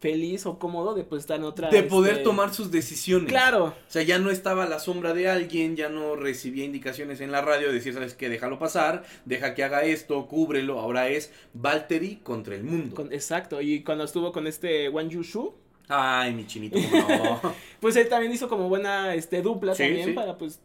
feliz 0.00 0.44
o 0.46 0.58
cómodo 0.58 0.94
de 0.94 1.04
pues 1.04 1.20
estar 1.20 1.38
en 1.38 1.44
otra. 1.44 1.70
De 1.70 1.82
poder 1.82 2.12
este, 2.12 2.24
tomar 2.24 2.52
sus 2.52 2.70
decisiones. 2.70 3.28
Claro. 3.28 3.66
O 3.66 3.74
sea, 3.90 4.02
ya 4.02 4.18
no 4.18 4.30
estaba 4.30 4.64
a 4.64 4.68
la 4.68 4.78
sombra 4.78 5.14
de 5.14 5.28
alguien, 5.28 5.76
ya 5.76 5.88
no 5.88 6.14
recibía 6.16 6.64
indicaciones 6.64 7.20
en 7.20 7.32
la 7.32 7.40
radio 7.40 7.68
de 7.68 7.74
decir, 7.74 7.94
¿sabes 7.94 8.14
qué? 8.14 8.28
Déjalo 8.28 8.58
pasar, 8.58 9.04
deja 9.24 9.54
que 9.54 9.64
haga 9.64 9.82
esto, 9.84 10.26
cúbrelo. 10.26 10.78
Ahora 10.78 11.08
es 11.08 11.32
Valtteri 11.54 12.16
contra 12.16 12.54
el 12.54 12.64
mundo. 12.64 12.94
con- 12.94 13.12
exacto. 13.12 13.60
Y 13.60 13.82
cuando 13.82 14.04
estuvo 14.04 14.30
con 14.32 14.46
este 14.46 14.88
Wang 14.88 15.08
Yushu, 15.08 15.54
Ay, 15.88 16.32
mi 16.32 16.46
chinito, 16.46 16.78
¿cómo 16.90 17.08
no? 17.42 17.54
pues 17.80 17.94
él 17.96 18.08
también 18.08 18.32
hizo 18.32 18.48
como 18.48 18.70
buena 18.70 19.14
este 19.14 19.42
dupla 19.42 19.74
Sí, 19.74 19.82
también 19.82 20.08
sí. 20.08 20.12
para 20.14 20.38
pues. 20.38 20.60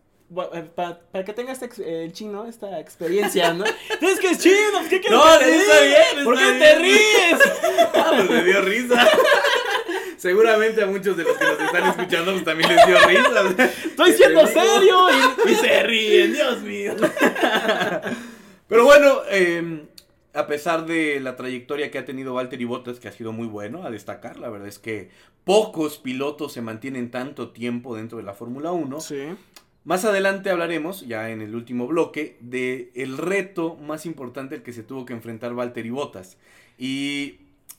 Eh, 0.53 0.69
Para, 0.75 0.99
para 0.99 1.25
que 1.25 1.33
tenga 1.33 1.51
este, 1.51 1.65
ex- 1.65 1.79
eh, 1.79 2.03
el 2.05 2.13
chino 2.13 2.45
esta 2.45 2.79
experiencia, 2.79 3.53
¿no? 3.53 3.65
es 4.01 4.19
que 4.19 4.29
es 4.29 4.39
chino, 4.39 4.79
¿qué 4.89 4.99
quieres 5.01 5.11
No, 5.19 5.39
que 5.39 5.45
te 5.45 5.55
está 5.57 5.81
bien, 5.81 6.23
¿Por 6.25 6.37
qué 6.37 6.51
te 6.59 6.75
ríes? 6.75 7.39
Ah, 7.95 8.11
pues 8.15 8.29
me 8.29 8.43
dio 8.43 8.61
risa. 8.61 9.07
Seguramente 10.17 10.83
a 10.83 10.85
muchos 10.87 11.15
de 11.17 11.23
los 11.23 11.37
que 11.37 11.45
nos 11.45 11.59
están 11.59 11.87
escuchando 11.89 12.31
pues, 12.33 12.43
también 12.43 12.75
les 12.75 12.85
dio 12.85 12.97
risa. 13.07 13.71
Estoy 13.85 14.11
siendo 14.13 14.45
serio 14.47 15.07
y, 15.45 15.51
y 15.51 15.55
se 15.55 15.83
ríen, 15.83 16.33
Dios 16.33 16.61
mío. 16.61 16.95
Pero 18.67 18.85
bueno, 18.85 19.21
eh, 19.29 19.85
a 20.33 20.45
pesar 20.47 20.85
de 20.85 21.19
la 21.19 21.35
trayectoria 21.35 21.89
que 21.89 21.97
ha 21.99 22.05
tenido 22.05 22.33
Valtteri 22.33 22.65
Bottas, 22.65 22.99
que 22.99 23.07
ha 23.07 23.11
sido 23.11 23.31
muy 23.31 23.47
bueno 23.47 23.83
a 23.85 23.89
destacar, 23.91 24.37
la 24.37 24.49
verdad 24.49 24.67
es 24.67 24.77
que 24.79 25.09
pocos 25.45 25.97
pilotos 25.97 26.53
se 26.53 26.61
mantienen 26.61 27.09
tanto 27.11 27.49
tiempo 27.51 27.95
dentro 27.95 28.17
de 28.17 28.23
la 28.25 28.33
Fórmula 28.33 28.71
1. 28.71 28.99
Sí. 28.99 29.23
Más 29.85 30.05
adelante 30.05 30.49
hablaremos, 30.49 31.07
ya 31.07 31.29
en 31.29 31.41
el 31.41 31.55
último 31.55 31.87
bloque, 31.87 32.37
de 32.41 32.91
el 32.95 33.17
reto 33.17 33.75
más 33.75 34.05
importante 34.05 34.55
al 34.55 34.61
que 34.63 34.73
se 34.73 34.83
tuvo 34.83 35.05
que 35.05 35.13
enfrentar 35.13 35.53
Valtteri 35.53 35.89
Bottas. 35.89 36.37
Y, 36.77 37.37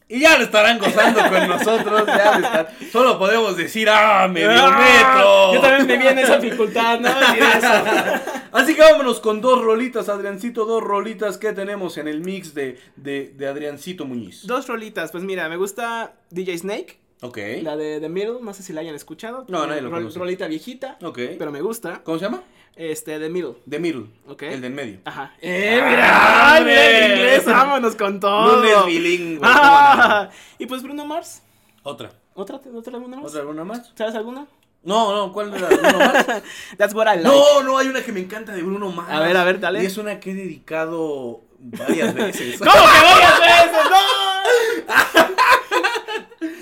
y 0.09 0.21
ya 0.21 0.37
lo 0.39 0.45
estarán 0.45 0.79
gozando 0.79 1.21
con 1.29 1.47
nosotros, 1.49 2.07
ya 2.07 2.37
están- 2.37 2.67
Solo 2.91 3.19
podemos 3.19 3.57
decir, 3.57 3.89
¡ah, 3.91 4.27
medio 4.29 4.51
Ah, 4.51 4.79
metro! 4.79 5.55
Yo 5.55 5.61
también 5.61 5.87
me 5.87 5.99
vi 5.99 6.07
en 6.13 6.19
esa 6.19 6.39
dificultad, 6.39 6.99
¿no? 7.01 7.09
Así 8.53 8.75
que 8.75 8.81
vámonos 8.81 9.21
con 9.21 9.41
dos 9.41 9.63
rolitas, 9.63 10.09
Adriancito, 10.09 10.65
dos 10.65 10.83
rolitas 10.83 11.39
que 11.39 11.53
tenemos 11.53 11.97
en 11.99 12.09
el 12.09 12.21
mix 12.21 12.53
de, 12.55 12.79
de, 12.97 13.33
de 13.37 13.47
Adriancito 13.47 14.07
Muñiz. 14.07 14.47
Dos 14.47 14.67
rolitas, 14.67 15.13
pues 15.13 15.23
mira, 15.23 15.49
me 15.49 15.57
gusta 15.57 16.15
DJ 16.31 16.59
Snake, 16.59 16.99
Ok. 17.23 17.39
la 17.63 17.77
de 17.77 18.01
The 18.01 18.09
Middle, 18.09 18.39
no 18.41 18.55
sé 18.55 18.63
si 18.63 18.73
la 18.73 18.81
hayan 18.81 18.95
escuchado. 18.95 19.45
No, 19.49 19.67
nadie 19.67 19.83
lo 19.83 19.91
conoce. 19.91 20.19
Rolita 20.19 20.47
viejita, 20.47 20.97
Ok. 21.03 21.19
pero 21.39 21.51
me 21.53 21.61
gusta. 21.61 22.03
¿Cómo 22.03 22.19
se 22.19 22.25
llama? 22.25 22.43
Este, 22.77 23.19
The 23.19 23.29
Middle. 23.29 23.55
The 23.69 23.79
Middle. 23.79 24.07
Ok. 24.27 24.43
El 24.45 24.61
de 24.63 24.67
en 24.69 24.75
medio. 24.75 24.99
Ajá. 25.05 25.35
¡Eh, 25.43 25.83
mira! 25.87 26.09
¡Ah, 26.09 26.55
¡Ay, 26.55 26.65
mira 26.65 27.09
inglés! 27.15 27.45
¡Vámonos 27.45 27.95
con 27.97 28.21
todo! 28.21 28.57
Lunes 28.63 28.87
bilingüe. 28.87 29.41
Ah, 29.43 30.31
y 30.59 30.67
pues 30.67 30.83
Bruno 30.83 31.05
Mars. 31.05 31.43
Otra. 31.83 32.11
¿Otra, 32.35 32.57
otra 32.75 32.99
Bruno 32.99 33.17
Mars? 33.17 33.29
¿Otra 33.29 33.41
alguna 33.41 33.65
más? 33.65 33.93
¿Sabes 33.95 34.15
alguna? 34.15 34.47
No, 34.83 35.15
no, 35.15 35.33
¿cuál 35.33 35.53
era? 35.53 35.67
¿Bruno 35.69 35.99
Mars? 35.99 36.27
That's 36.79 36.95
what 36.95 37.05
I 37.07 37.17
like. 37.19 37.25
No, 37.25 37.63
no, 37.63 37.77
hay 37.77 37.89
una 37.89 38.03
que 38.03 38.13
me 38.13 38.21
encanta 38.21 38.53
de 38.53 38.63
Bruno 38.63 38.91
Mars. 38.91 39.11
A 39.13 39.21
ver, 39.21 39.37
a 39.37 39.45
ver, 39.45 39.61
dale. 39.61 39.83
Y 39.83 39.87
es 39.87 39.99
una 39.99 40.19
que 40.21 40.31
he 40.31 40.35
dedicado 40.35 41.43
varias 41.59 42.15
veces. 42.15 42.59
¿Cómo 42.59 42.71
que 42.73 42.79
varias 42.79 43.41
veces? 43.41 43.91
¡No! 43.91 44.30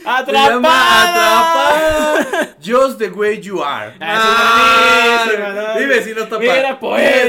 Atrapada. 0.08 0.62
Atrapada. 2.22 2.56
Just 2.60 2.98
the 2.98 3.10
way 3.10 3.38
you 3.40 3.62
are. 3.62 3.92
Ah, 4.00 5.26
¿no? 5.26 5.80
Dime 5.80 6.02
si 6.02 6.14
no 6.14 6.22
está 6.22 6.38
para. 6.38 6.78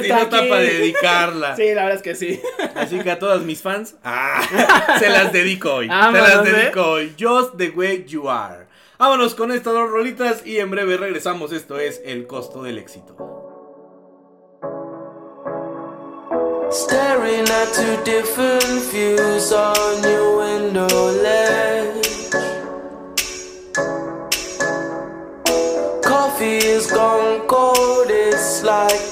Si 0.01 0.07
no 0.07 0.17
está 0.17 0.39
para 0.47 0.61
dedicarla. 0.61 1.55
Sí, 1.59 1.73
la 1.73 1.83
verdad 1.83 1.97
es 1.97 2.01
que 2.01 2.15
sí. 2.15 2.41
Así 2.75 2.99
que 2.99 3.11
a 3.11 3.19
todas 3.19 3.41
mis 3.41 3.61
fans, 3.61 3.95
ah, 4.03 4.41
se 4.97 5.09
las 5.09 5.33
dedico 5.33 5.73
hoy. 5.75 5.87
Se 5.87 5.91
las 5.91 6.47
¿eh? 6.47 6.51
dedico 6.51 6.85
hoy. 6.85 7.13
Just 7.19 7.57
the 7.57 7.69
way 7.69 8.05
you 8.07 8.29
are. 8.29 8.67
Vámonos 8.97 9.35
con 9.35 9.51
estas 9.51 9.73
dos 9.73 9.89
rolitas 9.89 10.45
y 10.45 10.59
en 10.59 10.71
breve 10.71 10.95
regresamos. 10.95 11.51
Esto 11.51 11.79
es 11.79 12.01
El 12.05 12.27
costo 12.27 12.63
del 12.63 12.77
éxito. 12.77 13.17
Staring 16.71 17.49
at 17.49 17.73
two 17.73 18.03
different 18.03 18.63
views 18.91 19.51
on 19.51 20.03
your 20.03 20.37
window 20.37 20.87
gone 26.91 27.47
cold, 27.47 28.07
it's 28.09 28.63
like 28.63 29.08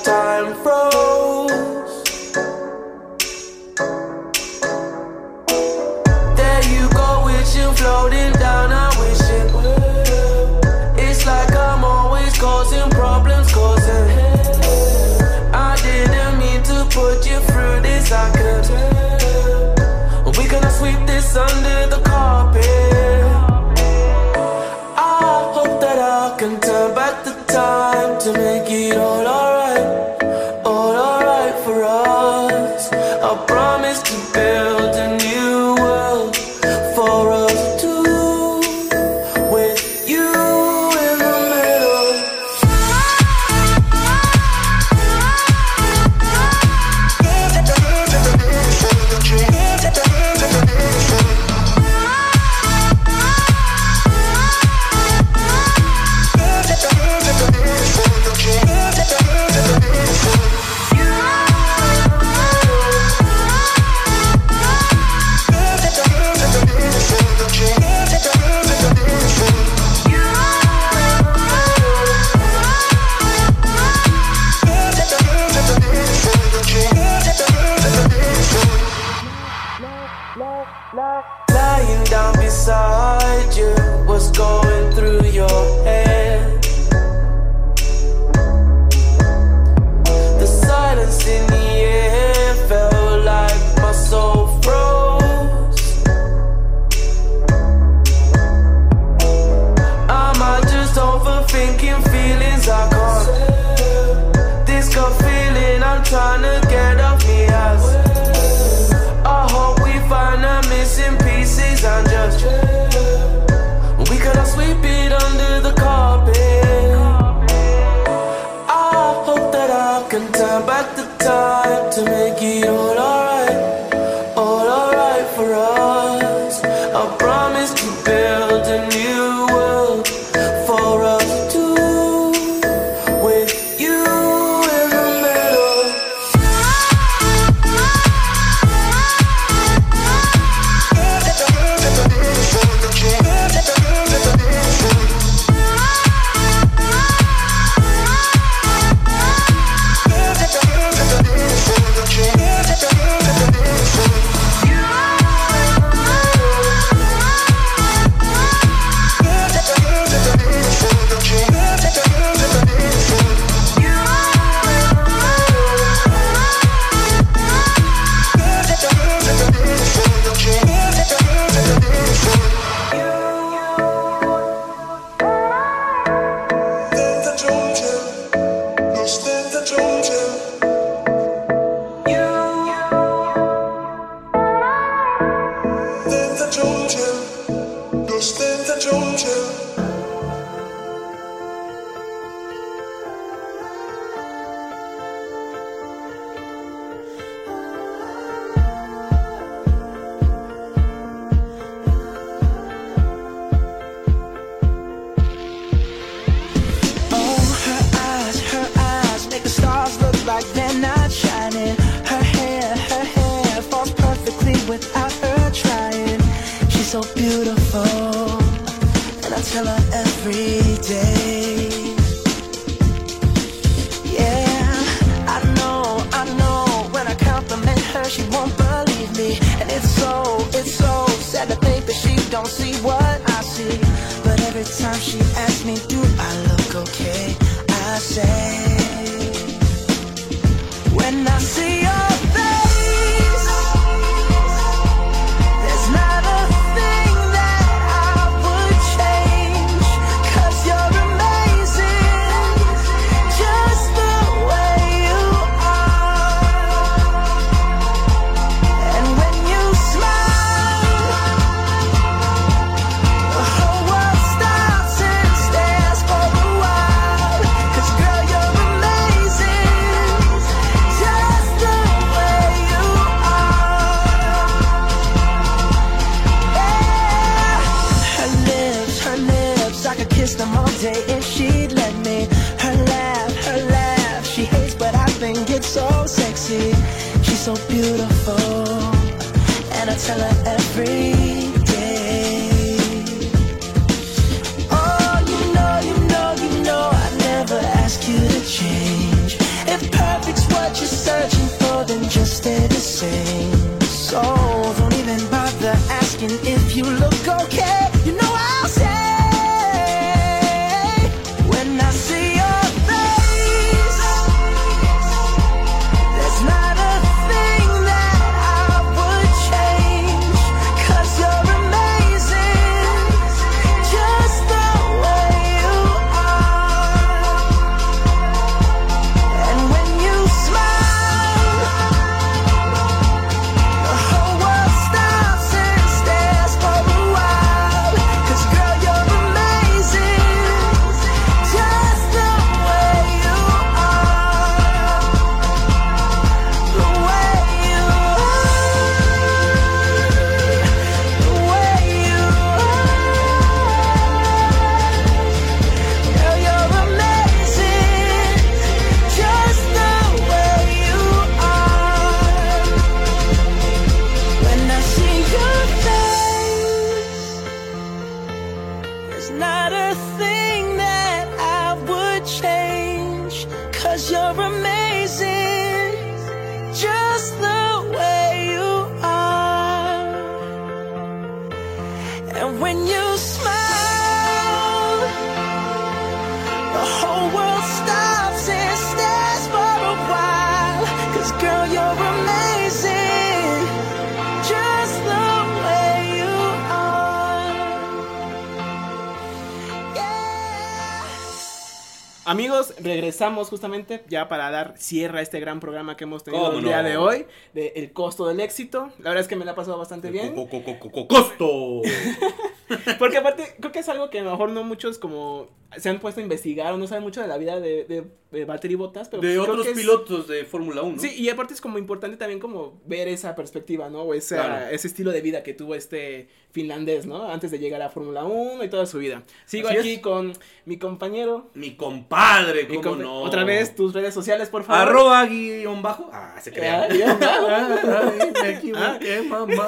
regresamos 403.07 403.49
justamente 403.49 404.03
ya 404.09 404.27
para 404.27 404.51
dar 404.51 404.73
cierre 404.77 405.19
a 405.19 405.21
este 405.21 405.39
gran 405.39 405.61
programa 405.61 405.95
que 405.95 406.03
hemos 406.03 406.23
tenido 406.25 406.43
¿Cómo 406.45 406.57
el 406.59 406.65
día 406.65 406.83
de 406.83 406.97
hoy, 406.97 407.25
de 407.53 407.71
El 407.77 407.93
costo 407.93 408.27
del 408.27 408.41
éxito. 408.41 408.91
La 408.99 409.11
verdad 409.11 409.21
es 409.21 409.27
que 409.29 409.37
me 409.37 409.45
la 409.45 409.51
ha 409.51 409.55
pasado 409.55 409.77
bastante 409.77 410.11
bien. 410.11 410.35
Co- 410.35 410.49
co- 410.49 410.61
co- 410.63 410.77
co- 410.79 410.91
co- 410.91 411.07
¡Costo! 411.07 411.81
Porque 412.99 413.17
aparte, 413.17 413.55
creo 413.59 413.71
que 413.71 413.79
es 413.79 413.87
algo 413.87 414.09
que 414.09 414.19
a 414.19 414.23
lo 414.23 414.31
mejor 414.31 414.49
no 414.49 414.63
muchos 414.65 414.97
como 414.97 415.47
se 415.77 415.87
han 415.89 415.99
puesto 415.99 416.19
a 416.19 416.23
investigar 416.23 416.73
o 416.73 416.77
no 416.77 416.85
saben 416.87 417.03
mucho 417.03 417.21
de 417.21 417.27
la 417.29 417.37
vida 417.37 417.61
de, 417.61 417.85
de, 417.85 418.03
de 418.31 418.43
Valtteri 418.45 418.75
Bottas. 418.75 419.07
Pero 419.09 419.21
De 419.21 419.37
pues 419.37 419.49
otros 419.49 419.67
es- 419.67 419.73
pilotos 419.77 420.27
de 420.27 420.43
Fórmula 420.45 420.81
1. 420.81 420.99
Sí, 420.99 421.13
y 421.15 421.29
aparte 421.29 421.53
es 421.53 421.61
como 421.61 421.77
importante 421.77 422.17
también 422.17 422.39
como 422.39 422.81
ver 422.85 423.07
esa 423.07 423.35
perspectiva, 423.35 423.89
¿no? 423.89 424.01
O 424.01 424.13
esa- 424.13 424.35
Claro. 424.45 424.65
ese 424.71 424.87
estilo 424.87 425.11
de 425.11 425.21
vida 425.21 425.43
que 425.43 425.53
tuvo 425.53 425.75
este 425.75 426.27
finlandés, 426.51 427.05
¿no? 427.05 427.29
Antes 427.31 427.51
de 427.51 427.59
llegar 427.59 427.81
a 427.81 427.89
Fórmula 427.89 428.23
1 428.25 428.63
y 428.63 428.69
toda 428.69 428.85
su 428.85 428.97
vida. 428.97 429.23
Sigo 429.45 429.69
Así 429.69 429.77
aquí 429.77 429.93
es. 429.95 429.99
con 430.01 430.33
mi 430.65 430.77
compañero. 430.77 431.49
Mi 431.53 431.75
compadre, 431.75 432.65
mi 432.67 432.77
¿cómo 432.81 432.95
compa- 432.97 433.01
no? 433.01 433.21
Otra 433.21 433.43
vez 433.43 433.75
tus 433.75 433.93
redes 433.93 434.13
sociales, 434.13 434.49
por 434.49 434.63
favor. 434.63 434.81
Arroba 434.89 435.25
guion 435.25 435.81
bajo. 435.81 436.09
Ah, 436.11 436.35
se 436.41 436.51
crea. 436.51 436.83
Ah, 436.83 436.87
guion 436.87 437.19
bajo. 437.19 437.47
Ay, 438.11 438.31
me 438.41 438.49
equivoqué, 438.57 439.21
mamá. 439.27 439.65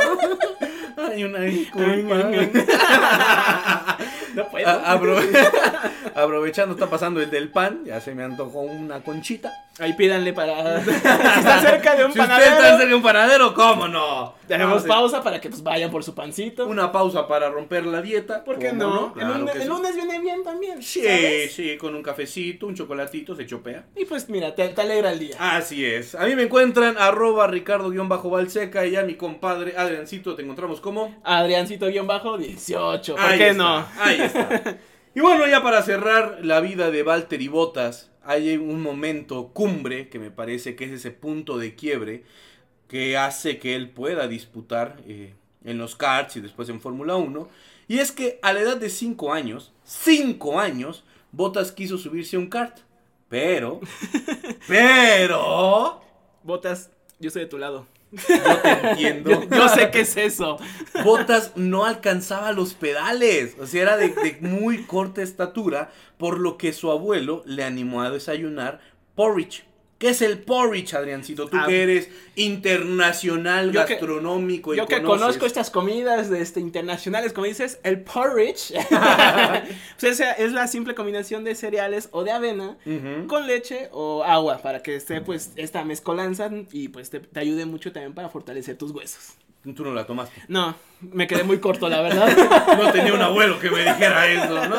Ay, 0.98 1.24
una 1.24 1.40
disculpa. 1.42 2.30
No 4.36 4.48
puedo. 4.50 4.68
Aprove- 4.68 5.50
Aprovechando, 6.16 6.74
está 6.76 6.90
pasando 6.90 7.22
el 7.22 7.30
del 7.32 7.50
pan. 7.52 7.84
Ya 7.86 8.00
se 8.00 8.14
me 8.14 8.24
antojó 8.24 8.49
una 8.58 9.04
conchita. 9.04 9.52
Ahí 9.80 9.94
pídanle 9.94 10.34
para. 10.34 10.84
si 10.84 10.90
están 10.90 11.62
cerca 11.62 11.96
de 11.96 12.06
un 12.06 12.12
Si 12.12 12.20
usted 12.20 12.34
panadero. 12.34 12.52
está 12.56 12.68
cerca 12.72 12.86
de 12.86 12.96
un 12.96 13.02
panadero, 13.02 13.54
¿cómo 13.54 13.88
no? 13.88 14.34
Tenemos 14.48 14.84
Vamos 14.84 14.86
a- 14.86 14.88
pausa 14.88 15.24
para 15.24 15.40
que 15.40 15.50
pues 15.50 15.64
vayan 15.64 15.90
por 15.90 16.04
su 16.04 16.14
pancito. 16.14 16.68
Una 16.68 16.92
pausa 16.92 17.28
para 17.28 17.50
romper 17.50 17.86
la 17.86 18.02
dieta. 18.02 18.44
¿Por 18.44 18.60
qué 18.60 18.70
¿cómo 18.70 18.84
no? 18.84 19.14
el, 19.18 19.28
lunes, 19.28 19.52
que 19.52 19.58
el 19.60 19.64
sí. 19.64 19.70
lunes 19.70 19.96
viene 19.96 20.20
bien 20.20 20.44
también. 20.44 20.84
Sí, 20.84 21.02
¿sabes? 21.02 21.54
sí, 21.54 21.78
con 21.78 21.96
un 21.96 22.04
cafecito, 22.04 22.68
un 22.68 22.76
chocolatito, 22.76 23.36
se 23.36 23.46
chopea. 23.46 23.86
Y 23.96 24.04
pues 24.06 24.28
mira, 24.30 24.54
te, 24.54 24.68
te 24.70 24.82
alegra 24.82 25.12
el 25.14 25.20
día. 25.20 25.36
Así 25.40 25.86
es. 25.86 26.16
A 26.16 26.26
mí 26.26 26.36
me 26.36 26.44
encuentran 26.44 26.98
arroba 26.98 27.48
ricardo-valseca 27.48 28.86
y 28.86 28.96
a 28.98 29.04
mi 29.04 29.16
compadre 29.16 29.76
Adriancito 29.78 30.36
te 30.36 30.42
encontramos 30.42 30.82
como... 30.82 31.16
Adriancito-18. 31.24 33.12
¿Por 33.12 33.20
Ahí 33.22 33.38
qué 33.38 33.50
está, 33.50 33.64
no? 33.64 33.86
Ahí 34.00 34.22
está. 34.22 34.78
Y 35.16 35.22
bueno, 35.22 35.48
ya 35.48 35.64
para 35.64 35.82
cerrar 35.82 36.38
la 36.44 36.60
vida 36.60 36.92
de 36.92 37.02
Valtteri 37.02 37.48
Bottas, 37.48 38.12
hay 38.30 38.58
un 38.58 38.84
momento 38.84 39.48
cumbre 39.54 40.08
que 40.08 40.20
me 40.20 40.30
parece 40.30 40.76
que 40.76 40.86
es 40.86 40.92
ese 40.92 41.10
punto 41.10 41.58
de 41.58 41.74
quiebre 41.74 42.26
que 42.88 43.18
hace 43.18 43.58
que 43.58 43.76
él 43.76 43.90
pueda 43.90 44.28
disputar 44.28 45.02
eh, 45.08 45.34
en 45.64 45.80
los 45.80 45.96
karts 45.96 46.36
y 46.36 46.42
después 46.42 46.70
en 46.70 46.80
Fórmula 46.80 47.16
1. 47.16 47.50
Y 47.88 47.98
es 47.98 48.12
que 48.12 48.38
a 48.44 48.54
la 48.54 48.60
edad 48.60 48.78
de 48.78 48.92
5 48.92 49.34
años, 49.34 49.72
5 49.84 50.60
años, 50.60 51.04
Bottas 51.32 51.72
quiso 51.72 51.98
subirse 51.98 52.36
a 52.36 52.40
un 52.40 52.50
kart. 52.50 52.78
Pero, 53.30 53.82
pero, 54.68 56.04
Botas, 56.44 56.92
yo 57.20 57.30
estoy 57.30 57.46
de 57.46 57.50
tu 57.50 57.58
lado. 57.58 57.88
No 58.12 58.58
te 58.58 58.70
entiendo. 58.72 59.30
Yo, 59.50 59.50
yo 59.50 59.70
sé 59.70 59.92
qué 59.92 60.02
es 60.02 60.18
eso. 60.18 60.58
Botas 61.04 61.54
no 61.56 61.86
alcanzaba 61.86 62.52
los 62.52 62.74
pedales, 62.74 63.56
o 63.60 63.68
sea, 63.68 63.82
era 63.84 63.98
de, 63.98 64.10
de 64.10 64.38
muy 64.42 64.86
corta 64.86 65.22
estatura, 65.22 65.92
por 66.18 66.40
lo 66.40 66.58
que 66.58 66.74
su 66.74 66.92
abuelo 66.92 67.44
le 67.46 67.64
animó 67.64 68.02
a 68.02 68.10
desayunar 68.10 68.80
porridge. 69.16 69.69
¿Qué 70.00 70.10
es 70.10 70.22
el 70.22 70.40
porridge, 70.40 70.94
Adriancito? 70.96 71.48
Tú 71.50 71.58
Ah, 71.60 71.66
que 71.68 71.84
eres 71.84 72.10
internacional, 72.36 73.72
yo 73.74 73.86
que- 73.86 73.94
gastronómico 73.96 74.74
y 74.74 74.78
Yo 74.78 74.88
que 74.88 75.02
conoces. 75.02 75.20
conozco 75.22 75.46
estas 75.46 75.70
comidas 75.70 76.30
de 76.30 76.42
este, 76.42 76.62
internacionales, 76.62 77.34
como 77.34 77.46
dices, 77.48 77.80
el 77.84 78.02
porridge. 78.02 78.74
pues 80.00 80.04
esa 80.20 80.32
es 80.32 80.54
la 80.54 80.68
simple 80.68 80.96
combinación 80.96 81.44
de 81.44 81.54
cereales 81.54 82.08
o 82.12 82.24
de 82.24 82.32
avena 82.32 82.78
con 83.28 83.46
leche 83.46 83.90
o 83.92 84.24
agua 84.24 84.60
para 84.60 84.82
que 84.82 84.96
esté 84.96 85.20
pues 85.22 85.52
esta 85.58 85.84
mezcolanza 85.84 86.50
y 86.72 86.88
pues 86.88 87.10
te, 87.10 87.20
te 87.20 87.40
ayude 87.40 87.66
mucho 87.66 87.92
también 87.92 88.14
para 88.14 88.30
fortalecer 88.30 88.78
tus 88.78 88.92
huesos. 88.92 89.34
Tú 89.76 89.84
no 89.84 89.94
la 89.94 90.06
tomaste. 90.06 90.42
No, 90.48 90.76
me 91.02 91.28
quedé 91.28 91.44
muy 91.44 91.60
corto, 91.60 91.90
la 91.90 92.02
verdad. 92.02 92.30
No 92.78 92.92
tenía 92.94 93.14
un 93.14 93.22
abuelo 93.22 93.60
que 93.60 93.70
me 93.70 93.80
dijera 93.84 94.26
eso, 94.32 94.66
¿no? 94.70 94.78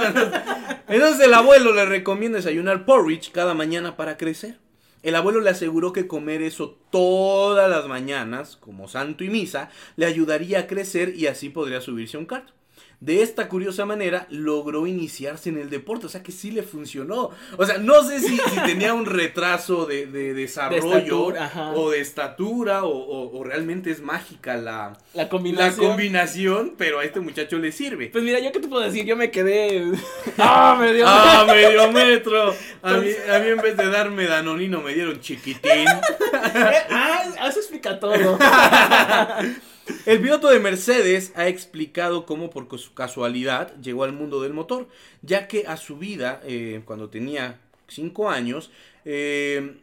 Entonces 0.88 1.20
el 1.26 1.34
abuelo 1.34 1.74
le 1.74 1.84
recomienda 1.84 2.36
desayunar 2.38 2.86
porridge 2.86 3.30
cada 3.30 3.52
mañana 3.52 3.96
para 3.96 4.16
crecer. 4.16 4.56
El 5.02 5.14
abuelo 5.14 5.40
le 5.40 5.50
aseguró 5.50 5.92
que 5.92 6.06
comer 6.06 6.42
eso 6.42 6.78
todas 6.90 7.70
las 7.70 7.86
mañanas, 7.86 8.56
como 8.56 8.86
santo 8.86 9.24
y 9.24 9.30
misa, 9.30 9.70
le 9.96 10.06
ayudaría 10.06 10.60
a 10.60 10.66
crecer 10.66 11.14
y 11.16 11.26
así 11.26 11.48
podría 11.48 11.80
subirse 11.80 12.16
a 12.16 12.20
un 12.20 12.26
kart. 12.26 12.50
De 13.00 13.22
esta 13.22 13.48
curiosa 13.48 13.86
manera 13.86 14.26
logró 14.28 14.86
iniciarse 14.86 15.48
en 15.48 15.56
el 15.56 15.70
deporte, 15.70 16.04
o 16.04 16.08
sea 16.10 16.22
que 16.22 16.32
sí 16.32 16.50
le 16.50 16.62
funcionó. 16.62 17.30
O 17.56 17.64
sea, 17.64 17.78
no 17.78 18.02
sé 18.02 18.20
si, 18.20 18.36
si 18.36 18.60
tenía 18.66 18.92
un 18.92 19.06
retraso 19.06 19.86
de, 19.86 20.04
de 20.04 20.34
desarrollo 20.34 21.30
estatura, 21.30 21.72
o 21.76 21.90
de 21.90 22.00
estatura 22.00 22.84
o, 22.84 22.90
o- 22.90 23.38
o 23.38 23.42
realmente 23.44 23.90
es 23.90 24.02
mágica 24.02 24.56
la, 24.58 24.98
La 25.14 25.22
la 25.22 25.28
combinación. 25.30 26.74
pero 26.76 26.98
a 26.98 27.04
este 27.04 27.20
muchacho 27.20 27.56
le 27.58 27.72
sirve. 27.72 28.08
Pues 28.08 28.22
mira, 28.22 28.38
yo 28.38 28.52
qué 28.52 28.60
te 28.60 28.68
puedo 28.68 28.82
decir, 28.84 29.06
yo 29.06 29.16
me 29.16 29.30
quedé. 29.30 29.90
¡Ah, 30.38 30.76
me 30.78 30.92
dio! 30.92 31.04
¡Ah, 31.08 31.44
medio 31.46 31.90
metro! 31.90 32.54
A 32.82 32.92
mí, 32.98 33.08
a 33.34 33.38
mí 33.38 33.48
en 33.48 33.56
vez 33.62 33.78
de 33.78 33.88
darme 33.88 34.26
danonino 34.26 34.82
me 34.82 34.92
dieron 34.92 35.18
chiquitín. 35.20 35.86
Eh, 36.52 36.82
ah, 36.90 37.48
eso 37.48 37.58
explica 37.60 37.98
todo. 38.00 38.38
El 40.06 40.20
piloto 40.20 40.48
de 40.48 40.58
Mercedes 40.58 41.32
ha 41.34 41.48
explicado 41.48 42.26
cómo 42.26 42.50
por 42.50 42.66
su 42.78 42.94
casualidad 42.94 43.74
llegó 43.80 44.04
al 44.04 44.12
mundo 44.12 44.40
del 44.40 44.52
motor, 44.52 44.88
ya 45.22 45.48
que 45.48 45.66
a 45.66 45.76
su 45.76 45.96
vida, 45.98 46.40
eh, 46.44 46.82
cuando 46.84 47.08
tenía 47.08 47.60
5 47.88 48.30
años, 48.30 48.70
eh, 49.04 49.78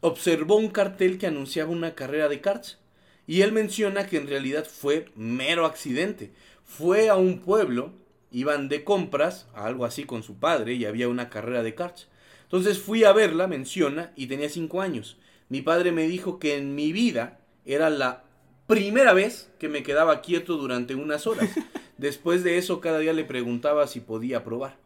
observó 0.00 0.56
un 0.56 0.68
cartel 0.68 1.18
que 1.18 1.26
anunciaba 1.26 1.70
una 1.70 1.94
carrera 1.94 2.28
de 2.28 2.40
karts. 2.40 2.78
Y 3.26 3.40
él 3.42 3.52
menciona 3.52 4.06
que 4.06 4.18
en 4.18 4.26
realidad 4.26 4.66
fue 4.66 5.06
mero 5.16 5.64
accidente. 5.64 6.32
Fue 6.64 7.08
a 7.08 7.16
un 7.16 7.40
pueblo, 7.40 7.92
iban 8.30 8.68
de 8.68 8.84
compras, 8.84 9.46
algo 9.54 9.84
así 9.84 10.04
con 10.04 10.22
su 10.22 10.38
padre, 10.38 10.74
y 10.74 10.84
había 10.84 11.08
una 11.08 11.30
carrera 11.30 11.62
de 11.62 11.74
karts. 11.74 12.08
Entonces 12.42 12.78
fui 12.78 13.04
a 13.04 13.12
verla, 13.12 13.46
menciona, 13.46 14.12
y 14.16 14.26
tenía 14.26 14.48
5 14.48 14.80
años. 14.80 15.18
Mi 15.48 15.62
padre 15.62 15.92
me 15.92 16.06
dijo 16.06 16.38
que 16.38 16.56
en 16.56 16.74
mi 16.74 16.92
vida 16.92 17.40
era 17.64 17.90
la 17.90 18.24
primera 18.66 19.12
vez 19.12 19.50
que 19.58 19.68
me 19.68 19.82
quedaba 19.82 20.20
quieto 20.20 20.56
durante 20.56 20.94
unas 20.94 21.26
horas. 21.26 21.50
Después 21.98 22.44
de 22.44 22.58
eso, 22.58 22.80
cada 22.80 22.98
día 22.98 23.12
le 23.12 23.24
preguntaba 23.24 23.86
si 23.86 24.00
podía 24.00 24.44
probar. 24.44 24.76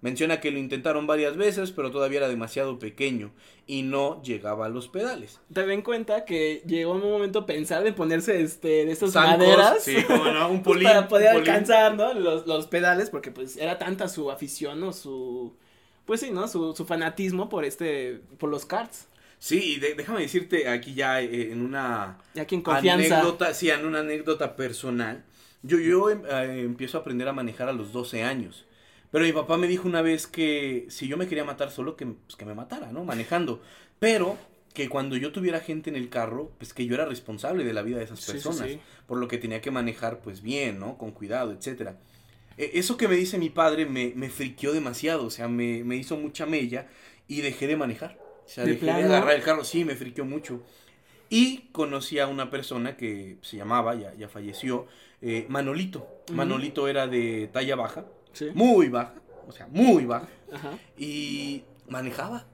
Menciona 0.00 0.40
que 0.40 0.52
lo 0.52 0.58
intentaron 0.58 1.08
varias 1.08 1.36
veces, 1.36 1.72
pero 1.72 1.90
todavía 1.90 2.18
era 2.18 2.28
demasiado 2.28 2.78
pequeño 2.78 3.32
y 3.66 3.82
no 3.82 4.22
llegaba 4.22 4.66
a 4.66 4.68
los 4.68 4.86
pedales. 4.86 5.40
Te 5.52 5.66
den 5.66 5.82
cuenta 5.82 6.24
que 6.24 6.62
llegó 6.66 6.92
un 6.92 7.00
momento 7.00 7.46
pensar 7.46 7.84
en 7.84 7.96
ponerse 7.96 8.40
este, 8.40 8.86
de 8.86 8.92
estas 8.92 9.12
Zancos, 9.12 9.38
maderas. 9.38 9.82
sí, 9.82 9.96
no, 10.08 10.50
un 10.50 10.62
pues, 10.62 10.76
polín, 10.76 10.84
para 10.84 11.08
poder 11.08 11.34
un 11.34 11.40
alcanzar, 11.40 11.96
¿no? 11.96 12.14
Los, 12.14 12.46
los 12.46 12.68
pedales, 12.68 13.10
porque 13.10 13.32
pues 13.32 13.56
era 13.56 13.76
tanta 13.78 14.08
su 14.08 14.30
afición 14.30 14.84
o 14.84 14.92
su. 14.92 15.56
Pues 16.06 16.20
sí, 16.20 16.30
¿no? 16.30 16.46
Su, 16.46 16.76
su 16.76 16.86
fanatismo 16.86 17.48
por 17.48 17.64
este. 17.64 18.20
por 18.38 18.50
los 18.50 18.66
karts. 18.66 19.08
Sí, 19.38 19.74
y 19.76 19.80
de- 19.80 19.94
déjame 19.94 20.20
decirte 20.22 20.68
aquí 20.68 20.94
ya 20.94 21.20
eh, 21.22 21.52
en 21.52 21.62
una 21.62 22.18
en 22.34 22.62
confianza. 22.62 23.20
anécdota, 23.20 23.54
sí, 23.54 23.70
en 23.70 23.86
una 23.86 24.00
anécdota 24.00 24.56
personal. 24.56 25.24
Yo, 25.62 25.78
yo 25.78 26.10
em- 26.10 26.22
eh, 26.26 26.60
empiezo 26.62 26.98
a 26.98 27.00
aprender 27.02 27.28
a 27.28 27.32
manejar 27.32 27.68
a 27.68 27.72
los 27.72 27.92
12 27.92 28.22
años. 28.22 28.64
Pero 29.10 29.24
mi 29.24 29.32
papá 29.32 29.56
me 29.56 29.68
dijo 29.68 29.88
una 29.88 30.02
vez 30.02 30.26
que 30.26 30.86
si 30.90 31.08
yo 31.08 31.16
me 31.16 31.26
quería 31.28 31.44
matar 31.44 31.70
solo, 31.70 31.96
que, 31.96 32.06
pues, 32.06 32.36
que 32.36 32.44
me 32.44 32.54
matara, 32.54 32.92
¿no? 32.92 33.04
Manejando. 33.04 33.62
Pero 33.98 34.36
que 34.74 34.88
cuando 34.88 35.16
yo 35.16 35.32
tuviera 35.32 35.60
gente 35.60 35.88
en 35.90 35.96
el 35.96 36.08
carro, 36.10 36.52
pues 36.58 36.74
que 36.74 36.84
yo 36.86 36.94
era 36.94 37.06
responsable 37.06 37.64
de 37.64 37.72
la 37.72 37.82
vida 37.82 37.98
de 37.98 38.04
esas 38.04 38.20
Sí, 38.20 38.26
sí, 38.26 38.32
personas. 38.32 38.70
sí. 38.70 38.80
Por 39.06 39.18
lo 39.18 39.26
que 39.28 39.38
tenía 39.38 39.60
que 39.60 39.70
manejar, 39.70 40.20
pues 40.20 40.42
bien, 40.42 40.78
¿no? 40.78 40.98
Con 40.98 41.12
cuidado, 41.12 41.52
etcétera. 41.52 41.96
E- 42.56 42.72
Eso 42.74 42.96
que 42.96 43.08
me 43.08 43.14
dice 43.16 43.38
mi 43.38 43.50
padre 43.50 43.86
me, 43.86 44.12
me 44.14 44.28
friqueó 44.30 44.72
demasiado, 44.72 45.24
o 45.26 45.30
sea, 45.30 45.48
me, 45.48 45.84
me 45.84 45.96
hizo 45.96 46.16
mucha 46.16 46.44
mella 46.46 46.88
y 47.28 47.40
dejé 47.40 47.66
de 47.66 47.76
manejar. 47.76 48.18
O 48.48 48.50
sea, 48.50 48.64
¿De 48.64 48.70
dejé 48.72 48.86
de 48.86 48.92
plano? 48.92 49.06
agarrar 49.08 49.34
el 49.36 49.42
carro, 49.42 49.62
sí, 49.62 49.84
me 49.84 49.94
friqueó 49.94 50.24
mucho. 50.24 50.62
Y 51.28 51.68
conocí 51.72 52.18
a 52.18 52.26
una 52.26 52.48
persona 52.50 52.96
que 52.96 53.36
se 53.42 53.58
llamaba, 53.58 53.94
ya, 53.94 54.14
ya 54.14 54.26
falleció, 54.30 54.86
eh, 55.20 55.44
Manolito. 55.50 56.08
Manolito 56.32 56.88
era 56.88 57.06
de 57.06 57.50
talla 57.52 57.76
baja, 57.76 58.06
Sí. 58.32 58.46
muy 58.54 58.88
baja, 58.88 59.12
o 59.46 59.52
sea, 59.52 59.66
muy 59.70 60.06
baja, 60.06 60.28
Ajá. 60.50 60.70
y 60.96 61.62
manejaba. 61.90 62.46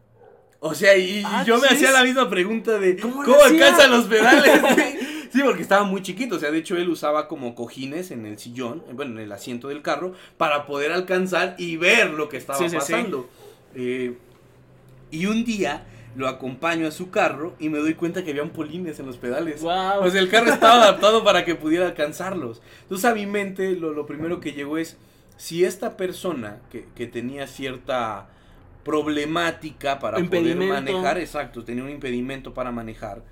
O 0.58 0.74
sea, 0.74 0.96
y, 0.96 1.22
Ah, 1.24 1.44
yo 1.46 1.58
me 1.60 1.68
hacía 1.68 1.92
la 1.92 2.02
misma 2.02 2.28
pregunta 2.28 2.78
de 2.78 2.96
¿Cómo 2.98 3.22
¿cómo, 3.22 3.40
alcanzan 3.42 3.90
los 3.92 4.06
pedales? 4.06 4.60
Sí, 5.34 5.40
porque 5.44 5.62
estaba 5.62 5.82
muy 5.82 6.00
chiquito, 6.00 6.36
o 6.36 6.38
sea, 6.38 6.52
de 6.52 6.58
hecho 6.58 6.76
él 6.76 6.88
usaba 6.88 7.26
como 7.26 7.56
cojines 7.56 8.12
en 8.12 8.24
el 8.24 8.38
sillón, 8.38 8.84
bueno, 8.92 9.12
en 9.12 9.18
el 9.18 9.32
asiento 9.32 9.66
del 9.66 9.82
carro, 9.82 10.12
para 10.36 10.64
poder 10.64 10.92
alcanzar 10.92 11.56
y 11.58 11.76
ver 11.76 12.10
lo 12.10 12.28
que 12.28 12.36
estaba 12.36 12.68
sí. 12.68 12.72
pasando. 12.76 13.28
Eh, 13.74 14.16
y 15.14 15.26
un 15.26 15.44
día 15.44 15.84
lo 16.16 16.28
acompaño 16.28 16.86
a 16.86 16.90
su 16.90 17.10
carro 17.10 17.54
y 17.58 17.68
me 17.68 17.78
doy 17.78 17.94
cuenta 17.94 18.24
que 18.24 18.30
habían 18.30 18.50
polines 18.50 18.98
en 19.00 19.06
los 19.06 19.16
pedales. 19.16 19.62
Wow. 19.62 20.00
Pues 20.00 20.14
el 20.14 20.28
carro 20.28 20.52
estaba 20.52 20.82
adaptado 20.82 21.24
para 21.24 21.44
que 21.44 21.54
pudiera 21.54 21.86
alcanzarlos. 21.86 22.62
Entonces 22.82 23.04
a 23.04 23.14
mi 23.14 23.26
mente 23.26 23.72
lo, 23.72 23.92
lo 23.92 24.06
primero 24.06 24.40
que 24.40 24.52
llegó 24.52 24.78
es, 24.78 24.96
si 25.36 25.64
esta 25.64 25.96
persona 25.96 26.60
que, 26.70 26.86
que 26.94 27.06
tenía 27.06 27.46
cierta 27.46 28.28
problemática 28.84 29.98
para 29.98 30.18
poder 30.18 30.56
manejar, 30.56 31.18
exacto, 31.18 31.64
tenía 31.64 31.82
un 31.82 31.90
impedimento 31.90 32.54
para 32.54 32.70
manejar, 32.70 33.24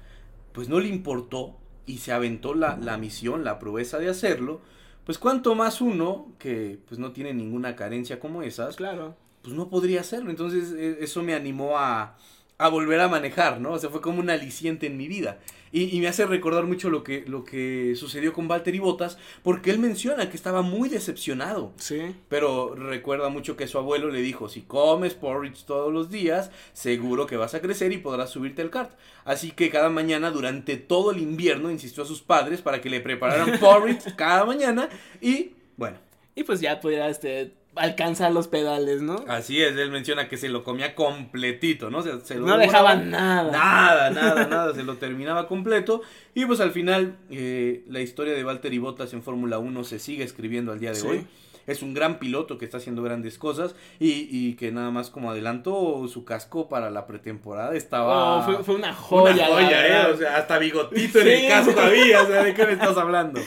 pues 0.53 0.69
no 0.69 0.81
le 0.81 0.89
importó 0.89 1.57
y 1.87 1.99
se 1.99 2.13
aventó 2.13 2.55
la, 2.55 2.77
la 2.81 2.97
misión, 2.97 3.45
la 3.45 3.59
proeza 3.59 3.99
de 3.99 4.09
hacerlo, 4.09 4.61
pues 5.05 5.19
cuanto 5.19 5.55
más 5.55 5.81
uno, 5.81 6.33
que 6.39 6.79
pues 6.89 6.99
no 6.99 7.13
tiene 7.13 7.35
ninguna 7.35 7.77
carencia 7.77 8.19
como 8.19 8.43
esas, 8.43 8.77
Claro. 8.77 9.17
Pues 9.43 9.55
no 9.55 9.69
podría 9.69 10.01
hacerlo. 10.01 10.31
Entonces 10.31 10.73
e- 10.73 10.99
eso 11.05 11.23
me 11.23 11.35
animó 11.35 11.79
a, 11.79 12.17
a 12.59 12.69
volver 12.69 13.01
a 13.01 13.09
manejar, 13.09 13.61
¿no? 13.61 13.73
O 13.73 13.79
sea, 13.79 13.91
fue 13.91 14.01
como 14.01 14.21
un 14.21 14.31
aliciente 14.31 14.87
en 14.87 14.97
mi 14.97 15.09
vida. 15.09 15.39
Y, 15.75 15.97
y 15.97 16.01
me 16.01 16.09
hace 16.09 16.27
recordar 16.27 16.65
mucho 16.65 16.91
lo 16.91 17.03
que, 17.03 17.25
lo 17.27 17.45
que 17.45 17.95
sucedió 17.97 18.35
con 18.35 18.47
Valtteri 18.47 18.79
Bottas, 18.79 19.17
porque 19.43 19.71
él 19.71 19.79
menciona 19.79 20.29
que 20.29 20.37
estaba 20.37 20.61
muy 20.61 20.91
decepcionado. 20.91 21.73
Sí. 21.77 22.15
Pero 22.29 22.75
recuerda 22.75 23.31
mucho 23.31 23.57
que 23.57 23.67
su 23.67 23.79
abuelo 23.79 24.11
le 24.11 24.21
dijo, 24.21 24.51
si 24.51 24.61
comes 24.63 25.15
porridge 25.15 25.65
todos 25.65 25.91
los 25.91 26.11
días, 26.11 26.51
seguro 26.75 27.27
que 27.27 27.39
vas 27.39 27.55
a 27.55 27.63
crecer 27.63 27.91
y 27.93 27.97
podrás 27.99 28.29
subirte 28.29 28.61
al 28.61 28.69
kart. 28.69 28.93
Así 29.25 29.51
que 29.53 29.71
cada 29.71 29.89
mañana, 29.89 30.31
durante 30.31 30.77
todo 30.77 31.11
el 31.11 31.19
invierno, 31.23 31.71
insistió 31.71 32.03
a 32.03 32.07
sus 32.07 32.21
padres 32.21 32.61
para 32.61 32.83
que 32.83 32.91
le 32.91 33.01
prepararan 33.01 33.59
porridge 33.59 34.15
cada 34.15 34.45
mañana. 34.45 34.91
Y 35.23 35.53
bueno, 35.79 35.97
Y 36.35 36.43
pues 36.45 36.61
ya 36.61 36.81
pudiera 36.81 37.09
este 37.09 37.55
alcanzar 37.75 38.33
los 38.33 38.49
pedales, 38.49 39.01
¿no? 39.01 39.25
así 39.29 39.63
es, 39.63 39.77
él 39.77 39.91
menciona 39.91 40.29
que 40.29 40.37
se 40.37 40.49
lo 40.51 40.63
comía 40.65 40.95
completito, 40.95 41.91
¿no? 41.91 42.03
Se 42.03 42.11
lo 42.11 42.17
No 42.19 42.23
devoraba. 42.59 42.59
dejaba 42.59 42.95
nada. 42.97 43.51
Nada, 43.51 44.11
nada, 44.11 44.47
nada, 44.51 44.75
se 44.75 44.83
lo 44.83 44.97
terminaba 44.97 45.49
completo. 45.49 46.03
Y 46.35 46.45
pues 46.47 46.61
al 46.61 46.73
final, 46.73 47.17
eh, 47.31 47.83
la 47.89 48.01
historia 48.01 48.35
de 48.35 48.45
Valtteri 48.45 48.79
Bottas 48.79 49.13
en 49.15 49.23
Fórmula 49.23 49.59
1 49.59 49.85
se 49.85 49.99
sigue 49.99 50.25
escribiendo 50.25 50.73
al 50.73 50.81
día 50.81 50.91
de 50.91 50.97
Sí. 50.97 51.07
hoy. 51.07 51.27
Es 51.65 51.81
un 51.83 51.95
gran 51.95 52.19
piloto 52.19 52.59
que 52.59 52.65
está 52.65 52.79
haciendo 52.79 53.05
grandes 53.05 53.39
cosas 53.39 53.77
y, 54.01 54.27
y 54.31 54.55
que 54.57 54.73
nada 54.73 54.91
más 54.91 55.11
como 55.11 55.31
adelantó 55.31 56.09
su 56.09 56.25
casco 56.25 56.69
para 56.69 56.91
la 56.91 57.07
pretemporada 57.07 57.77
estaba... 57.77 58.39
Oh, 58.39 58.43
fue, 58.43 58.65
fue 58.65 58.75
una 58.75 58.93
joya. 58.93 59.33
una 59.33 59.47
joya, 59.47 60.09
eh, 60.09 60.13
o 60.13 60.17
sea, 60.17 60.39
hasta 60.39 60.59
bigotito 60.59 61.21
en 61.21 61.29
el 61.29 61.49
casco 61.49 61.79
había, 61.81 62.21
o 62.23 62.27
sea, 62.27 62.43
¿de 62.43 62.53
qué 62.53 62.67
me 62.67 62.73
estás 62.73 62.97
hablando? 62.97 63.41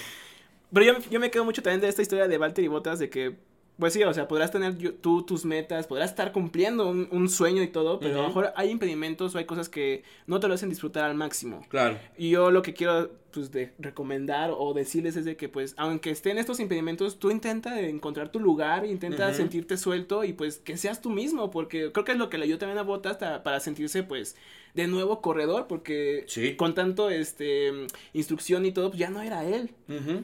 Pero 0.73 0.85
yo, 0.93 1.09
yo 1.11 1.19
me 1.19 1.29
quedo 1.29 1.43
mucho 1.43 1.61
también 1.61 1.81
de 1.81 1.89
esta 1.89 2.01
historia 2.01 2.27
de 2.29 2.37
Valtteri 2.37 2.69
Bottas 2.69 2.99
de 2.99 3.09
que, 3.09 3.35
pues 3.77 3.93
sí, 3.93 4.03
o 4.03 4.13
sea, 4.13 4.27
podrás 4.27 4.51
tener 4.51 4.77
tú 5.01 5.23
tus 5.23 5.43
metas, 5.43 5.87
podrás 5.87 6.11
estar 6.11 6.31
cumpliendo 6.31 6.87
un, 6.87 7.07
un 7.11 7.29
sueño 7.29 7.61
y 7.61 7.67
todo, 7.67 7.99
pero 7.99 8.19
a 8.19 8.21
lo 8.21 8.27
mejor 8.27 8.53
hay 8.55 8.69
impedimentos 8.69 9.35
o 9.35 9.37
hay 9.37 9.45
cosas 9.45 9.67
que 9.67 10.03
no 10.27 10.39
te 10.39 10.47
lo 10.47 10.53
hacen 10.53 10.69
disfrutar 10.69 11.03
al 11.03 11.15
máximo. 11.15 11.65
Claro. 11.67 11.99
Y 12.17 12.29
yo 12.29 12.51
lo 12.51 12.61
que 12.61 12.73
quiero, 12.73 13.11
pues, 13.31 13.51
de 13.51 13.73
recomendar 13.77 14.51
o 14.57 14.73
decirles 14.73 15.17
es 15.17 15.25
de 15.25 15.35
que, 15.35 15.49
pues, 15.49 15.73
aunque 15.77 16.09
estén 16.09 16.37
estos 16.37 16.59
impedimentos, 16.61 17.19
tú 17.19 17.31
intenta 17.31 17.79
encontrar 17.81 18.29
tu 18.29 18.39
lugar, 18.39 18.85
intenta 18.85 19.33
sentirte 19.33 19.75
suelto 19.75 20.23
y, 20.23 20.31
pues, 20.31 20.57
que 20.59 20.77
seas 20.77 21.01
tú 21.01 21.09
mismo, 21.09 21.51
porque 21.51 21.91
creo 21.91 22.05
que 22.05 22.13
es 22.13 22.17
lo 22.17 22.29
que 22.29 22.37
le 22.37 22.45
ayudó 22.45 22.59
también 22.59 22.79
a 22.79 23.09
hasta 23.09 23.43
para 23.43 23.59
sentirse, 23.59 24.03
pues, 24.03 24.37
de 24.75 24.87
nuevo 24.87 25.21
corredor, 25.21 25.67
porque 25.67 26.25
Sí. 26.27 26.55
con 26.55 26.75
tanto, 26.75 27.09
este, 27.09 27.71
instrucción 28.13 28.65
y 28.65 28.71
todo, 28.71 28.89
pues, 28.89 28.99
ya 28.99 29.09
no 29.09 29.21
era 29.21 29.45
él. 29.45 29.71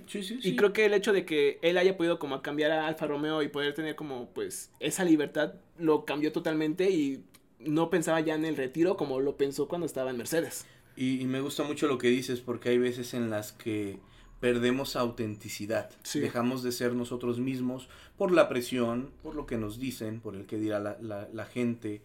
Sí, 0.08 0.22
sí. 0.24 0.39
Y 0.43 0.56
creo 0.56 0.74
que 0.74 0.86
el 0.86 0.93
hecho 0.93 1.14
de 1.14 1.26
que 1.26 1.58
él 1.62 1.78
haya 1.78 1.95
podido 1.97 2.20
como 2.20 2.41
cambiar 2.41 2.72
a 2.72 2.88
Alfa 2.88 3.08
Romeo 3.08 3.41
y 3.41 3.47
poder 3.47 3.74
tener 3.74 3.95
como 3.95 4.30
pues 4.34 4.70
esa 4.80 5.06
libertad 5.06 5.54
lo 5.80 6.06
cambió 6.06 6.32
totalmente 6.32 6.91
y 6.91 7.24
no 7.60 7.89
pensaba 7.89 8.20
ya 8.20 8.36
en 8.36 8.43
el 8.45 8.58
retiro 8.58 8.97
como 8.97 9.20
lo 9.22 9.38
pensó 9.38 9.68
cuando 9.68 9.86
estaba 9.88 10.10
en 10.12 10.18
Mercedes. 10.18 10.66
Y, 10.97 11.22
y 11.22 11.26
me 11.26 11.39
gusta 11.41 11.64
mucho 11.64 11.88
lo 11.88 11.97
que 11.97 12.10
dices 12.10 12.41
porque 12.41 12.70
hay 12.70 12.78
veces 12.78 13.14
en 13.14 13.30
las 13.30 13.54
que 13.54 13.99
perdemos 14.41 14.95
autenticidad. 14.95 15.91
Sí. 16.04 16.20
Dejamos 16.20 16.64
de 16.64 16.72
ser 16.72 16.93
nosotros 16.93 17.39
mismos 17.39 17.88
por 18.18 18.32
la 18.32 18.49
presión, 18.49 19.12
por 19.24 19.36
lo 19.36 19.45
que 19.45 19.58
nos 19.58 19.80
dicen, 19.80 20.20
por 20.20 20.36
el 20.36 20.45
que 20.45 20.58
dirá 20.58 20.80
la, 20.80 20.97
la- 21.02 21.30
la 21.32 21.45
gente. 21.45 22.02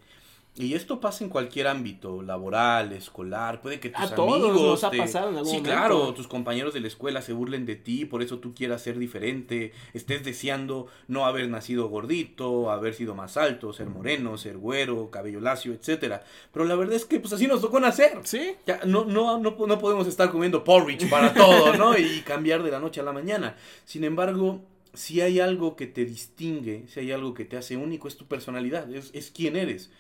Y 0.59 0.73
esto 0.73 1.01
pasa 1.01 1.23
en 1.23 1.29
cualquier 1.29 1.67
ámbito, 1.67 2.23
laboral, 2.23 2.93
escolar, 2.93 3.61
puede 3.61 3.79
que 3.79 3.91
tus 3.91 4.11
A 4.11 4.15
todos 4.15 4.37
amigos... 4.43 4.63
nos 4.63 4.85
ha 4.85 4.91
te- 4.91 4.97
pasado 4.97 5.29
en 5.29 5.37
algún 5.37 5.51
Sí, 5.51 5.57
momento. 5.59 5.71
claro, 5.77 6.15
tus 6.15 6.27
compañeros 6.29 6.73
de 6.73 6.81
la 6.81 6.87
escuela 6.89 7.21
se 7.21 7.35
burlen 7.35 7.67
de 7.67 7.77
ti, 7.77 8.07
por 8.07 8.23
eso 8.23 8.39
tú 8.39 8.55
quieras 8.55 8.81
ser 8.81 8.99
diferente, 8.99 9.73
estés 9.93 10.25
deseando 10.25 10.87
no 11.09 11.27
haber 11.27 11.51
nacido 11.51 11.89
gordito, 11.91 12.71
haber 12.71 12.95
sido 12.95 13.15
más 13.15 13.37
alto, 13.37 13.75
ser 13.75 13.89
moreno, 13.91 14.39
ser 14.39 14.57
güero, 14.57 15.11
cabello 15.11 15.41
lacio, 15.41 15.75
etcétera. 15.75 16.25
Pero 16.55 16.65
la 16.65 16.75
verdad 16.75 16.95
es 16.97 17.05
que 17.05 17.21
pues 17.21 17.35
así 17.35 17.47
nos 17.47 17.61
tocó 17.61 17.79
nacer. 17.79 18.19
Sí. 18.25 18.55
Ya, 18.67 18.81
no, 18.87 19.05
no, 19.05 19.39
no, 19.39 19.55
no 19.67 19.79
podemos 19.79 20.07
estar 20.07 20.31
comiendo 20.31 20.65
porridge 20.65 21.11
para 21.11 21.35
todo, 21.35 21.75
¿no? 21.77 21.99
Y 21.99 22.23
cambiar 22.23 22.63
de 22.63 22.71
la 22.71 22.81
noche 22.81 23.01
a 23.01 23.05
la 23.05 23.13
mañana. 23.13 23.57
Sin 23.85 24.05
embargo, 24.05 24.63
si 24.95 25.21
hay 25.21 25.39
algo 25.39 25.77
que 25.77 25.87
te 25.87 26.07
distingue, 26.07 26.85
si 26.89 27.01
hay 27.01 27.13
algo 27.13 27.35
que 27.35 27.45
te 27.45 27.59
hace 27.59 27.77
único, 27.77 28.09
es 28.09 28.17
tu 28.17 28.25
personalidad, 28.25 28.91
es, 28.95 29.11
es 29.13 29.31
quién 29.31 29.57
eres 29.57 29.91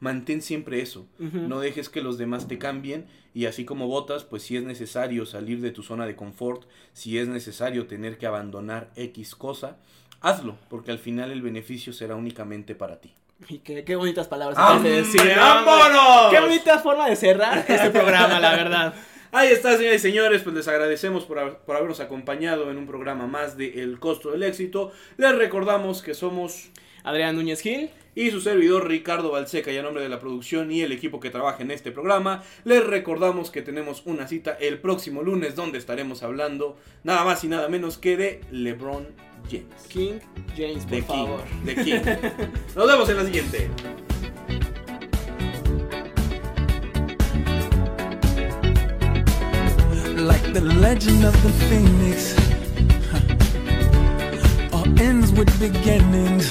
mantén 0.00 0.42
siempre 0.42 0.80
eso. 0.80 1.06
No 1.18 1.60
dejes 1.60 1.88
que 1.88 2.02
los 2.02 2.18
demás 2.18 2.48
te 2.48 2.58
cambien 2.58 3.06
y 3.34 3.46
así 3.46 3.64
como 3.64 3.86
votas, 3.86 4.24
pues 4.24 4.42
si 4.42 4.56
es 4.56 4.64
necesario 4.64 5.26
salir 5.26 5.60
de 5.60 5.70
tu 5.70 5.82
zona 5.82 6.06
de 6.06 6.16
confort, 6.16 6.64
si 6.92 7.18
es 7.18 7.28
necesario 7.28 7.86
tener 7.86 8.18
que 8.18 8.26
abandonar 8.26 8.90
X 8.96 9.34
cosa, 9.34 9.76
hazlo, 10.20 10.56
porque 10.68 10.90
al 10.90 10.98
final 10.98 11.30
el 11.30 11.42
beneficio 11.42 11.92
será 11.92 12.16
únicamente 12.16 12.74
para 12.74 13.00
ti. 13.00 13.14
Y 13.48 13.58
qué, 13.58 13.84
qué 13.84 13.96
bonitas 13.96 14.28
palabras. 14.28 14.82
De 14.82 15.34
¡Vámonos! 15.36 16.32
Qué 16.32 16.40
bonita 16.40 16.78
forma 16.78 17.08
de 17.08 17.16
cerrar 17.16 17.64
este 17.68 17.90
programa, 17.90 18.40
la 18.40 18.56
verdad. 18.56 18.94
Ahí 19.32 19.48
está, 19.48 19.76
señores 19.76 20.02
y 20.02 20.08
señores, 20.08 20.42
pues 20.42 20.56
les 20.56 20.68
agradecemos 20.68 21.24
por, 21.24 21.58
por, 21.58 21.76
habernos 21.76 22.00
acompañado 22.00 22.70
en 22.70 22.78
un 22.78 22.86
programa 22.86 23.26
más 23.26 23.58
de 23.58 23.82
El 23.82 23.98
Costo 23.98 24.30
del 24.30 24.44
Éxito. 24.44 24.92
Les 25.18 25.36
recordamos 25.36 26.00
que 26.00 26.14
somos 26.14 26.70
Adrián 27.04 27.36
Núñez 27.36 27.60
Gil 27.60 27.90
y 28.16 28.30
su 28.30 28.40
servidor 28.40 28.88
Ricardo 28.88 29.30
Balseca 29.30 29.70
y 29.70 29.76
a 29.76 29.82
nombre 29.82 30.02
de 30.02 30.08
la 30.08 30.18
producción 30.18 30.72
y 30.72 30.80
el 30.80 30.90
equipo 30.90 31.20
que 31.20 31.30
trabaja 31.30 31.62
en 31.62 31.70
este 31.70 31.92
programa, 31.92 32.42
les 32.64 32.84
recordamos 32.84 33.50
que 33.50 33.62
tenemos 33.62 34.02
una 34.06 34.26
cita 34.26 34.56
el 34.58 34.80
próximo 34.80 35.22
lunes 35.22 35.54
donde 35.54 35.78
estaremos 35.78 36.22
hablando 36.22 36.76
nada 37.04 37.24
más 37.24 37.44
y 37.44 37.48
nada 37.48 37.68
menos 37.68 37.98
que 37.98 38.16
de 38.16 38.40
LeBron 38.50 39.06
James. 39.50 39.66
King 39.88 40.18
James, 40.56 40.84
por 40.84 40.90
The 40.90 41.02
favor. 41.02 41.40
King, 41.66 41.84
King. 41.84 42.00
Nos 42.74 42.86
vemos 42.86 43.08
en 43.10 43.16
la 43.16 43.24
siguiente. 43.24 43.70
Like 50.16 50.54
the 50.54 50.62
legend 50.62 51.24
of 51.26 51.36
phoenix, 51.68 52.34
huh. 53.12 53.20
all 54.72 54.86
ends 54.98 55.30
with 55.32 55.50
beginnings. 55.60 56.50